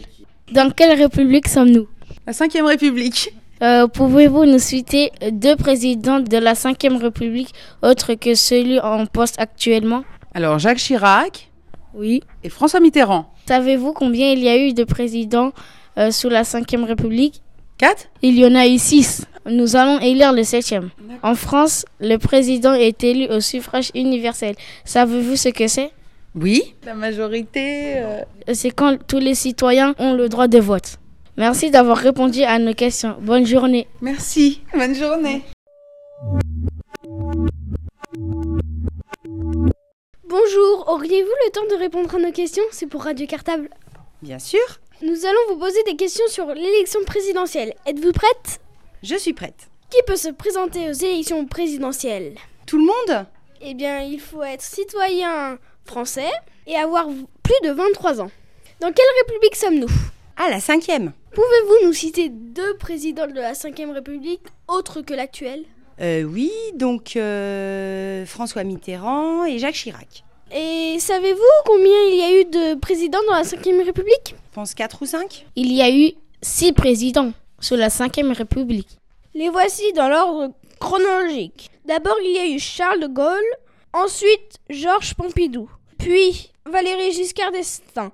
Dans 0.52 0.70
quelle 0.70 1.02
république 1.02 1.48
sommes-nous? 1.48 1.88
La 2.28 2.34
5ème 2.34 2.66
République. 2.66 3.34
Euh, 3.64 3.88
Pouvez-vous 3.88 4.46
nous 4.46 4.60
citer 4.60 5.12
deux 5.32 5.56
présidents 5.56 6.20
de 6.20 6.38
la 6.38 6.54
5ème 6.54 6.98
République 6.98 7.56
autres 7.82 8.14
que 8.14 8.36
celui 8.36 8.80
en 8.80 9.08
poste 9.08 9.40
actuellement? 9.40 10.04
Alors, 10.34 10.60
Jacques 10.60 10.78
Chirac. 10.78 11.50
Oui. 11.94 12.22
Et 12.44 12.50
François 12.50 12.80
Mitterrand. 12.80 13.34
Savez-vous 13.48 13.94
combien 13.94 14.32
il 14.32 14.40
y 14.40 14.50
a 14.50 14.58
eu 14.58 14.74
de 14.74 14.84
présidents 14.84 15.52
euh, 15.98 16.12
sous 16.12 16.30
la 16.30 16.44
5ème 16.44 16.84
République? 16.84 17.42
4 17.80 18.10
Il 18.22 18.38
y 18.38 18.46
en 18.46 18.56
a 18.56 18.68
eu 18.68 18.78
6. 18.78 19.26
Nous 19.48 19.76
allons 19.76 20.00
élire 20.00 20.34
le 20.34 20.42
7ème. 20.42 20.90
En 21.24 21.34
France, 21.34 21.86
le 22.00 22.18
président 22.18 22.74
est 22.74 23.04
élu 23.04 23.28
au 23.28 23.40
suffrage 23.40 23.90
universel. 23.96 24.56
Savez-vous 24.86 25.36
ce 25.36 25.50
que 25.50 25.68
c'est? 25.68 25.92
Oui. 26.36 26.76
La 26.86 26.94
majorité. 26.94 27.94
Euh... 27.98 28.22
C'est 28.54 28.72
quand 28.72 28.98
tous 29.08 29.18
les 29.18 29.34
citoyens 29.34 29.96
ont 29.98 30.14
le 30.14 30.30
droit 30.30 30.48
de 30.48 30.60
vote. 30.60 30.98
Merci 31.38 31.72
d'avoir 31.72 31.98
répondu 31.98 32.44
à 32.44 32.60
nos 32.60 32.74
questions. 32.74 33.16
Bonne 33.22 33.46
journée. 33.46 33.88
Merci. 34.02 34.62
Bonne 34.74 34.94
journée. 34.94 35.42
Bonjour, 40.30 40.88
auriez-vous 40.88 41.32
le 41.44 41.52
temps 41.52 41.66
de 41.72 41.80
répondre 41.80 42.14
à 42.14 42.20
nos 42.20 42.32
questions? 42.32 42.64
C'est 42.70 42.86
pour 42.86 43.04
Radio 43.04 43.26
Cartable. 43.26 43.68
Bien 44.22 44.38
sûr. 44.38 44.60
Nous 45.02 45.26
allons 45.26 45.40
vous 45.48 45.58
poser 45.58 45.82
des 45.88 45.96
questions 45.96 46.28
sur 46.28 46.46
l'élection 46.54 47.00
présidentielle. 47.04 47.74
Êtes-vous 47.88 48.12
prête? 48.12 48.60
Je 49.02 49.16
suis 49.16 49.34
prête. 49.34 49.70
Qui 49.90 49.98
peut 50.06 50.18
se 50.18 50.30
présenter 50.30 50.88
aux 50.88 50.94
élections 50.94 51.48
présidentielles? 51.48 52.36
Tout 52.68 52.78
le 52.78 52.86
monde? 52.86 53.26
Eh 53.62 53.74
bien, 53.74 54.02
il 54.02 54.20
faut 54.20 54.44
être 54.44 54.62
citoyen 54.62 55.58
français 55.86 56.30
et 56.68 56.76
avoir 56.76 57.08
plus 57.08 57.68
de 57.68 57.72
23 57.72 58.22
ans. 58.22 58.30
Dans 58.82 58.94
quelle 58.94 59.06
république 59.26 59.56
sommes-nous? 59.56 59.90
Ah, 60.38 60.52
la 60.52 60.60
cinquième. 60.60 61.12
Pouvez-vous 61.34 61.88
nous 61.88 61.94
citer 61.94 62.30
deux 62.30 62.78
présidents 62.78 63.26
de 63.26 63.34
la 63.34 63.54
5ème 63.54 63.94
République 63.94 64.46
autres 64.68 65.02
que 65.02 65.16
l'actuel 65.16 65.66
euh, 66.02 66.24
Oui, 66.24 66.52
donc 66.76 67.16
euh, 67.16 68.26
François 68.26 68.64
Mitterrand 68.64 69.46
et 69.46 69.60
Jacques 69.60 69.76
Chirac. 69.76 70.24
Et 70.52 70.98
savez-vous 71.00 71.40
combien 71.66 72.04
il 72.10 72.18
y 72.18 72.22
a 72.22 72.42
eu 72.42 72.46
de 72.46 72.80
présidents 72.80 73.20
dans 73.28 73.36
la 73.36 73.44
5ème 73.44 73.84
République? 73.84 74.36
Je 74.36 74.56
pense 74.56 74.74
4 74.74 75.02
ou 75.02 75.06
5. 75.06 75.46
Il 75.56 75.72
y 75.72 75.82
a 75.82 75.92
eu 75.92 76.14
6 76.42 76.74
présidents 76.74 77.34
sous 77.60 77.76
la 77.76 77.90
5ème 77.90 78.32
République. 78.32 78.98
Les 79.36 79.50
voici 79.50 79.94
dans 79.94 80.10
l'ordre 80.10 80.54
chronologique. 80.80 81.70
D'abord, 81.86 82.18
il 82.24 82.32
y 82.32 82.40
a 82.40 82.48
eu 82.48 82.60
Charles 82.60 83.02
de 83.02 83.08
Gaulle, 83.08 83.38
ensuite 83.94 84.58
Georges 84.70 85.14
Pompidou, 85.14 85.70
puis 85.98 86.52
Valéry 86.66 87.12
Giscard 87.12 87.52
d'Estaing, 87.52 88.12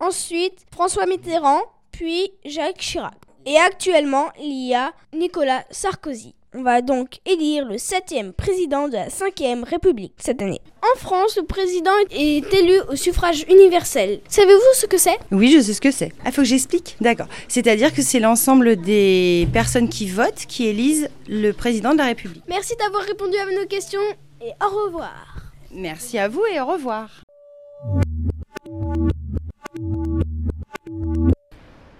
ensuite 0.00 0.64
François 0.72 1.06
Mitterrand, 1.06 1.62
puis 1.92 2.32
Jacques 2.44 2.78
Chirac. 2.78 3.14
Et 3.46 3.58
actuellement, 3.58 4.30
il 4.40 4.68
y 4.68 4.74
a 4.74 4.92
Nicolas 5.12 5.64
Sarkozy. 5.70 6.34
On 6.56 6.62
va 6.62 6.82
donc 6.82 7.18
élire 7.26 7.64
le 7.66 7.78
septième 7.78 8.32
président 8.32 8.86
de 8.86 8.92
la 8.92 9.08
5ème 9.08 9.64
République 9.64 10.12
cette 10.18 10.40
année. 10.40 10.60
En 10.82 10.98
France, 11.00 11.36
le 11.36 11.42
président 11.42 11.90
est 12.12 12.54
élu 12.54 12.78
au 12.88 12.94
suffrage 12.94 13.44
universel. 13.48 14.20
Savez-vous 14.28 14.60
ce 14.74 14.86
que 14.86 14.96
c'est? 14.96 15.18
Oui, 15.32 15.50
je 15.50 15.60
sais 15.60 15.74
ce 15.74 15.80
que 15.80 15.90
c'est. 15.90 16.12
Ah, 16.24 16.30
faut 16.30 16.42
que 16.42 16.46
j'explique 16.46 16.96
D'accord. 17.00 17.26
C'est-à-dire 17.48 17.92
que 17.92 18.02
c'est 18.02 18.20
l'ensemble 18.20 18.76
des 18.76 19.48
personnes 19.52 19.88
qui 19.88 20.06
votent 20.06 20.46
qui 20.46 20.68
élisent 20.68 21.08
le 21.28 21.50
président 21.50 21.92
de 21.92 21.98
la 21.98 22.04
République. 22.04 22.44
Merci 22.46 22.76
d'avoir 22.76 23.02
répondu 23.02 23.36
à 23.36 23.46
nos 23.46 23.66
questions 23.66 23.98
et 24.40 24.52
au 24.64 24.84
revoir. 24.84 25.50
Merci 25.72 26.18
à 26.18 26.28
vous 26.28 26.44
et 26.54 26.60
au 26.60 26.66
revoir. 26.66 27.10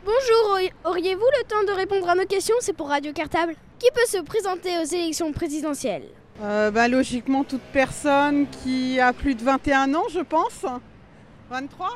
Bonjour, 0.04 0.58
auriez-vous 0.84 1.26
le 1.40 1.44
temps 1.48 1.64
de 1.66 1.76
répondre 1.76 2.08
à 2.08 2.14
nos 2.14 2.26
questions? 2.26 2.54
C'est 2.60 2.72
pour 2.72 2.88
Radio 2.88 3.12
Cartable. 3.12 3.56
Qui 3.84 3.90
peut 3.90 4.06
se 4.06 4.22
présenter 4.22 4.78
aux 4.78 4.84
élections 4.84 5.30
présidentielles 5.30 6.08
euh, 6.40 6.70
bah, 6.70 6.88
Logiquement, 6.88 7.44
toute 7.44 7.60
personne 7.70 8.46
qui 8.48 8.98
a 8.98 9.12
plus 9.12 9.34
de 9.34 9.44
21 9.44 9.92
ans, 9.94 10.06
je 10.10 10.20
pense. 10.20 10.64
23 11.50 11.90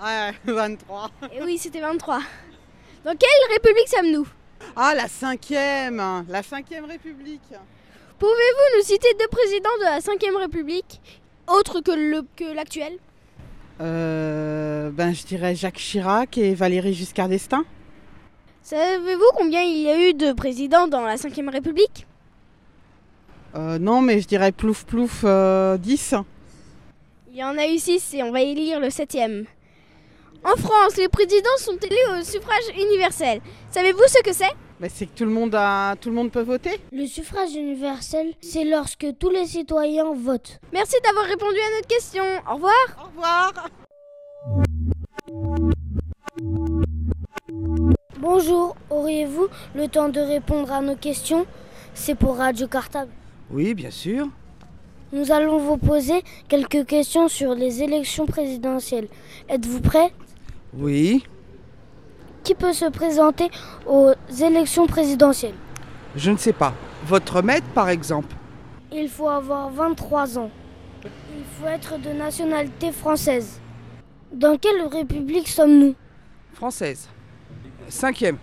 Ouais, 0.00 0.30
23. 0.52 1.10
Et 1.32 1.42
oui, 1.42 1.58
c'était 1.58 1.80
23. 1.80 2.20
Dans 3.04 3.16
quelle 3.16 3.52
république 3.52 3.88
sommes-nous 3.88 4.28
Ah, 4.76 4.94
la 4.94 5.08
cinquième 5.08 6.24
La 6.28 6.44
cinquième 6.44 6.84
république. 6.84 7.42
Pouvez-vous 8.20 8.78
nous 8.78 8.84
citer 8.84 9.08
deux 9.18 9.26
présidents 9.26 9.76
de 9.80 9.84
la 9.86 10.00
cinquième 10.00 10.36
république, 10.36 11.00
autres 11.48 11.80
que 11.80 12.54
l'actuel? 12.54 12.92
Euh, 13.80 14.90
ben, 14.90 15.12
je 15.12 15.24
dirais 15.24 15.56
Jacques 15.56 15.78
Chirac 15.78 16.38
et 16.38 16.54
Valéry 16.54 16.94
Giscard 16.94 17.28
d'Estaing. 17.28 17.64
Savez-vous 18.64 19.30
combien 19.36 19.60
il 19.60 19.76
y 19.76 19.90
a 19.90 20.08
eu 20.08 20.14
de 20.14 20.32
présidents 20.32 20.88
dans 20.88 21.02
la 21.02 21.16
Ve 21.16 21.50
République? 21.52 22.06
Euh, 23.54 23.78
non, 23.78 24.00
mais 24.00 24.22
je 24.22 24.26
dirais 24.26 24.52
plouf 24.52 24.86
plouf 24.86 25.20
euh, 25.24 25.76
10. 25.76 26.14
Il 27.30 27.36
y 27.36 27.44
en 27.44 27.58
a 27.58 27.66
eu 27.66 27.78
6 27.78 28.14
et 28.14 28.22
on 28.22 28.32
va 28.32 28.40
élire 28.40 28.80
le 28.80 28.88
7e. 28.88 29.44
En 30.44 30.56
France, 30.56 30.96
les 30.96 31.08
présidents 31.08 31.58
sont 31.58 31.76
élus 31.76 32.18
au 32.18 32.24
suffrage 32.24 32.64
universel. 32.74 33.42
Savez-vous 33.70 34.08
ce 34.08 34.22
que 34.22 34.32
c'est? 34.32 34.52
Ben, 34.80 34.90
c'est 34.92 35.06
que 35.06 35.14
tout 35.14 35.26
le 35.26 35.30
monde 35.30 35.54
a, 35.54 35.96
tout 35.96 36.08
le 36.08 36.14
monde 36.14 36.30
peut 36.30 36.40
voter. 36.40 36.80
Le 36.90 37.06
suffrage 37.06 37.54
universel, 37.54 38.32
c'est 38.40 38.64
lorsque 38.64 39.06
tous 39.18 39.28
les 39.28 39.44
citoyens 39.44 40.14
votent. 40.14 40.58
Merci 40.72 40.96
d'avoir 41.04 41.26
répondu 41.26 41.58
à 41.58 41.76
notre 41.76 41.88
question. 41.88 42.24
Au 42.50 42.54
revoir. 42.54 42.72
Au 42.98 43.08
revoir. 43.08 43.52
Bonjour, 48.20 48.76
auriez-vous 48.90 49.48
le 49.74 49.88
temps 49.88 50.08
de 50.08 50.20
répondre 50.20 50.72
à 50.72 50.80
nos 50.80 50.94
questions? 50.94 51.46
C'est 51.94 52.14
pour 52.14 52.36
Radio 52.36 52.68
Cartable. 52.68 53.10
Oui, 53.50 53.74
bien 53.74 53.90
sûr. 53.90 54.28
Nous 55.12 55.32
allons 55.32 55.58
vous 55.58 55.76
poser 55.76 56.22
quelques 56.48 56.86
questions 56.86 57.28
sur 57.28 57.54
les 57.56 57.82
élections 57.82 58.26
présidentielles. 58.26 59.08
Êtes-vous 59.48 59.80
prêt? 59.80 60.12
Oui. 60.74 61.24
Qui 62.44 62.54
peut 62.54 62.72
se 62.72 62.84
présenter 62.88 63.50
aux 63.86 64.12
élections 64.42 64.86
présidentielles? 64.86 65.54
Je 66.14 66.30
ne 66.30 66.36
sais 66.36 66.52
pas. 66.52 66.72
Votre 67.06 67.42
maître, 67.42 67.66
par 67.74 67.88
exemple 67.88 68.34
Il 68.92 69.08
faut 69.08 69.28
avoir 69.28 69.70
23 69.70 70.38
ans. 70.38 70.50
Il 71.04 71.44
faut 71.58 71.66
être 71.66 71.98
de 71.98 72.10
nationalité 72.10 72.92
française. 72.92 73.60
Dans 74.32 74.56
quelle 74.56 74.86
république 74.86 75.48
sommes-nous? 75.48 75.94
Française. 76.54 77.08
Cinquième. 77.88 78.38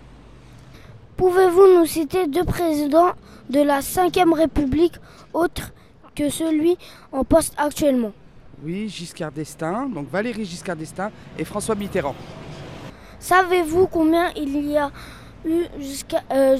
Pouvez-vous 1.16 1.78
nous 1.78 1.86
citer 1.86 2.26
deux 2.26 2.44
présidents 2.44 3.12
de 3.48 3.60
la 3.60 3.80
Ve 3.80 4.32
République 4.34 4.94
autres 5.32 5.72
que 6.14 6.30
celui 6.30 6.76
en 7.12 7.24
poste 7.24 7.54
actuellement? 7.56 8.12
Oui, 8.64 8.88
Giscard 8.88 9.32
d'Estaing, 9.32 9.88
donc 9.88 10.08
Valéry 10.10 10.44
Giscard 10.44 10.76
d'Estaing 10.76 11.10
et 11.38 11.44
François 11.44 11.74
Mitterrand. 11.74 12.14
Savez-vous 13.18 13.86
combien 13.86 14.32
il 14.36 14.70
y 14.70 14.76
a 14.76 14.90
eu 15.44 15.66
jusqu'à 15.78 16.22
euh, 16.32 16.56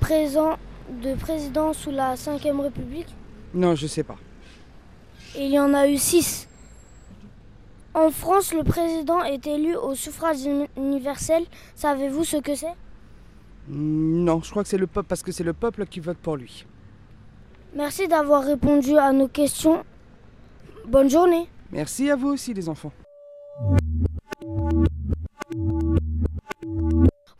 présent 0.00 0.56
de 0.90 1.14
présidents 1.14 1.72
sous 1.72 1.90
la 1.90 2.14
Ve 2.14 2.60
République? 2.60 3.14
Non, 3.54 3.74
je 3.74 3.86
sais 3.86 4.02
pas. 4.02 4.16
Il 5.36 5.50
y 5.52 5.58
en 5.58 5.74
a 5.74 5.86
eu 5.88 5.98
six. 5.98 6.47
En 7.98 8.12
France, 8.12 8.54
le 8.54 8.62
président 8.62 9.24
est 9.24 9.44
élu 9.48 9.74
au 9.74 9.92
suffrage 9.96 10.38
universel. 10.76 11.44
Savez-vous 11.74 12.22
ce 12.22 12.36
que 12.36 12.54
c'est? 12.54 12.74
Non, 13.68 14.40
je 14.40 14.50
crois 14.52 14.62
que 14.62 14.68
c'est 14.68 14.78
le 14.78 14.86
peuple 14.86 15.08
parce 15.08 15.24
que 15.24 15.32
c'est 15.32 15.42
le 15.42 15.52
peuple 15.52 15.84
qui 15.84 15.98
vote 15.98 16.16
pour 16.18 16.36
lui. 16.36 16.64
Merci 17.74 18.06
d'avoir 18.06 18.44
répondu 18.44 18.96
à 18.96 19.10
nos 19.12 19.26
questions. 19.26 19.82
Bonne 20.86 21.10
journée. 21.10 21.48
Merci 21.72 22.08
à 22.08 22.14
vous 22.14 22.28
aussi 22.28 22.54
les 22.54 22.68
enfants. 22.68 22.92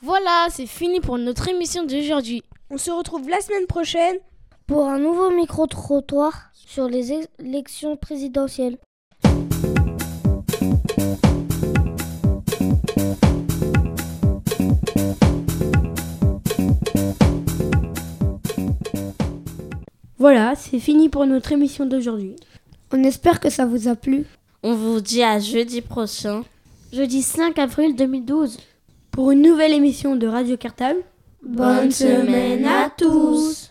Voilà, 0.03 0.49
c'est 0.51 0.67
fini 0.67 1.01
pour 1.01 1.19
notre 1.19 1.49
émission 1.49 1.85
d'aujourd'hui. 1.87 2.43
On 2.69 2.79
se 2.79 2.91
retrouve 2.91 3.29
la 3.29 3.41
semaine 3.41 3.69
prochaine 3.69 4.17
pour 4.67 4.89
un 4.89 4.99
nouveau 4.99 5.31
micro-trottoir 5.31 6.51
sur 6.53 6.89
les 6.89 7.13
élections 7.39 7.97
présidentielles. 7.97 8.77
Voilà, 20.19 20.55
c'est 20.57 20.81
fini 20.81 21.09
pour 21.09 21.27
notre 21.27 21.53
émission 21.53 21.87
d'aujourd'hui. 21.87 22.35
On 22.93 23.03
espère 23.05 23.39
que 23.39 23.51
ça 23.51 23.67
vous 23.67 23.87
a 23.87 23.95
plu. 23.95 24.25
On 24.65 24.75
vous 24.75 25.01
dit 25.01 25.23
à 25.23 25.39
jeudi 25.39 25.81
prochain. 25.81 26.43
Jeudi 26.93 27.23
5 27.23 27.57
avril 27.59 27.95
2012. 27.95 28.59
Pour 29.13 29.31
une 29.31 29.43
nouvelle 29.43 29.73
émission 29.73 30.17
de 30.17 30.27
Radio 30.27 30.57
Cartable. 30.57 31.01
Bonne 31.43 31.93
semaine 31.93 32.65
à 32.65 32.91
tous. 32.91 33.68